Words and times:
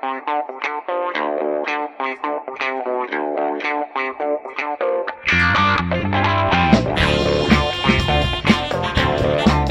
The 0.00 0.06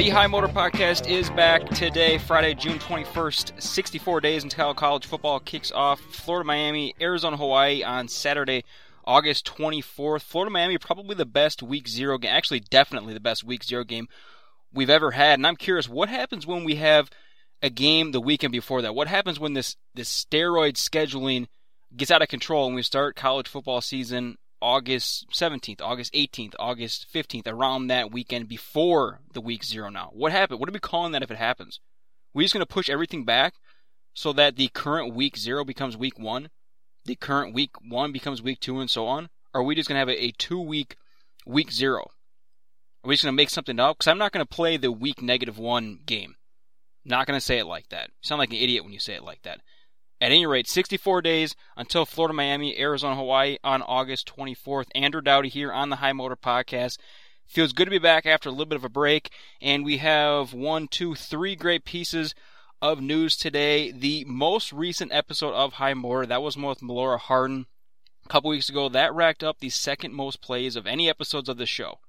High 0.10 0.28
Motor 0.28 0.50
Podcast 0.50 1.10
is 1.10 1.30
back 1.30 1.70
today, 1.70 2.18
Friday, 2.18 2.56
June 2.56 2.78
21st. 2.80 3.62
64 3.62 4.20
days 4.20 4.44
until 4.44 4.74
college 4.74 5.06
football 5.06 5.40
kicks 5.40 5.72
off. 5.72 6.02
Florida, 6.02 6.46
Miami, 6.46 6.94
Arizona, 7.00 7.38
Hawaii 7.38 7.82
on 7.84 8.10
Saturday, 8.10 8.66
August 9.06 9.46
24th. 9.46 10.24
Florida, 10.24 10.52
Miami, 10.52 10.78
probably 10.78 11.16
the 11.16 11.26
best 11.26 11.64
week 11.64 11.88
zero 11.88 12.18
game. 12.18 12.32
Actually, 12.34 12.60
definitely 12.60 13.14
the 13.14 13.22
best 13.22 13.46
week 13.46 13.64
zero 13.64 13.86
game 13.86 14.10
we've 14.74 14.90
ever 14.90 15.12
had. 15.12 15.40
And 15.40 15.48
I'm 15.48 15.56
curious, 15.56 15.88
what 15.88 16.10
happens 16.10 16.46
when 16.46 16.66
we 16.66 16.76
have 16.76 17.10
a 17.62 17.70
game 17.70 18.12
the 18.12 18.22
weekend 18.22 18.52
before 18.52 18.82
that? 18.82 18.96
What 18.96 19.08
happens 19.08 19.40
when 19.40 19.54
this, 19.54 19.76
this 19.94 20.10
steroid 20.10 20.74
scheduling 20.74 21.48
gets 21.96 22.12
out 22.12 22.22
of 22.22 22.28
control 22.28 22.68
and 22.68 22.76
we 22.76 22.84
start 22.84 23.16
college 23.16 23.48
football 23.48 23.82
season 23.82 24.38
August 24.62 25.28
17th, 25.32 25.82
August 25.82 26.14
18th, 26.14 26.54
August 26.60 27.08
15th, 27.14 27.48
around 27.48 27.88
that 27.88 28.12
weekend 28.12 28.48
before 28.48 29.20
the 29.34 29.42
week 29.42 29.64
zero 29.64 29.90
now? 29.90 30.10
What 30.14 30.32
happened? 30.32 30.60
What 30.60 30.70
are 30.70 30.74
we 30.74 30.80
calling 30.80 31.12
that 31.12 31.24
if 31.24 31.32
it 31.32 31.38
happens? 31.38 31.80
We're 32.34 32.44
just 32.44 32.54
going 32.54 32.66
to 32.66 32.74
push 32.74 32.90
everything 32.90 33.24
back 33.24 33.54
so 34.14 34.34
that 34.34 34.56
the 34.56 34.70
current 34.70 35.14
week 35.14 35.38
zero 35.38 35.64
becomes 35.64 35.96
week 35.96 36.18
one, 36.18 36.50
the 37.06 37.16
current 37.16 37.54
week 37.54 37.72
one 37.88 38.12
becomes 38.12 38.42
week 38.42 38.60
two, 38.60 38.80
and 38.80 38.90
so 38.90 39.06
on? 39.06 39.30
Or 39.54 39.62
are 39.62 39.64
we 39.64 39.76
just 39.76 39.88
going 39.88 39.96
to 39.96 40.00
have 40.00 40.10
a, 40.10 40.26
a 40.26 40.32
two 40.32 40.60
week 40.60 40.98
week 41.46 41.72
zero? 41.72 42.02
Are 43.04 43.08
we 43.08 43.14
just 43.14 43.24
going 43.24 43.34
to 43.34 43.38
make 43.38 43.50
something 43.50 43.80
up? 43.80 43.98
Because 43.98 44.08
I'm 44.08 44.18
not 44.18 44.32
going 44.32 44.46
to 44.46 44.56
play 44.56 44.78
the 44.78 44.92
week 44.92 45.22
negative 45.22 45.58
one 45.58 46.00
game. 46.06 46.36
Not 47.08 47.26
going 47.26 47.40
to 47.40 47.46
say 47.46 47.58
it 47.58 47.66
like 47.66 47.88
that. 47.90 48.10
You 48.10 48.28
sound 48.28 48.40
like 48.40 48.50
an 48.50 48.58
idiot 48.58 48.84
when 48.84 48.94
you 48.94 49.00
say 49.00 49.14
it 49.14 49.24
like 49.24 49.42
that. 49.44 49.62
At 50.20 50.32
any 50.32 50.46
rate, 50.46 50.68
64 50.68 51.22
days 51.22 51.56
until 51.78 52.06
Florida, 52.06 52.34
Miami, 52.34 52.78
Arizona, 52.78 53.16
Hawaii 53.16 53.58
on 53.64 53.82
August 53.82 54.32
24th. 54.36 54.88
Andrew 54.94 55.22
Dowdy 55.22 55.48
here 55.48 55.72
on 55.72 55.90
the 55.90 55.98
High 55.98 56.12
Motor 56.12 56.36
Podcast. 56.36 56.98
Feels 57.46 57.72
good 57.72 57.86
to 57.86 57.92
be 57.92 57.98
back 57.98 58.26
after 58.26 58.50
a 58.50 58.52
little 58.52 58.66
bit 58.66 58.76
of 58.76 58.84
a 58.84 58.90
break, 58.90 59.32
and 59.62 59.86
we 59.86 59.98
have 59.98 60.54
one, 60.54 60.90
two, 60.90 61.16
three 61.16 61.56
great 61.56 61.86
pieces 61.86 62.36
of 62.82 63.00
news 63.00 63.38
today. 63.38 63.90
The 63.90 64.26
most 64.26 64.74
recent 64.74 65.14
episode 65.14 65.54
of 65.54 65.74
High 65.74 65.94
Motor, 65.94 66.26
that 66.26 66.42
was 66.42 66.58
with 66.58 66.82
Melora 66.82 67.20
Hardin 67.20 67.68
a 68.26 68.28
couple 68.28 68.50
weeks 68.50 68.68
ago. 68.68 68.90
That 68.90 69.14
racked 69.14 69.46
up 69.46 69.60
the 69.60 69.70
second 69.70 70.14
most 70.14 70.42
plays 70.42 70.76
of 70.76 70.86
any 70.86 71.10
episodes 71.10 71.48
of 71.48 71.58
the 71.58 71.66
show. 71.66 72.00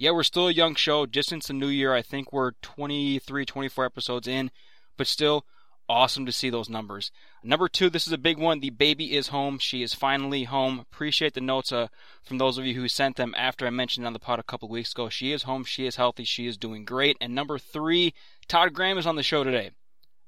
Yeah, 0.00 0.12
we're 0.12 0.22
still 0.22 0.46
a 0.46 0.52
young 0.52 0.76
show, 0.76 1.06
just 1.06 1.28
since 1.28 1.48
the 1.48 1.54
new 1.54 1.66
year. 1.66 1.92
I 1.92 2.02
think 2.02 2.32
we're 2.32 2.52
23, 2.62 3.44
24 3.44 3.84
episodes 3.84 4.28
in, 4.28 4.52
but 4.96 5.08
still 5.08 5.44
awesome 5.88 6.24
to 6.24 6.30
see 6.30 6.50
those 6.50 6.68
numbers. 6.68 7.10
Number 7.42 7.68
two, 7.68 7.90
this 7.90 8.06
is 8.06 8.12
a 8.12 8.18
big 8.18 8.38
one. 8.38 8.60
The 8.60 8.70
baby 8.70 9.16
is 9.16 9.28
home. 9.28 9.58
She 9.58 9.82
is 9.82 9.94
finally 9.94 10.44
home. 10.44 10.78
Appreciate 10.78 11.34
the 11.34 11.40
notes 11.40 11.72
uh, 11.72 11.88
from 12.22 12.38
those 12.38 12.58
of 12.58 12.64
you 12.64 12.74
who 12.74 12.86
sent 12.86 13.16
them 13.16 13.34
after 13.36 13.66
I 13.66 13.70
mentioned 13.70 14.06
on 14.06 14.12
the 14.12 14.20
pod 14.20 14.38
a 14.38 14.44
couple 14.44 14.68
weeks 14.68 14.92
ago. 14.92 15.08
She 15.08 15.32
is 15.32 15.42
home. 15.42 15.64
She 15.64 15.84
is 15.84 15.96
healthy. 15.96 16.22
She 16.22 16.46
is 16.46 16.56
doing 16.56 16.84
great. 16.84 17.16
And 17.20 17.34
number 17.34 17.58
three, 17.58 18.14
Todd 18.46 18.74
Graham 18.74 18.98
is 18.98 19.06
on 19.06 19.16
the 19.16 19.24
show 19.24 19.42
today. 19.42 19.72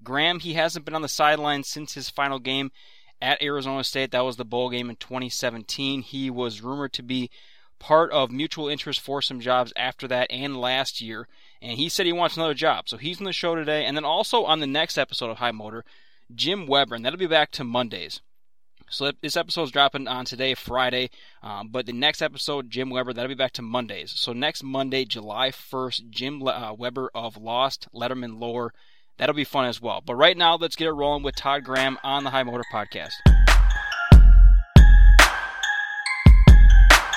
Graham, 0.02 0.40
he 0.40 0.54
hasn't 0.54 0.84
been 0.84 0.96
on 0.96 1.02
the 1.02 1.08
sideline 1.08 1.62
since 1.62 1.94
his 1.94 2.10
final 2.10 2.40
game 2.40 2.72
at 3.22 3.40
Arizona 3.40 3.84
State. 3.84 4.10
That 4.10 4.24
was 4.24 4.36
the 4.36 4.44
bowl 4.44 4.68
game 4.68 4.90
in 4.90 4.96
2017. 4.96 6.02
He 6.02 6.28
was 6.28 6.60
rumored 6.60 6.92
to 6.94 7.04
be 7.04 7.30
part 7.80 8.12
of 8.12 8.30
mutual 8.30 8.68
interest 8.68 9.00
for 9.00 9.20
some 9.20 9.40
jobs 9.40 9.72
after 9.74 10.06
that 10.06 10.30
and 10.30 10.60
last 10.60 11.00
year 11.00 11.26
and 11.62 11.78
he 11.78 11.88
said 11.88 12.06
he 12.06 12.12
wants 12.12 12.36
another 12.36 12.54
job. 12.54 12.88
So 12.88 12.96
he's 12.96 13.18
on 13.18 13.24
the 13.24 13.32
show 13.32 13.54
today, 13.54 13.84
and 13.84 13.96
then 13.96 14.04
also 14.04 14.44
on 14.44 14.60
the 14.60 14.66
next 14.66 14.98
episode 14.98 15.30
of 15.30 15.38
High 15.38 15.52
Motor, 15.52 15.84
Jim 16.34 16.66
Weber, 16.66 16.94
and 16.94 17.04
that'll 17.04 17.18
be 17.18 17.26
back 17.26 17.50
to 17.52 17.64
Mondays. 17.64 18.20
So 18.88 19.12
this 19.22 19.36
episode 19.36 19.64
is 19.64 19.70
dropping 19.70 20.08
on 20.08 20.24
today, 20.24 20.54
Friday, 20.54 21.10
um, 21.42 21.68
but 21.68 21.86
the 21.86 21.92
next 21.92 22.22
episode, 22.22 22.70
Jim 22.70 22.90
Weber, 22.90 23.12
that'll 23.12 23.28
be 23.28 23.34
back 23.34 23.52
to 23.52 23.62
Mondays. 23.62 24.12
So 24.16 24.32
next 24.32 24.64
Monday, 24.64 25.04
July 25.04 25.50
1st, 25.50 26.10
Jim 26.10 26.42
uh, 26.42 26.72
Weber 26.72 27.10
of 27.14 27.36
Lost 27.36 27.86
Lettermen 27.94 28.40
Lore. 28.40 28.72
That'll 29.18 29.34
be 29.34 29.44
fun 29.44 29.66
as 29.66 29.80
well. 29.82 30.02
But 30.04 30.16
right 30.16 30.36
now, 30.36 30.56
let's 30.56 30.76
get 30.76 30.88
it 30.88 30.92
rolling 30.92 31.22
with 31.22 31.36
Todd 31.36 31.62
Graham 31.62 31.98
on 32.02 32.24
the 32.24 32.30
High 32.30 32.42
Motor 32.42 32.64
Podcast. 32.72 33.12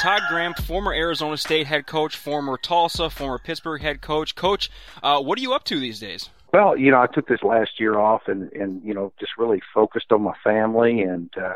Todd 0.03 0.23
Graham, 0.27 0.53
former 0.53 0.91
Arizona 0.91 1.37
State 1.37 1.65
head 1.65 1.87
coach, 1.87 2.17
former 2.17 2.57
Tulsa, 2.57 3.09
former 3.09 3.39
Pittsburgh 3.39 3.81
head 3.81 4.01
coach. 4.01 4.35
Coach, 4.35 4.69
uh, 5.01 5.21
what 5.21 5.39
are 5.39 5.41
you 5.41 5.53
up 5.53 5.63
to 5.63 5.79
these 5.79 5.97
days? 5.97 6.29
Well, 6.51 6.75
you 6.75 6.91
know, 6.91 7.01
I 7.01 7.07
took 7.07 7.29
this 7.29 7.41
last 7.41 7.79
year 7.79 7.97
off 7.97 8.23
and, 8.27 8.51
and 8.51 8.83
you 8.83 8.93
know, 8.93 9.13
just 9.17 9.31
really 9.37 9.61
focused 9.73 10.11
on 10.11 10.21
my 10.21 10.33
family 10.43 10.99
and 10.99 11.29
uh, 11.41 11.53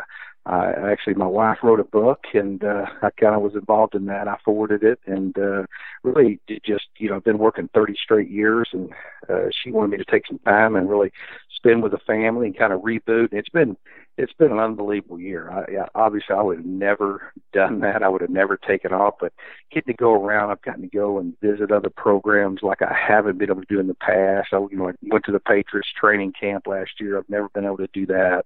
I 0.48 0.92
actually 0.92 1.16
my 1.16 1.28
wife 1.28 1.58
wrote 1.62 1.82
a 1.82 1.84
book 1.84 2.24
and 2.34 2.64
uh 2.64 2.86
I 3.02 3.10
kind 3.10 3.36
of 3.36 3.42
was 3.42 3.56
involved 3.56 3.96
in 3.96 4.06
that. 4.06 4.30
I 4.30 4.38
forwarded 4.46 4.82
it 4.82 5.00
and 5.06 5.38
uh 5.38 5.64
really 6.04 6.40
just 6.66 6.86
you 6.98 7.10
know 7.10 7.18
I've 7.18 7.26
been 7.26 7.38
working 7.38 7.70
30 7.74 7.96
straight 8.02 8.30
years 8.30 8.70
and 8.72 8.90
uh 9.30 9.50
she 9.52 9.72
wanted 9.72 9.92
me 9.92 9.98
to 9.98 10.10
take 10.10 10.26
some 10.26 10.40
time 10.40 10.78
and 10.78 10.90
really 10.90 11.12
spend 11.58 11.84
with 11.84 11.92
the 11.92 12.00
family 12.00 12.48
and 12.48 12.58
kind 12.58 12.72
of 12.72 12.82
reboot. 12.82 13.34
It's 13.34 13.50
been 13.50 13.76
it's 14.18 14.34
been 14.34 14.52
an 14.52 14.60
unbelievable 14.60 15.20
year. 15.20 15.52
I, 15.52 15.72
yeah, 15.72 15.86
obviously 15.94 16.36
I 16.36 16.42
would 16.42 16.58
have 16.58 16.66
never 16.66 17.34
done 17.54 17.82
that. 17.82 18.02
I 18.02 18.10
would 18.10 18.22
have 18.22 18.30
never 18.30 18.58
taken 18.58 18.94
off, 18.94 19.16
but 19.20 19.34
getting 19.72 19.94
to 19.94 19.98
go 19.98 20.14
around, 20.14 20.50
I've 20.50 20.62
gotten 20.62 20.84
to 20.84 20.88
go 20.88 21.20
and 21.20 21.40
visit 21.42 21.72
other 21.72 21.90
programs 21.90 22.62
like 22.64 22.82
I 22.82 22.96
haven't 22.96 23.38
been 23.38 23.50
able 23.50 23.62
to 23.62 23.68
do 23.74 23.80
in 23.80 23.88
the 23.88 23.96
past. 23.96 24.50
I 24.54 24.58
you 24.72 24.78
know 24.78 24.90
I 24.90 24.94
went 25.04 25.26
to 25.26 25.34
the 25.34 25.40
Patriots 25.40 25.90
training 26.00 26.34
camp 26.40 26.68
last 26.68 26.92
year. 27.00 27.18
I've 27.18 27.30
never 27.30 27.50
been 27.50 27.66
able 27.66 27.78
to 27.78 27.90
do 27.94 28.06
that 28.08 28.46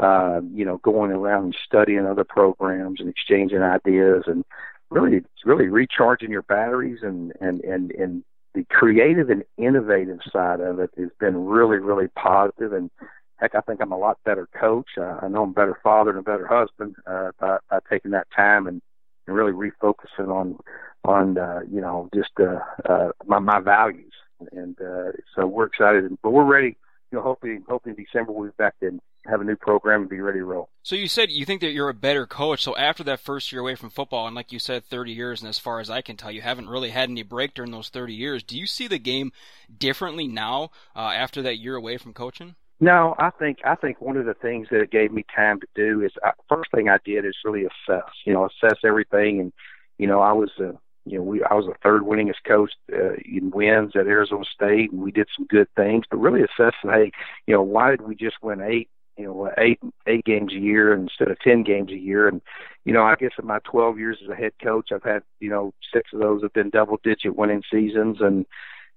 uh, 0.00 0.40
you 0.54 0.64
know, 0.64 0.78
going 0.78 1.10
around 1.10 1.44
and 1.44 1.56
studying 1.64 2.06
other 2.06 2.24
programs 2.24 3.00
and 3.00 3.08
exchanging 3.08 3.62
ideas 3.62 4.24
and 4.26 4.44
really, 4.90 5.22
really 5.44 5.68
recharging 5.68 6.30
your 6.30 6.42
batteries 6.42 7.00
and, 7.02 7.32
and, 7.40 7.60
and, 7.62 7.90
and 7.92 8.24
the 8.58 8.64
creative 8.70 9.30
and 9.30 9.44
innovative 9.56 10.18
side 10.32 10.58
of 10.58 10.80
it 10.80 10.90
has 10.98 11.10
been 11.20 11.46
really, 11.46 11.78
really 11.78 12.08
positive. 12.08 12.72
and 12.72 12.90
heck, 13.36 13.54
I 13.54 13.60
think 13.60 13.80
I'm 13.80 13.92
a 13.92 13.96
lot 13.96 14.18
better 14.24 14.48
coach. 14.60 14.88
Uh, 14.98 15.18
I 15.22 15.28
know 15.28 15.44
I'm 15.44 15.50
a 15.50 15.52
better 15.52 15.78
father 15.80 16.10
and 16.10 16.18
a 16.18 16.22
better 16.22 16.46
husband, 16.46 16.96
uh, 17.06 17.30
by, 17.38 17.58
by 17.70 17.78
taking 17.88 18.10
that 18.10 18.26
time 18.34 18.66
and, 18.66 18.82
and 19.28 19.36
really 19.36 19.52
refocusing 19.52 20.28
on, 20.28 20.58
on, 21.04 21.38
uh, 21.38 21.60
you 21.70 21.80
know, 21.80 22.08
just, 22.12 22.32
uh, 22.40 22.58
uh, 22.92 23.10
my, 23.26 23.38
my 23.38 23.60
values. 23.60 24.12
And, 24.50 24.76
uh, 24.80 25.12
so 25.36 25.46
we're 25.46 25.66
excited, 25.66 26.18
but 26.20 26.30
we're 26.30 26.44
ready, 26.44 26.76
you 27.10 27.18
know, 27.18 27.22
hopefully, 27.22 27.58
hopefully 27.68 27.94
in 27.96 28.04
December 28.04 28.32
we'll 28.32 28.48
be 28.48 28.54
back 28.58 28.74
in 28.82 29.00
have 29.26 29.40
a 29.40 29.44
new 29.44 29.56
program 29.56 30.02
and 30.02 30.10
be 30.10 30.20
ready 30.20 30.38
to 30.38 30.44
roll. 30.44 30.68
So 30.82 30.96
you 30.96 31.08
said 31.08 31.30
you 31.30 31.44
think 31.44 31.60
that 31.60 31.72
you're 31.72 31.88
a 31.88 31.94
better 31.94 32.26
coach. 32.26 32.62
So 32.62 32.76
after 32.76 33.04
that 33.04 33.20
first 33.20 33.52
year 33.52 33.60
away 33.60 33.74
from 33.74 33.90
football, 33.90 34.26
and 34.26 34.34
like 34.34 34.52
you 34.52 34.58
said, 34.58 34.84
30 34.84 35.12
years, 35.12 35.42
and 35.42 35.48
as 35.48 35.58
far 35.58 35.80
as 35.80 35.90
I 35.90 36.00
can 36.00 36.16
tell, 36.16 36.30
you 36.30 36.40
haven't 36.40 36.68
really 36.68 36.90
had 36.90 37.10
any 37.10 37.22
break 37.22 37.54
during 37.54 37.70
those 37.70 37.90
30 37.90 38.14
years. 38.14 38.42
Do 38.42 38.58
you 38.58 38.66
see 38.66 38.88
the 38.88 38.98
game 38.98 39.32
differently 39.76 40.26
now 40.26 40.70
uh, 40.96 41.00
after 41.00 41.42
that 41.42 41.58
year 41.58 41.76
away 41.76 41.98
from 41.98 42.14
coaching? 42.14 42.54
No, 42.80 43.16
I 43.18 43.30
think 43.30 43.58
I 43.64 43.74
think 43.74 44.00
one 44.00 44.16
of 44.16 44.24
the 44.24 44.34
things 44.34 44.68
that 44.70 44.80
it 44.80 44.92
gave 44.92 45.12
me 45.12 45.24
time 45.34 45.58
to 45.60 45.66
do 45.74 46.00
is 46.00 46.12
uh, 46.24 46.30
first 46.48 46.70
thing 46.72 46.88
I 46.88 46.98
did 47.04 47.24
is 47.24 47.34
really 47.44 47.64
assess. 47.64 48.08
You 48.24 48.32
know, 48.32 48.46
assess 48.46 48.78
everything, 48.84 49.40
and 49.40 49.52
you 49.98 50.06
know, 50.06 50.20
I 50.20 50.32
was 50.32 50.50
a 50.60 50.74
you 51.10 51.18
know, 51.18 51.24
we 51.24 51.42
I 51.42 51.54
was 51.54 51.66
the 51.66 51.74
third 51.82 52.02
winningest 52.02 52.44
coach 52.46 52.72
uh, 52.92 53.14
in 53.24 53.50
wins 53.50 53.92
at 53.94 54.06
Arizona 54.06 54.44
State, 54.44 54.92
and 54.92 55.02
we 55.02 55.10
did 55.10 55.28
some 55.36 55.46
good 55.46 55.68
things. 55.76 56.04
But 56.10 56.18
really 56.18 56.42
assessing, 56.42 56.90
hey, 56.90 57.12
you 57.46 57.54
know, 57.54 57.62
why 57.62 57.90
did 57.90 58.02
we 58.02 58.14
just 58.14 58.36
win 58.42 58.60
eight 58.60 58.88
you 59.18 59.24
know 59.24 59.50
eight 59.58 59.80
eight 60.06 60.24
games 60.24 60.52
a 60.54 60.58
year 60.58 60.94
instead 60.94 61.28
of 61.28 61.38
ten 61.40 61.62
games 61.62 61.90
a 61.90 61.98
year 61.98 62.28
and 62.28 62.40
you 62.84 62.92
know 62.92 63.02
i 63.02 63.16
guess 63.16 63.32
in 63.38 63.46
my 63.46 63.58
twelve 63.64 63.98
years 63.98 64.18
as 64.22 64.30
a 64.30 64.34
head 64.34 64.52
coach 64.62 64.90
i've 64.92 65.02
had 65.02 65.22
you 65.40 65.50
know 65.50 65.74
six 65.92 66.10
of 66.12 66.20
those 66.20 66.40
have 66.42 66.52
been 66.52 66.70
double 66.70 66.98
digit 67.02 67.36
winning 67.36 67.62
seasons 67.70 68.18
and 68.20 68.46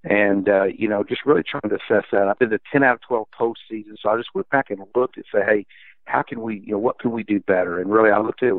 and 0.04 0.48
uh 0.48 0.64
you 0.64 0.88
know 0.88 1.04
just 1.04 1.26
really 1.26 1.44
trying 1.44 1.68
to 1.68 1.76
assess 1.76 2.06
that 2.12 2.28
i've 2.28 2.40
been 2.40 2.52
to 2.52 2.60
ten 2.72 2.84
out 2.84 2.96
of 2.96 3.02
twelve 3.02 3.28
postseasons 3.38 3.98
so 4.02 4.10
i 4.10 4.18
just 4.18 4.34
went 4.34 4.50
back 4.50 4.70
and 4.70 4.80
looked 4.96 5.18
and 5.18 5.26
say 5.34 5.42
hey 5.46 5.66
how 6.06 6.22
can 6.22 6.42
we 6.42 6.60
you 6.60 6.72
know 6.72 6.80
what 6.80 7.00
can 7.00 7.12
we 7.12 7.24
do 7.24 7.40
better 7.42 7.80
and 7.80 7.92
really 7.92 8.12
i 8.12 8.20
looked 8.20 8.44
at 8.44 8.54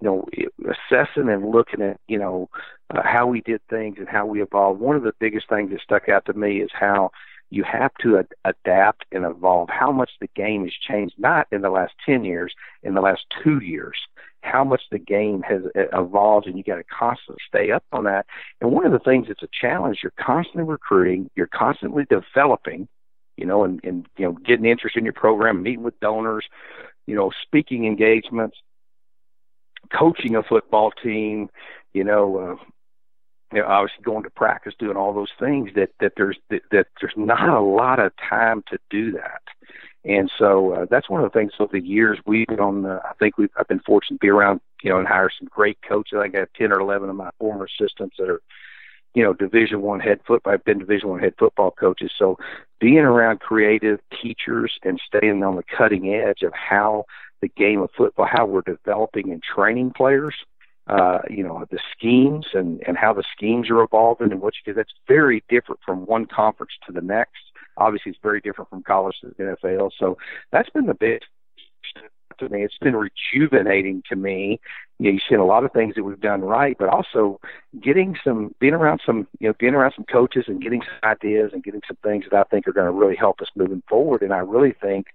you 0.00 0.06
know 0.08 0.26
assessing 0.64 1.28
and 1.28 1.50
looking 1.50 1.82
at 1.82 1.98
you 2.08 2.18
know 2.18 2.48
uh, 2.90 3.02
how 3.04 3.26
we 3.26 3.40
did 3.40 3.60
things 3.68 3.96
and 3.98 4.08
how 4.08 4.26
we 4.26 4.42
evolved 4.42 4.80
one 4.80 4.96
of 4.96 5.02
the 5.02 5.14
biggest 5.18 5.48
things 5.48 5.70
that 5.70 5.80
stuck 5.80 6.08
out 6.08 6.24
to 6.26 6.34
me 6.34 6.60
is 6.60 6.70
how 6.72 7.10
you 7.50 7.64
have 7.64 7.92
to 8.02 8.18
ad- 8.18 8.34
adapt 8.44 9.04
and 9.12 9.24
evolve. 9.24 9.68
How 9.70 9.92
much 9.92 10.10
the 10.20 10.28
game 10.34 10.64
has 10.64 10.72
changed, 10.72 11.14
not 11.18 11.46
in 11.52 11.62
the 11.62 11.70
last 11.70 11.94
10 12.04 12.24
years, 12.24 12.52
in 12.82 12.94
the 12.94 13.00
last 13.00 13.22
two 13.42 13.60
years, 13.60 13.96
how 14.42 14.64
much 14.64 14.82
the 14.90 14.98
game 14.98 15.42
has 15.42 15.62
evolved, 15.74 16.46
and 16.46 16.56
you 16.56 16.64
got 16.64 16.76
to 16.76 16.84
constantly 16.84 17.42
stay 17.48 17.70
up 17.70 17.84
on 17.92 18.04
that. 18.04 18.26
And 18.60 18.72
one 18.72 18.86
of 18.86 18.92
the 18.92 18.98
things 18.98 19.28
that's 19.28 19.42
a 19.42 19.48
challenge, 19.60 19.98
you're 20.02 20.12
constantly 20.18 20.64
recruiting, 20.64 21.30
you're 21.36 21.48
constantly 21.48 22.04
developing, 22.08 22.88
you 23.36 23.46
know, 23.46 23.64
and, 23.64 23.80
and 23.84 24.06
you 24.16 24.24
know, 24.24 24.32
getting 24.32 24.66
interest 24.66 24.96
in 24.96 25.04
your 25.04 25.12
program, 25.12 25.62
meeting 25.62 25.82
with 25.82 25.98
donors, 26.00 26.46
you 27.06 27.14
know, 27.14 27.30
speaking 27.42 27.86
engagements, 27.86 28.56
coaching 29.86 30.36
a 30.36 30.42
football 30.42 30.90
team, 30.90 31.48
you 31.92 32.04
know, 32.04 32.38
uh, 32.38 32.64
you 33.52 33.60
know, 33.60 33.68
obviously 33.68 34.02
going 34.02 34.24
to 34.24 34.30
practice, 34.30 34.74
doing 34.78 34.96
all 34.96 35.14
those 35.14 35.32
things 35.38 35.70
that 35.74 35.90
that 36.00 36.12
there's 36.16 36.38
that, 36.50 36.62
that 36.70 36.86
there's 37.00 37.14
not 37.16 37.48
a 37.48 37.60
lot 37.60 38.00
of 38.00 38.12
time 38.16 38.62
to 38.70 38.78
do 38.90 39.12
that. 39.12 39.42
And 40.04 40.30
so 40.38 40.72
uh, 40.72 40.86
that's 40.88 41.10
one 41.10 41.22
of 41.22 41.32
the 41.32 41.36
things 41.38 41.52
over 41.58 41.72
the 41.72 41.84
years 41.84 42.18
we've 42.26 42.46
been 42.46 42.60
on. 42.60 42.82
The, 42.82 43.00
I 43.04 43.12
think 43.18 43.38
we've 43.38 43.50
I've 43.58 43.68
been 43.68 43.80
fortunate 43.80 44.16
to 44.16 44.24
be 44.24 44.30
around, 44.30 44.60
you 44.82 44.90
know, 44.90 44.98
and 44.98 45.08
hire 45.08 45.30
some 45.36 45.48
great 45.50 45.78
coaches. 45.88 46.18
I 46.20 46.36
have 46.36 46.48
ten 46.56 46.72
or 46.72 46.80
eleven 46.80 47.08
of 47.08 47.16
my 47.16 47.30
former 47.38 47.66
assistants 47.66 48.16
that 48.18 48.28
are, 48.28 48.40
you 49.14 49.22
know, 49.22 49.32
Division 49.32 49.82
One 49.82 50.00
head 50.00 50.20
football. 50.26 50.52
I've 50.52 50.64
been 50.64 50.78
Division 50.78 51.08
One 51.08 51.20
head 51.20 51.34
football 51.38 51.72
coaches. 51.72 52.12
So 52.16 52.38
being 52.80 52.98
around 52.98 53.40
creative 53.40 54.00
teachers 54.22 54.78
and 54.82 55.00
staying 55.06 55.42
on 55.42 55.56
the 55.56 55.64
cutting 55.76 56.14
edge 56.14 56.42
of 56.42 56.52
how 56.52 57.04
the 57.40 57.48
game 57.48 57.80
of 57.80 57.90
football, 57.96 58.26
how 58.30 58.46
we're 58.46 58.62
developing 58.62 59.32
and 59.32 59.42
training 59.42 59.92
players, 59.96 60.34
uh, 60.88 61.18
you 61.28 61.42
know, 61.42 61.64
the 61.70 61.78
schemes 61.96 62.46
and, 62.54 62.80
and 62.86 62.96
how 62.96 63.12
the 63.12 63.24
schemes 63.36 63.68
are 63.70 63.82
evolving 63.82 64.32
and 64.32 64.40
what 64.40 64.54
you 64.54 64.72
do. 64.72 64.76
That's 64.76 64.92
very 65.08 65.42
different 65.48 65.80
from 65.84 66.06
one 66.06 66.26
conference 66.26 66.72
to 66.86 66.92
the 66.92 67.00
next. 67.00 67.40
Obviously, 67.76 68.10
it's 68.10 68.20
very 68.22 68.40
different 68.40 68.70
from 68.70 68.82
college 68.82 69.16
to 69.20 69.34
the 69.36 69.56
NFL. 69.64 69.90
So 69.98 70.16
that's 70.52 70.70
been 70.70 70.86
the 70.86 70.94
big 70.94 71.22
to 72.38 72.48
me. 72.48 72.62
It's 72.62 72.78
been 72.78 72.96
rejuvenating 72.96 74.02
to 74.08 74.16
me. 74.16 74.60
You 74.98 75.06
know, 75.06 75.12
you've 75.12 75.22
seen 75.28 75.38
a 75.38 75.46
lot 75.46 75.64
of 75.64 75.72
things 75.72 75.94
that 75.94 76.04
we've 76.04 76.20
done 76.20 76.42
right, 76.42 76.76
but 76.78 76.88
also 76.88 77.40
getting 77.82 78.16
some, 78.22 78.54
being 78.60 78.74
around 78.74 79.00
some, 79.04 79.26
you 79.40 79.48
know, 79.48 79.54
being 79.58 79.74
around 79.74 79.92
some 79.96 80.04
coaches 80.04 80.44
and 80.46 80.62
getting 80.62 80.82
some 80.82 81.10
ideas 81.10 81.50
and 81.52 81.64
getting 81.64 81.82
some 81.86 81.96
things 82.02 82.24
that 82.30 82.38
I 82.38 82.44
think 82.44 82.66
are 82.66 82.72
going 82.72 82.86
to 82.86 82.92
really 82.92 83.16
help 83.16 83.40
us 83.40 83.48
moving 83.56 83.82
forward. 83.88 84.22
And 84.22 84.32
I 84.32 84.38
really 84.38 84.74
think 84.80 85.06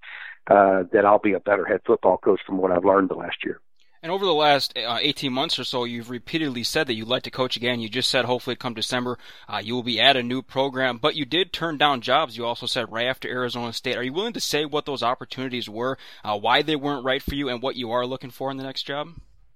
uh, 0.47 0.83
that 0.91 1.05
I'll 1.05 1.19
be 1.19 1.33
a 1.33 1.39
better 1.39 1.65
head 1.65 1.81
football 1.85 2.17
coach 2.17 2.39
from 2.45 2.57
what 2.57 2.71
I've 2.71 2.85
learned 2.85 3.09
the 3.09 3.15
last 3.15 3.37
year. 3.43 3.59
And 4.03 4.11
over 4.11 4.25
the 4.25 4.33
last 4.33 4.75
uh, 4.75 4.97
18 4.99 5.31
months 5.31 5.59
or 5.59 5.63
so, 5.63 5.83
you've 5.83 6.09
repeatedly 6.09 6.63
said 6.63 6.87
that 6.87 6.95
you'd 6.95 7.07
like 7.07 7.21
to 7.23 7.31
coach 7.31 7.55
again. 7.55 7.79
You 7.79 7.87
just 7.87 8.09
said 8.09 8.25
hopefully 8.25 8.55
come 8.55 8.73
December 8.73 9.19
uh, 9.47 9.61
you 9.63 9.75
will 9.75 9.83
be 9.83 10.01
at 10.01 10.17
a 10.17 10.23
new 10.23 10.41
program, 10.41 10.97
but 10.97 11.15
you 11.15 11.23
did 11.23 11.53
turn 11.53 11.77
down 11.77 12.01
jobs. 12.01 12.35
You 12.35 12.45
also 12.45 12.65
said 12.65 12.91
right 12.91 13.05
after 13.05 13.29
Arizona 13.29 13.73
State. 13.73 13.97
Are 13.97 14.03
you 14.03 14.11
willing 14.11 14.33
to 14.33 14.39
say 14.39 14.65
what 14.65 14.85
those 14.85 15.03
opportunities 15.03 15.69
were, 15.69 15.99
uh, 16.23 16.35
why 16.35 16.63
they 16.63 16.75
weren't 16.75 17.05
right 17.05 17.21
for 17.21 17.35
you, 17.35 17.49
and 17.49 17.61
what 17.61 17.75
you 17.75 17.91
are 17.91 18.07
looking 18.07 18.31
for 18.31 18.49
in 18.49 18.57
the 18.57 18.63
next 18.63 18.83
job? 18.83 19.09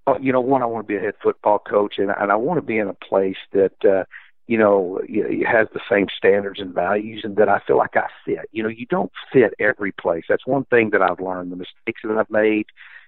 Well, 0.05 0.21
you 0.21 0.31
know, 0.31 0.41
one, 0.41 0.61
I 0.61 0.67
want 0.67 0.87
to 0.87 0.93
be 0.93 0.97
a 0.97 1.01
head 1.01 1.15
football 1.23 1.57
coach, 1.57 1.95
and, 1.97 2.11
and 2.11 2.31
I 2.31 2.35
want 2.35 2.59
to 2.59 2.65
be 2.65 2.77
in 2.77 2.87
a 2.87 2.93
place 2.93 3.37
that. 3.53 4.05
You 4.47 4.57
know, 4.59 5.01
has 5.47 5.67
the 5.73 5.79
same 5.89 6.07
standards 6.15 6.59
and 6.59 6.73
values, 6.73 7.21
and 7.23 7.35
that 7.37 7.49
I 7.49 7.59
feel 7.65 7.77
like 7.77 7.95
I 7.95 8.07
fit. 8.25 8.47
You 8.51 8.63
know, 8.63 8.69
you 8.69 8.85
don't 8.85 9.11
fit 9.33 9.53
every 9.59 9.91
place. 9.91 10.25
That's 10.29 10.45
one 10.45 10.65
thing 10.65 10.91
that 10.91 11.01
I've 11.01 11.19
learned. 11.19 11.51
The 11.51 11.55
mistakes 11.55 12.01
that 12.03 12.17
I've 12.17 12.29
made, 12.29 12.67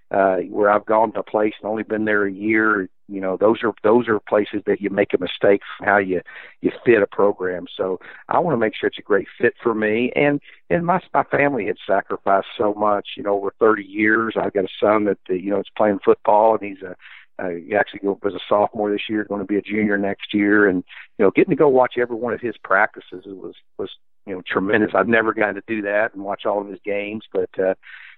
uh, 0.10 0.38
where 0.50 0.70
I've 0.70 0.86
gone 0.86 1.12
to 1.14 1.20
a 1.20 1.24
place 1.24 1.54
and 1.62 1.70
only 1.70 1.84
been 1.84 2.06
there 2.06 2.26
a 2.26 2.32
year, 2.32 2.90
you 3.10 3.22
know, 3.22 3.38
those 3.38 3.64
are 3.64 3.74
those 3.84 4.08
are 4.08 4.20
places 4.20 4.62
that 4.66 4.82
you 4.82 4.90
make 4.90 5.14
a 5.14 5.18
mistake 5.18 5.62
from 5.78 5.88
how 5.88 5.98
you 5.98 6.22
you 6.62 6.72
fit 6.86 7.02
a 7.02 7.08
program. 7.08 7.66
So 7.76 8.00
I 8.28 8.40
want 8.40 8.54
to 8.54 8.60
make 8.60 8.76
sure 8.76 8.88
it's 8.88 9.00
a 9.00 9.02
great 9.02 9.28
fit 9.40 9.54
for 9.62 9.74
me. 9.74 10.12
And 10.16 10.42
and 10.70 10.86
my 10.86 11.02
my 11.14 11.24
family 11.24 11.68
had 11.68 11.78
sacrificed 11.86 12.48
so 12.58 12.74
much, 12.74 13.10
you 13.16 13.24
know, 13.24 13.36
over 13.36 13.54
30 13.60 13.84
years. 13.84 14.36
I've 14.38 14.54
got 14.54 14.66
a 14.66 14.80
son 14.80 15.06
that 15.06 15.20
you 15.28 15.50
know 15.50 15.60
is 15.60 15.70
playing 15.76 16.00
football, 16.04 16.58
and 16.58 16.64
he's 16.64 16.84
a 16.84 16.96
uh, 17.40 17.50
actually 17.78 18.00
was 18.04 18.34
a 18.34 18.40
sophomore 18.50 18.92
this 18.92 19.10
year, 19.10 19.24
going 19.24 19.42
to 19.42 19.48
be 19.48 19.58
a 19.58 19.62
junior 19.62 19.98
next 19.98 20.34
year, 20.34 20.68
and 20.68 20.84
you 21.18 21.26
know, 21.26 21.32
getting 21.32 21.52
to 21.52 21.56
go 21.56 21.70
watch 21.70 21.94
every 21.98 22.16
one 22.16 22.34
of 22.34 22.42
his 22.42 22.56
practices 22.64 23.24
was 23.26 23.56
was 23.78 23.90
you 24.26 24.34
know 24.34 24.42
tremendous. 24.48 24.92
I've 24.96 25.08
never 25.08 25.34
gotten 25.34 25.56
to 25.56 25.64
do 25.68 25.82
that 25.84 26.14
and 26.14 26.24
watch 26.24 26.46
all 26.46 26.62
of 26.62 26.68
his 26.68 26.80
games, 26.84 27.24
but 27.32 27.50
uh, 27.60 27.76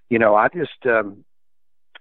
you 0.09 0.19
know, 0.19 0.35
I 0.35 0.47
just 0.47 0.85
um, 0.85 1.23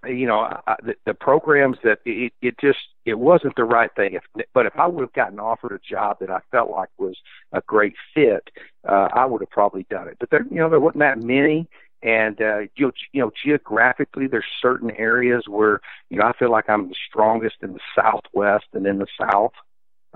you 0.06 0.26
know 0.26 0.40
I, 0.66 0.76
the, 0.82 0.94
the 1.06 1.14
programs 1.14 1.78
that 1.82 1.98
it, 2.04 2.32
it 2.40 2.54
just 2.60 2.78
it 3.04 3.18
wasn't 3.18 3.56
the 3.56 3.64
right 3.64 3.90
thing 3.96 4.14
if 4.14 4.44
but 4.54 4.66
if 4.66 4.76
i 4.76 4.86
would 4.86 5.00
have 5.00 5.12
gotten 5.12 5.40
offered 5.40 5.72
a 5.72 5.78
job 5.78 6.18
that 6.20 6.30
i 6.30 6.38
felt 6.50 6.70
like 6.70 6.88
was 6.98 7.16
a 7.52 7.60
great 7.66 7.94
fit 8.14 8.48
uh 8.88 9.08
i 9.12 9.24
would 9.24 9.40
have 9.40 9.50
probably 9.50 9.86
done 9.90 10.06
it 10.06 10.16
but 10.20 10.30
there 10.30 10.44
you 10.50 10.58
know 10.58 10.70
there 10.70 10.80
wasn't 10.80 11.00
that 11.00 11.20
many 11.20 11.66
and 12.02 12.40
uh 12.40 12.60
you 12.76 12.92
know, 13.14 13.30
geographically 13.44 14.26
there's 14.26 14.44
certain 14.60 14.90
areas 14.92 15.44
where 15.48 15.80
you 16.10 16.18
know 16.18 16.24
i 16.24 16.32
feel 16.38 16.50
like 16.50 16.68
i'm 16.68 16.88
the 16.88 16.94
strongest 17.08 17.56
in 17.62 17.72
the 17.72 17.80
southwest 17.94 18.66
and 18.72 18.86
in 18.86 18.98
the 18.98 19.06
south 19.20 19.52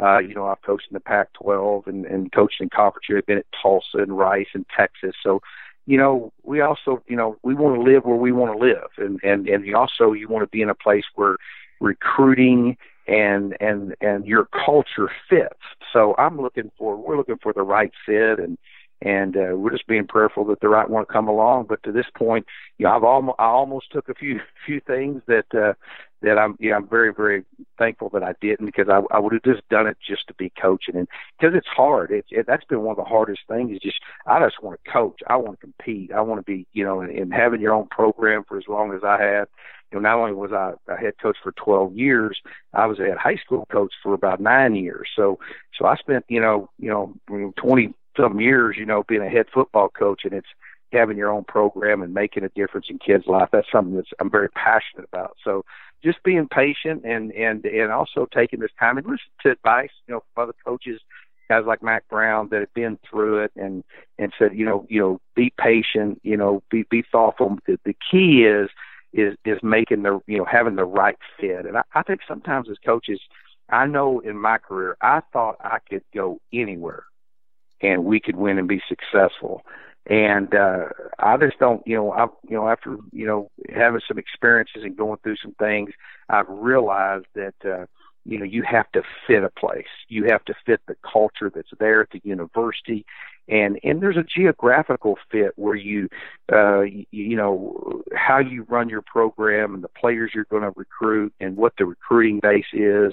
uh, 0.02 0.18
you 0.18 0.34
know, 0.34 0.46
I've 0.46 0.62
coached 0.62 0.86
in 0.90 0.94
the 0.94 1.00
Pac-12 1.00 1.86
and, 1.86 2.06
and 2.06 2.32
coached 2.32 2.60
in 2.60 2.70
conference. 2.70 3.06
I've 3.14 3.26
been 3.26 3.38
at 3.38 3.46
Tulsa 3.60 3.98
and 3.98 4.16
Rice 4.16 4.48
and 4.54 4.64
Texas. 4.74 5.14
So, 5.22 5.40
you 5.86 5.98
know, 5.98 6.32
we 6.42 6.60
also, 6.60 7.02
you 7.06 7.16
know, 7.16 7.36
we 7.42 7.54
want 7.54 7.76
to 7.76 7.82
live 7.82 8.04
where 8.04 8.16
we 8.16 8.32
want 8.32 8.52
to 8.52 8.58
live, 8.58 8.88
and 8.98 9.20
and 9.22 9.48
and 9.48 9.66
you 9.66 9.76
also 9.76 10.12
you 10.12 10.28
want 10.28 10.44
to 10.44 10.48
be 10.48 10.62
in 10.62 10.70
a 10.70 10.74
place 10.74 11.04
where 11.16 11.36
recruiting 11.80 12.76
and 13.08 13.56
and 13.60 13.94
and 14.00 14.24
your 14.24 14.46
culture 14.64 15.10
fits. 15.28 15.60
So 15.92 16.14
I'm 16.18 16.40
looking 16.40 16.70
for 16.78 16.96
we're 16.96 17.16
looking 17.16 17.38
for 17.42 17.52
the 17.52 17.62
right 17.62 17.92
fit, 18.06 18.38
and 18.38 18.58
and 19.04 19.36
uh, 19.36 19.56
we're 19.56 19.72
just 19.72 19.86
being 19.86 20.06
prayerful 20.06 20.44
that 20.44 20.60
the 20.60 20.68
right 20.68 20.88
one 20.88 21.04
come 21.06 21.26
along. 21.26 21.66
But 21.68 21.82
to 21.82 21.92
this 21.92 22.06
point, 22.16 22.46
you 22.78 22.86
know, 22.86 22.92
I've 22.92 23.04
almost 23.04 23.36
I 23.38 23.46
almost 23.46 23.90
took 23.90 24.08
a 24.08 24.14
few 24.14 24.40
few 24.66 24.80
things 24.80 25.22
that 25.26 25.46
uh, 25.54 25.74
that 26.22 26.38
I'm 26.38 26.56
yeah 26.60 26.76
I'm 26.76 26.88
very 26.88 27.12
very 27.12 27.44
thankful 27.78 28.08
that 28.10 28.22
I 28.22 28.34
didn't 28.40 28.66
because 28.66 28.88
I 28.88 29.00
I 29.14 29.18
would 29.18 29.32
have 29.32 29.42
just 29.42 29.68
done 29.68 29.86
it 29.86 29.96
just 30.06 30.28
to 30.28 30.34
be 30.34 30.52
coaching 30.60 30.96
and 30.96 31.08
because 31.38 31.54
it's 31.56 31.66
hard. 31.66 32.12
It's 32.12 32.28
it, 32.30 32.46
that's 32.46 32.64
been 32.64 32.82
one 32.82 32.92
of 32.92 33.04
the 33.04 33.08
hardest 33.08 33.40
things. 33.48 33.72
Is 33.72 33.80
just 33.80 34.00
I 34.26 34.38
just 34.40 34.62
want 34.62 34.78
to 34.82 34.90
coach. 34.90 35.20
I 35.26 35.36
want 35.36 35.58
to 35.58 35.66
compete. 35.66 36.12
I 36.12 36.20
want 36.20 36.38
to 36.38 36.50
be 36.50 36.66
you 36.72 36.84
know 36.84 37.00
and, 37.00 37.10
and 37.10 37.34
having 37.34 37.60
your 37.60 37.74
own 37.74 37.88
program 37.90 38.44
for 38.46 38.56
as 38.56 38.68
long 38.68 38.92
as 38.94 39.02
I 39.04 39.20
have. 39.20 39.48
You 39.90 40.00
know, 40.00 40.08
not 40.08 40.18
only 40.20 40.32
was 40.32 40.52
I 40.52 40.72
a 40.90 40.96
head 40.96 41.14
coach 41.20 41.36
for 41.42 41.52
12 41.52 41.94
years, 41.94 42.40
I 42.72 42.86
was 42.86 42.98
a 42.98 43.02
head 43.02 43.18
high 43.18 43.36
school 43.36 43.66
coach 43.70 43.92
for 44.02 44.14
about 44.14 44.40
nine 44.40 44.74
years. 44.74 45.06
So, 45.14 45.38
so 45.78 45.84
I 45.84 45.96
spent, 45.96 46.24
you 46.28 46.40
know, 46.40 46.70
you 46.78 46.88
know, 46.88 47.52
20 47.58 47.92
some 48.16 48.40
years, 48.40 48.76
you 48.78 48.86
know, 48.86 49.04
being 49.08 49.22
a 49.22 49.28
head 49.28 49.46
football 49.52 49.88
coach, 49.88 50.22
and 50.24 50.32
it's 50.32 50.48
having 50.92 51.16
your 51.16 51.30
own 51.30 51.44
program 51.44 52.02
and 52.02 52.12
making 52.12 52.44
a 52.44 52.48
difference 52.50 52.86
in 52.88 52.98
kids' 52.98 53.26
life. 53.26 53.48
That's 53.52 53.70
something 53.72 53.96
that's 53.96 54.10
I'm 54.20 54.30
very 54.30 54.50
passionate 54.50 55.08
about. 55.10 55.36
So 55.42 55.64
just 56.04 56.22
being 56.22 56.48
patient 56.48 57.04
and 57.04 57.32
and 57.32 57.64
and 57.64 57.92
also 57.92 58.26
taking 58.32 58.60
this 58.60 58.70
time 58.78 58.98
and 58.98 59.06
listen 59.06 59.30
to 59.42 59.50
advice, 59.50 59.90
you 60.06 60.14
know, 60.14 60.22
from 60.34 60.44
other 60.44 60.54
coaches, 60.64 61.00
guys 61.48 61.64
like 61.66 61.82
Mack 61.82 62.08
Brown 62.08 62.48
that 62.50 62.60
have 62.60 62.74
been 62.74 62.98
through 63.08 63.44
it 63.44 63.52
and 63.56 63.84
and 64.18 64.32
said, 64.38 64.54
you 64.54 64.64
know, 64.64 64.86
you 64.88 65.00
know, 65.00 65.20
be 65.34 65.52
patient, 65.58 66.20
you 66.22 66.36
know, 66.36 66.62
be 66.70 66.84
be 66.90 67.02
thoughtful. 67.10 67.58
The, 67.66 67.78
the 67.84 67.96
key 68.10 68.44
is 68.44 68.68
is 69.12 69.34
is 69.44 69.58
making 69.62 70.02
the 70.02 70.20
you 70.26 70.38
know 70.38 70.44
having 70.44 70.76
the 70.76 70.84
right 70.84 71.16
fit. 71.40 71.66
And 71.66 71.78
I, 71.78 71.82
I 71.94 72.02
think 72.02 72.20
sometimes 72.26 72.68
as 72.70 72.76
coaches, 72.84 73.20
I 73.70 73.86
know 73.86 74.20
in 74.20 74.36
my 74.36 74.58
career, 74.58 74.96
I 75.00 75.20
thought 75.32 75.56
I 75.60 75.78
could 75.88 76.02
go 76.14 76.40
anywhere 76.52 77.04
and 77.82 78.04
we 78.04 78.20
could 78.20 78.36
win 78.36 78.58
and 78.58 78.68
be 78.68 78.80
successful. 78.88 79.62
And 80.06 80.52
uh, 80.54 80.86
I 81.18 81.36
just 81.36 81.58
don't, 81.58 81.86
you 81.86 81.94
know, 81.94 82.12
I, 82.12 82.26
you 82.48 82.56
know, 82.56 82.68
after 82.68 82.96
you 83.12 83.26
know 83.26 83.50
having 83.72 84.00
some 84.06 84.18
experiences 84.18 84.82
and 84.82 84.96
going 84.96 85.18
through 85.22 85.36
some 85.36 85.54
things, 85.60 85.90
I've 86.28 86.48
realized 86.48 87.26
that 87.34 87.54
uh, 87.64 87.86
you 88.24 88.38
know 88.38 88.44
you 88.44 88.64
have 88.64 88.90
to 88.92 89.02
fit 89.28 89.44
a 89.44 89.50
place. 89.50 89.86
You 90.08 90.24
have 90.24 90.44
to 90.46 90.54
fit 90.66 90.80
the 90.88 90.96
culture 91.10 91.52
that's 91.54 91.70
there 91.78 92.00
at 92.00 92.10
the 92.10 92.20
university, 92.24 93.06
and 93.48 93.78
and 93.84 94.02
there's 94.02 94.16
a 94.16 94.24
geographical 94.24 95.18
fit 95.30 95.52
where 95.54 95.76
you, 95.76 96.08
uh, 96.52 96.80
you, 96.80 97.06
you 97.12 97.36
know, 97.36 98.02
how 98.12 98.38
you 98.40 98.64
run 98.64 98.88
your 98.88 99.02
program 99.02 99.72
and 99.72 99.84
the 99.84 99.88
players 99.88 100.32
you're 100.34 100.46
going 100.46 100.64
to 100.64 100.72
recruit 100.74 101.32
and 101.38 101.56
what 101.56 101.74
the 101.78 101.86
recruiting 101.86 102.40
base 102.40 102.72
is. 102.72 103.12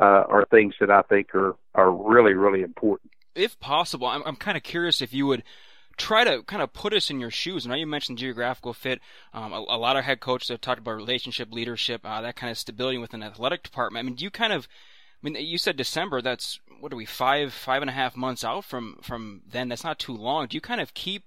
Uh, 0.00 0.22
are 0.28 0.46
things 0.52 0.74
that 0.78 0.92
I 0.92 1.02
think 1.02 1.34
are 1.34 1.56
are 1.74 1.90
really 1.90 2.34
really 2.34 2.62
important 2.62 3.10
if 3.34 3.58
possible, 3.60 4.06
I'm, 4.06 4.22
I'm 4.24 4.36
kind 4.36 4.56
of 4.56 4.62
curious 4.62 5.02
if 5.02 5.12
you 5.12 5.26
would 5.26 5.42
try 5.98 6.24
to 6.24 6.42
kind 6.44 6.62
of 6.62 6.72
put 6.72 6.94
us 6.94 7.10
in 7.10 7.20
your 7.20 7.30
shoes. 7.30 7.66
Now 7.66 7.74
you 7.74 7.86
mentioned 7.86 8.18
geographical 8.18 8.72
fit. 8.72 9.00
Um, 9.34 9.52
a, 9.52 9.56
a, 9.56 9.76
lot 9.76 9.96
of 9.96 10.04
head 10.04 10.20
coaches 10.20 10.48
have 10.48 10.60
talked 10.60 10.78
about 10.78 10.96
relationship, 10.96 11.52
leadership, 11.52 12.02
uh, 12.04 12.22
that 12.22 12.36
kind 12.36 12.50
of 12.50 12.56
stability 12.56 12.98
within 12.98 13.22
an 13.22 13.30
athletic 13.30 13.62
department. 13.62 14.04
I 14.04 14.06
mean, 14.06 14.14
do 14.14 14.24
you 14.24 14.30
kind 14.30 14.52
of, 14.52 14.68
I 15.22 15.28
mean, 15.28 15.44
you 15.44 15.58
said 15.58 15.76
December. 15.76 16.22
That's 16.22 16.60
what 16.80 16.92
are 16.92 16.96
we 16.96 17.04
five, 17.04 17.52
five 17.52 17.82
and 17.82 17.90
a 17.90 17.94
half 17.94 18.16
months 18.16 18.44
out 18.44 18.64
from 18.64 18.98
from 19.02 19.42
then? 19.50 19.68
That's 19.68 19.84
not 19.84 19.98
too 19.98 20.14
long. 20.14 20.46
Do 20.46 20.56
you 20.56 20.60
kind 20.60 20.80
of 20.80 20.94
keep 20.94 21.24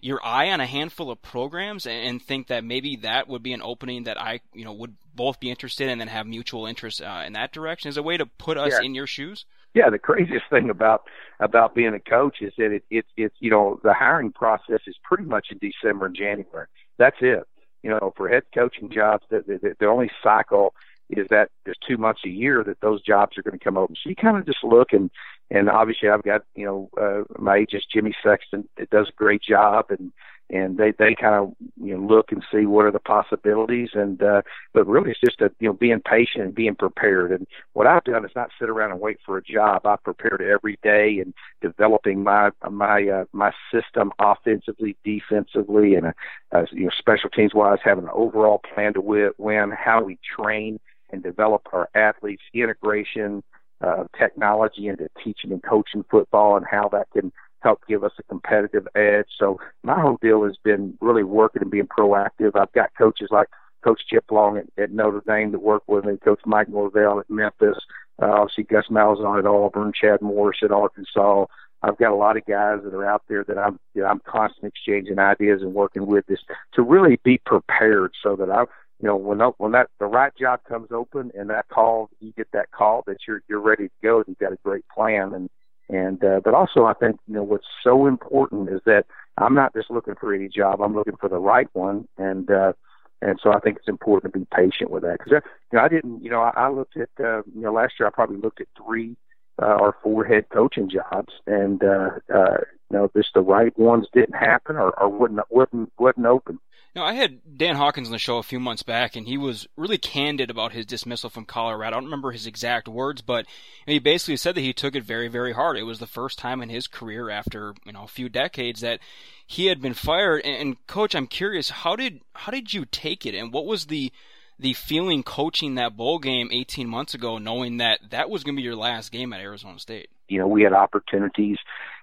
your 0.00 0.24
eye 0.24 0.50
on 0.50 0.60
a 0.60 0.66
handful 0.66 1.10
of 1.10 1.20
programs 1.22 1.86
and, 1.86 2.06
and 2.06 2.22
think 2.22 2.48
that 2.48 2.64
maybe 2.64 2.96
that 2.96 3.28
would 3.28 3.42
be 3.42 3.52
an 3.52 3.62
opening 3.62 4.04
that 4.04 4.20
I, 4.20 4.40
you 4.52 4.64
know, 4.64 4.72
would 4.72 4.96
both 5.14 5.40
be 5.40 5.50
interested 5.50 5.84
in 5.84 5.90
and 5.90 6.00
then 6.00 6.08
have 6.08 6.26
mutual 6.26 6.66
interest 6.66 7.02
uh, 7.02 7.22
in 7.26 7.34
that 7.34 7.52
direction? 7.52 7.88
Is 7.88 7.96
a 7.96 8.02
way 8.02 8.16
to 8.16 8.26
put 8.26 8.56
us 8.56 8.72
yeah. 8.72 8.84
in 8.84 8.94
your 8.94 9.06
shoes? 9.06 9.44
Yeah, 9.74 9.90
the 9.90 9.98
craziest 9.98 10.46
thing 10.50 10.70
about 10.70 11.02
about 11.40 11.74
being 11.74 11.94
a 11.94 12.00
coach 12.00 12.38
is 12.40 12.52
that 12.58 12.72
it, 12.72 12.84
it 12.90 13.04
it's 13.16 13.34
you 13.40 13.50
know 13.50 13.80
the 13.82 13.92
hiring 13.92 14.32
process 14.32 14.80
is 14.86 14.96
pretty 15.02 15.24
much 15.24 15.48
in 15.50 15.58
December 15.58 16.06
and 16.06 16.16
January. 16.16 16.66
That's 16.98 17.16
it. 17.20 17.44
You 17.82 17.90
know, 17.90 18.14
for 18.16 18.28
head 18.28 18.44
coaching 18.54 18.88
jobs, 18.90 19.24
the, 19.28 19.44
the, 19.46 19.74
the 19.78 19.86
only 19.86 20.10
cycle 20.22 20.74
is 21.10 21.26
that 21.28 21.50
there's 21.64 21.76
two 21.86 21.98
months 21.98 22.22
a 22.24 22.30
year 22.30 22.64
that 22.64 22.80
those 22.80 23.02
jobs 23.02 23.36
are 23.36 23.42
going 23.42 23.58
to 23.58 23.62
come 23.62 23.76
open. 23.76 23.94
So 24.02 24.08
you 24.08 24.16
kind 24.16 24.38
of 24.38 24.46
just 24.46 24.64
look 24.64 24.92
and 24.92 25.10
and 25.50 25.68
obviously 25.68 26.08
I've 26.08 26.22
got 26.22 26.42
you 26.54 26.64
know 26.64 26.90
uh, 27.00 27.24
my 27.38 27.56
agent 27.58 27.84
Jimmy 27.92 28.14
Sexton 28.22 28.68
that 28.78 28.90
does 28.90 29.08
a 29.08 29.16
great 29.16 29.42
job 29.42 29.86
and 29.90 30.12
and 30.50 30.76
they 30.76 30.92
they 30.98 31.14
kind 31.14 31.34
of 31.34 31.54
you 31.82 31.96
know 31.96 32.06
look 32.06 32.30
and 32.30 32.44
see 32.52 32.66
what 32.66 32.84
are 32.84 32.90
the 32.90 32.98
possibilities 32.98 33.90
and 33.94 34.22
uh 34.22 34.42
but 34.72 34.86
really 34.86 35.10
it's 35.10 35.20
just 35.20 35.40
a 35.40 35.50
you 35.58 35.68
know 35.68 35.72
being 35.72 36.00
patient 36.00 36.44
and 36.44 36.54
being 36.54 36.74
prepared. 36.74 37.32
And 37.32 37.46
what 37.72 37.86
I've 37.86 38.04
done 38.04 38.24
is 38.24 38.30
not 38.36 38.50
sit 38.58 38.68
around 38.68 38.92
and 38.92 39.00
wait 39.00 39.18
for 39.24 39.38
a 39.38 39.42
job. 39.42 39.86
I've 39.86 40.02
prepared 40.02 40.42
every 40.42 40.78
day 40.82 41.18
and 41.18 41.32
developing 41.60 42.22
my 42.22 42.50
my 42.70 43.08
uh, 43.08 43.24
my 43.32 43.52
system 43.72 44.12
offensively 44.18 44.96
defensively 45.04 45.94
and 45.94 46.12
uh, 46.52 46.64
you 46.72 46.84
know 46.84 46.90
special 46.98 47.30
teams 47.30 47.54
wise 47.54 47.78
having 47.82 48.04
an 48.04 48.10
overall 48.12 48.60
plan 48.74 48.94
to 48.94 49.00
win 49.00 49.70
how 49.70 50.02
we 50.02 50.18
train 50.36 50.78
and 51.10 51.22
develop 51.22 51.66
our 51.72 51.88
athletes 51.94 52.42
integration 52.52 53.42
uh, 53.80 54.04
technology 54.18 54.88
into 54.88 55.08
teaching 55.22 55.52
and 55.52 55.62
coaching 55.62 56.04
football 56.10 56.56
and 56.56 56.66
how 56.70 56.88
that 56.88 57.08
can 57.12 57.32
help 57.64 57.80
give 57.88 58.04
us 58.04 58.12
a 58.18 58.22
competitive 58.24 58.86
edge. 58.94 59.26
So 59.38 59.58
my 59.82 59.98
whole 59.98 60.18
deal 60.20 60.44
has 60.44 60.56
been 60.62 60.96
really 61.00 61.24
working 61.24 61.62
and 61.62 61.70
being 61.70 61.88
proactive. 61.88 62.54
I've 62.54 62.72
got 62.72 62.90
coaches 62.96 63.28
like 63.32 63.48
Coach 63.82 64.02
Chip 64.08 64.24
Long 64.30 64.58
at, 64.58 64.66
at 64.78 64.92
Notre 64.92 65.22
Dame 65.26 65.50
that 65.52 65.62
work 65.62 65.82
with 65.88 66.04
me, 66.04 66.16
Coach 66.18 66.40
Mike 66.46 66.68
Norvell 66.68 67.20
at 67.20 67.28
Memphis, 67.28 67.78
uh, 68.22 68.26
obviously 68.26 68.64
Gus 68.64 68.86
Malzahn 68.90 69.38
at 69.38 69.46
Auburn, 69.46 69.92
Chad 69.98 70.20
Morris 70.22 70.58
at 70.62 70.70
Arkansas. 70.70 71.46
I've 71.82 71.98
got 71.98 72.12
a 72.12 72.16
lot 72.16 72.36
of 72.36 72.46
guys 72.46 72.78
that 72.84 72.94
are 72.94 73.04
out 73.04 73.22
there 73.28 73.44
that 73.44 73.58
I'm 73.58 73.78
you 73.94 74.02
know, 74.02 74.08
I'm 74.08 74.20
constantly 74.26 74.68
exchanging 74.68 75.18
ideas 75.18 75.60
and 75.62 75.74
working 75.74 76.06
with 76.06 76.26
this 76.26 76.40
to 76.74 76.82
really 76.82 77.18
be 77.24 77.40
prepared 77.44 78.12
so 78.22 78.36
that 78.36 78.50
I 78.50 78.62
you 79.00 79.08
know 79.08 79.16
when 79.16 79.40
when 79.58 79.72
that 79.72 79.88
the 80.00 80.06
right 80.06 80.32
job 80.34 80.60
comes 80.66 80.88
open 80.92 81.30
and 81.34 81.50
that 81.50 81.68
call 81.68 82.08
you 82.20 82.32
get 82.36 82.48
that 82.52 82.70
call 82.70 83.02
that 83.06 83.18
you're 83.28 83.42
you're 83.48 83.60
ready 83.60 83.88
to 83.88 83.94
go 84.02 84.24
you've 84.26 84.38
got 84.38 84.52
a 84.52 84.58
great 84.64 84.84
plan 84.88 85.34
and 85.34 85.50
and 85.88 86.22
uh, 86.24 86.40
but 86.44 86.54
also 86.54 86.84
I 86.84 86.94
think 86.94 87.18
you 87.26 87.34
know 87.34 87.42
what's 87.42 87.66
so 87.82 88.06
important 88.06 88.70
is 88.70 88.80
that 88.86 89.06
I'm 89.38 89.54
not 89.54 89.74
just 89.74 89.90
looking 89.90 90.14
for 90.14 90.34
any 90.34 90.48
job. 90.48 90.80
I'm 90.80 90.94
looking 90.94 91.16
for 91.16 91.28
the 91.28 91.38
right 91.38 91.68
one, 91.72 92.08
and 92.18 92.50
uh, 92.50 92.72
and 93.20 93.38
so 93.42 93.52
I 93.52 93.60
think 93.60 93.78
it's 93.78 93.88
important 93.88 94.32
to 94.32 94.38
be 94.38 94.46
patient 94.54 94.90
with 94.90 95.02
that 95.02 95.18
because 95.18 95.42
you 95.72 95.78
know 95.78 95.84
I 95.84 95.88
didn't 95.88 96.22
you 96.22 96.30
know 96.30 96.40
I, 96.40 96.52
I 96.56 96.70
looked 96.70 96.96
at 96.96 97.10
uh, 97.18 97.42
you 97.54 97.62
know 97.62 97.72
last 97.72 97.94
year 97.98 98.06
I 98.06 98.10
probably 98.10 98.38
looked 98.38 98.60
at 98.60 98.68
three 98.82 99.16
uh, 99.62 99.76
or 99.80 99.96
four 100.02 100.24
head 100.24 100.46
coaching 100.50 100.88
jobs, 100.88 101.32
and 101.46 101.82
uh, 101.82 102.10
uh, 102.34 102.58
know 102.94 103.10
just 103.14 103.34
the 103.34 103.42
right 103.42 103.76
ones 103.78 104.06
didn't 104.12 104.36
happen 104.36 104.76
or, 104.76 104.90
or 104.98 105.08
wouldn't 105.08 105.40
wouldn't 105.50 105.92
wouldn't 105.98 106.26
open. 106.26 106.58
Now, 106.94 107.04
I 107.04 107.14
had 107.14 107.58
Dan 107.58 107.74
Hawkins 107.74 108.06
on 108.06 108.12
the 108.12 108.18
show 108.18 108.38
a 108.38 108.44
few 108.44 108.60
months 108.60 108.84
back, 108.84 109.16
and 109.16 109.26
he 109.26 109.36
was 109.36 109.66
really 109.76 109.98
candid 109.98 110.48
about 110.48 110.72
his 110.72 110.86
dismissal 110.86 111.28
from 111.28 111.44
Colorado. 111.44 111.84
I 111.84 111.90
don't 111.90 112.04
remember 112.04 112.30
his 112.30 112.46
exact 112.46 112.86
words, 112.86 113.20
but 113.20 113.46
he 113.84 113.98
basically 113.98 114.36
said 114.36 114.54
that 114.54 114.60
he 114.60 114.72
took 114.72 114.94
it 114.94 115.02
very, 115.02 115.26
very 115.26 115.54
hard. 115.54 115.76
It 115.76 115.82
was 115.82 115.98
the 115.98 116.06
first 116.06 116.38
time 116.38 116.62
in 116.62 116.68
his 116.68 116.86
career 116.86 117.30
after 117.30 117.74
you 117.84 117.92
know 117.92 118.04
a 118.04 118.08
few 118.08 118.28
decades 118.28 118.80
that 118.82 119.00
he 119.44 119.66
had 119.66 119.82
been 119.82 119.94
fired. 119.94 120.42
And, 120.44 120.56
and 120.56 120.86
coach, 120.86 121.16
I'm 121.16 121.26
curious, 121.26 121.70
how 121.70 121.96
did 121.96 122.20
how 122.34 122.52
did 122.52 122.72
you 122.72 122.84
take 122.84 123.26
it, 123.26 123.34
and 123.34 123.52
what 123.52 123.66
was 123.66 123.86
the 123.86 124.12
the 124.56 124.72
feeling 124.74 125.24
coaching 125.24 125.74
that 125.74 125.96
bowl 125.96 126.20
game 126.20 126.48
18 126.52 126.88
months 126.88 127.12
ago, 127.12 127.38
knowing 127.38 127.78
that 127.78 127.98
that 128.10 128.30
was 128.30 128.44
going 128.44 128.54
to 128.54 128.60
be 128.60 128.64
your 128.64 128.76
last 128.76 129.10
game 129.10 129.32
at 129.32 129.40
Arizona 129.40 129.80
State? 129.80 130.10
You 130.28 130.38
know, 130.38 130.46
we 130.46 130.62
had 130.62 130.72
opportunities 130.72 131.58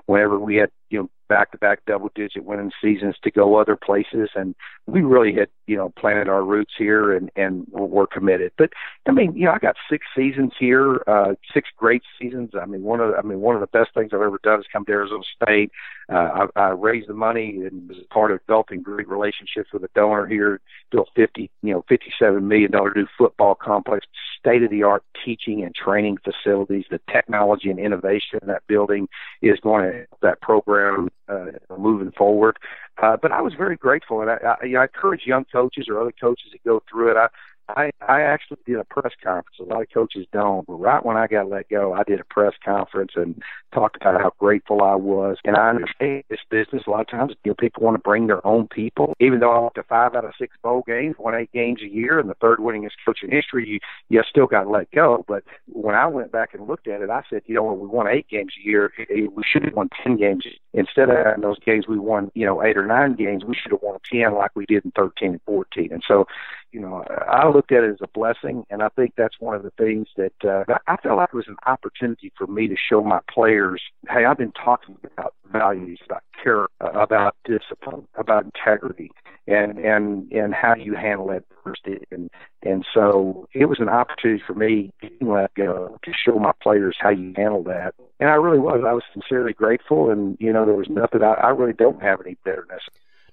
whenever 0.06 0.40
we 0.40 0.56
had 0.56 0.70
you 0.90 1.00
know 1.00 1.10
back 1.32 1.50
to 1.50 1.58
back 1.58 1.80
double 1.88 2.10
digit 2.14 2.44
winning 2.44 2.72
seasons 2.84 3.16
to 3.24 3.32
go 3.32 3.56
other 3.56 3.78
places. 3.78 4.30
And 4.36 4.54
we 4.86 5.02
really 5.02 5.34
had 5.34 5.48
you 5.66 5.78
know 5.78 5.94
planted 5.98 6.28
our 6.28 6.44
roots 6.44 6.74
here 6.78 7.16
and 7.16 7.32
and 7.38 7.66
we're 7.70 8.08
committed. 8.08 8.52
But 8.58 8.72
i 9.08 9.12
mean 9.12 9.34
you 9.34 9.46
know 9.46 9.54
i 9.54 9.58
got 9.58 9.78
six 9.90 10.06
seasons 10.14 10.52
here 10.60 11.02
uh 11.08 11.36
six 11.54 11.70
great 11.78 12.04
seasons. 12.20 12.52
I 12.62 12.66
mean 12.66 12.84
one 12.84 13.00
of 13.00 13.14
i 13.18 13.22
mean 13.22 13.40
one 13.40 13.56
of 13.56 13.62
the 13.62 13.68
best 13.68 13.94
things 13.94 14.12
i've 14.14 14.22
ever 14.22 14.40
done 14.44 14.60
is 14.60 14.66
come 14.72 14.84
to 14.86 14.92
arizona 14.92 15.24
state. 15.42 15.72
Uh 16.12 16.48
i, 16.56 16.60
I 16.60 16.70
raised 16.72 17.08
the 17.08 17.14
money 17.14 17.62
and 17.66 17.88
was 17.88 17.98
part 18.12 18.32
of 18.32 18.40
developing 18.42 18.82
great 18.82 19.08
relationships 19.08 19.70
with 19.72 19.84
a 19.86 19.90
donor 19.96 20.28
here 20.28 20.60
built 20.92 21.10
fifty 21.16 21.50
you 21.62 21.74
know 21.74 21.86
fifty 21.88 22.12
seven 22.20 22.50
million 22.50 22.72
dollar 22.72 22.92
new 22.94 23.08
football 23.18 23.56
complex 23.56 24.06
state 24.42 24.64
of 24.64 24.72
the 24.72 24.84
art 24.84 25.04
teaching 25.24 25.64
and 25.64 25.74
training 25.74 26.18
facilities 26.24 26.86
the 26.90 27.00
technology 27.12 27.70
and 27.70 27.80
innovation 27.80 28.40
in 28.42 28.48
that 28.48 28.66
building 28.68 29.08
is 29.42 29.60
going 29.62 29.92
to 29.92 30.06
that 30.22 30.42
program 30.42 31.10
uh, 31.30 31.46
moving 31.78 32.12
forward. 32.12 32.58
Uh, 33.02 33.16
but 33.22 33.32
I 33.32 33.42
was 33.42 33.54
very 33.54 33.78
grateful, 33.78 34.22
and 34.22 34.30
I, 34.30 34.38
I, 34.62 34.74
I 34.78 34.84
encourage 34.84 35.22
young 35.26 35.46
coaches 35.52 35.88
or 35.90 36.02
other 36.02 36.14
coaches 36.20 36.50
that 36.52 36.64
go 36.64 36.84
through 36.92 37.12
it. 37.12 37.18
I, 37.18 37.28
I 37.76 37.92
I 38.08 38.22
actually 38.22 38.58
did 38.66 38.78
a 38.78 38.84
press 38.84 39.14
conference. 39.24 39.58
A 39.60 39.64
lot 39.64 39.82
of 39.82 39.88
coaches 39.94 40.26
don't, 40.32 40.66
but 40.68 40.74
right 40.74 41.06
when 41.06 41.18
I 41.18 41.28
got 41.28 41.50
let 41.50 41.70
go, 41.70 41.94
I 41.94 42.04
did 42.04 42.20
a 42.20 42.24
press 42.26 42.54
conference 42.64 43.12
and 43.16 43.42
talked 43.74 43.96
about 43.96 44.22
how 44.22 44.32
grateful 44.40 44.82
I 44.82 44.96
was. 44.96 45.38
And 45.44 45.56
I 45.56 45.70
understand 45.70 46.24
this 46.30 46.40
business. 46.50 46.84
A 46.88 46.90
lot 46.90 47.02
of 47.02 47.10
times, 47.10 47.34
you 47.44 47.52
know, 47.52 47.56
people 47.56 47.84
want 47.84 47.96
to 47.96 48.02
bring 48.02 48.28
their 48.28 48.46
own 48.46 48.68
people. 48.68 49.14
Even 49.20 49.40
though 49.40 49.52
I 49.52 49.60
went 49.60 49.76
to 49.76 49.84
five 49.84 50.16
out 50.16 50.26
of 50.26 50.34
six 50.38 50.56
bowl 50.62 50.84
games, 50.86 51.16
won 51.18 51.36
eight 51.36 51.52
games 51.52 51.82
a 51.84 51.90
year, 51.90 52.20
and 52.20 52.30
the 52.30 52.36
third 52.36 52.60
winningest 52.60 52.92
coach 53.06 53.20
in 53.24 53.32
history, 53.32 53.68
you 53.68 53.80
you 54.10 54.22
still 54.30 54.48
got 54.48 54.68
let 54.68 54.92
go. 54.92 55.26
But 55.28 55.44
when 55.68 55.96
I 55.96 56.08
went 56.08 56.32
back 56.32 56.54
and 56.54 56.68
looked 56.68 56.88
at 56.88 57.02
it, 57.02 57.10
I 57.10 57.24
said, 57.30 57.42
you 57.46 57.56
know, 57.56 57.64
when 57.64 57.80
we 57.80 57.88
won 57.88 58.08
eight 58.08 58.28
games 58.30 58.54
a 58.60 58.68
year, 58.68 58.92
we 59.10 59.44
should 59.50 59.64
have 59.64 59.74
won 59.74 59.90
ten 60.04 60.18
games 60.18 60.46
instead 60.74 61.10
of 61.10 61.36
in 61.36 61.42
those 61.42 61.60
games 61.60 61.88
we 61.88 62.00
won, 62.00 62.32
you 62.34 62.46
know, 62.46 62.64
eight 62.64 62.78
or 62.78 62.86
nine 62.86 63.16
games. 63.16 63.44
We 63.46 63.56
should 63.56 63.72
have 63.72 63.82
won 63.82 64.00
ten 64.12 64.34
like 64.34 64.52
we 64.56 64.66
did 64.66 64.86
in 64.86 64.92
thirteen 64.92 65.32
and 65.32 65.42
fourteen. 65.46 65.90
And 65.92 66.04
so, 66.08 66.26
you 66.72 66.80
know, 66.80 67.04
I 67.28 67.48
looked 67.50 67.72
at 67.72 67.84
it 67.84 67.92
as 67.92 68.02
a 68.02 68.08
blessing, 68.08 68.66
and 68.70 68.82
I 68.82 68.90
think 68.90 69.14
that's 69.18 69.40
one 69.40 69.56
of 69.56 69.64
the 69.64 69.72
things 69.72 70.08
that 70.18 70.34
uh, 70.44 70.64
I 70.88 70.98
felt 70.98 71.18
like 71.18 71.30
it 71.34 71.36
was 71.36 71.48
an 71.48 71.58
opportunity 71.66 72.32
for 72.38 72.48
me 72.48 72.68
to 72.68 72.76
show 72.76 73.04
my 73.04 73.20
players, 73.34 73.82
hey, 74.10 74.26
I've 74.26 74.38
been 74.38 74.54
talking 74.54 74.98
about 75.04 75.34
values, 75.52 76.00
about 76.06 76.24
care, 76.42 76.68
about 76.80 77.36
discipline, 77.46 78.08
about 78.16 78.46
integrity, 78.46 79.12
and 79.48 79.78
and 79.80 80.32
and 80.32 80.54
how 80.54 80.76
you 80.76 80.96
handle 80.96 81.40
first. 81.64 81.82
And 82.12 82.30
and 82.64 82.86
so 82.94 83.48
it 83.54 83.66
was 83.66 83.80
an 83.80 83.90
opportunity 83.90 84.44
for 84.46 84.54
me 84.54 84.92
to 85.02 85.32
let 85.34 85.54
go 85.56 86.00
to 86.04 86.12
show 86.14 86.40
my 86.40 86.54
players 86.62 86.96
how 87.00 87.10
you 87.10 87.34
handle 87.36 87.64
that. 87.64 87.94
And 88.20 88.30
I 88.30 88.36
really 88.36 88.60
was. 88.60 88.84
I 88.86 88.94
was 88.94 89.04
sincerely 89.14 89.54
grateful, 89.54 90.10
and 90.10 90.38
you 90.40 90.54
know, 90.54 90.66
there 90.66 90.76
was 90.76 90.90
nothing. 90.90 91.24
I, 91.24 91.34
I 91.34 91.50
really 91.50 91.74
don't 91.74 92.02
have 92.02 92.22
any 92.22 92.38
bitterness. 92.44 92.84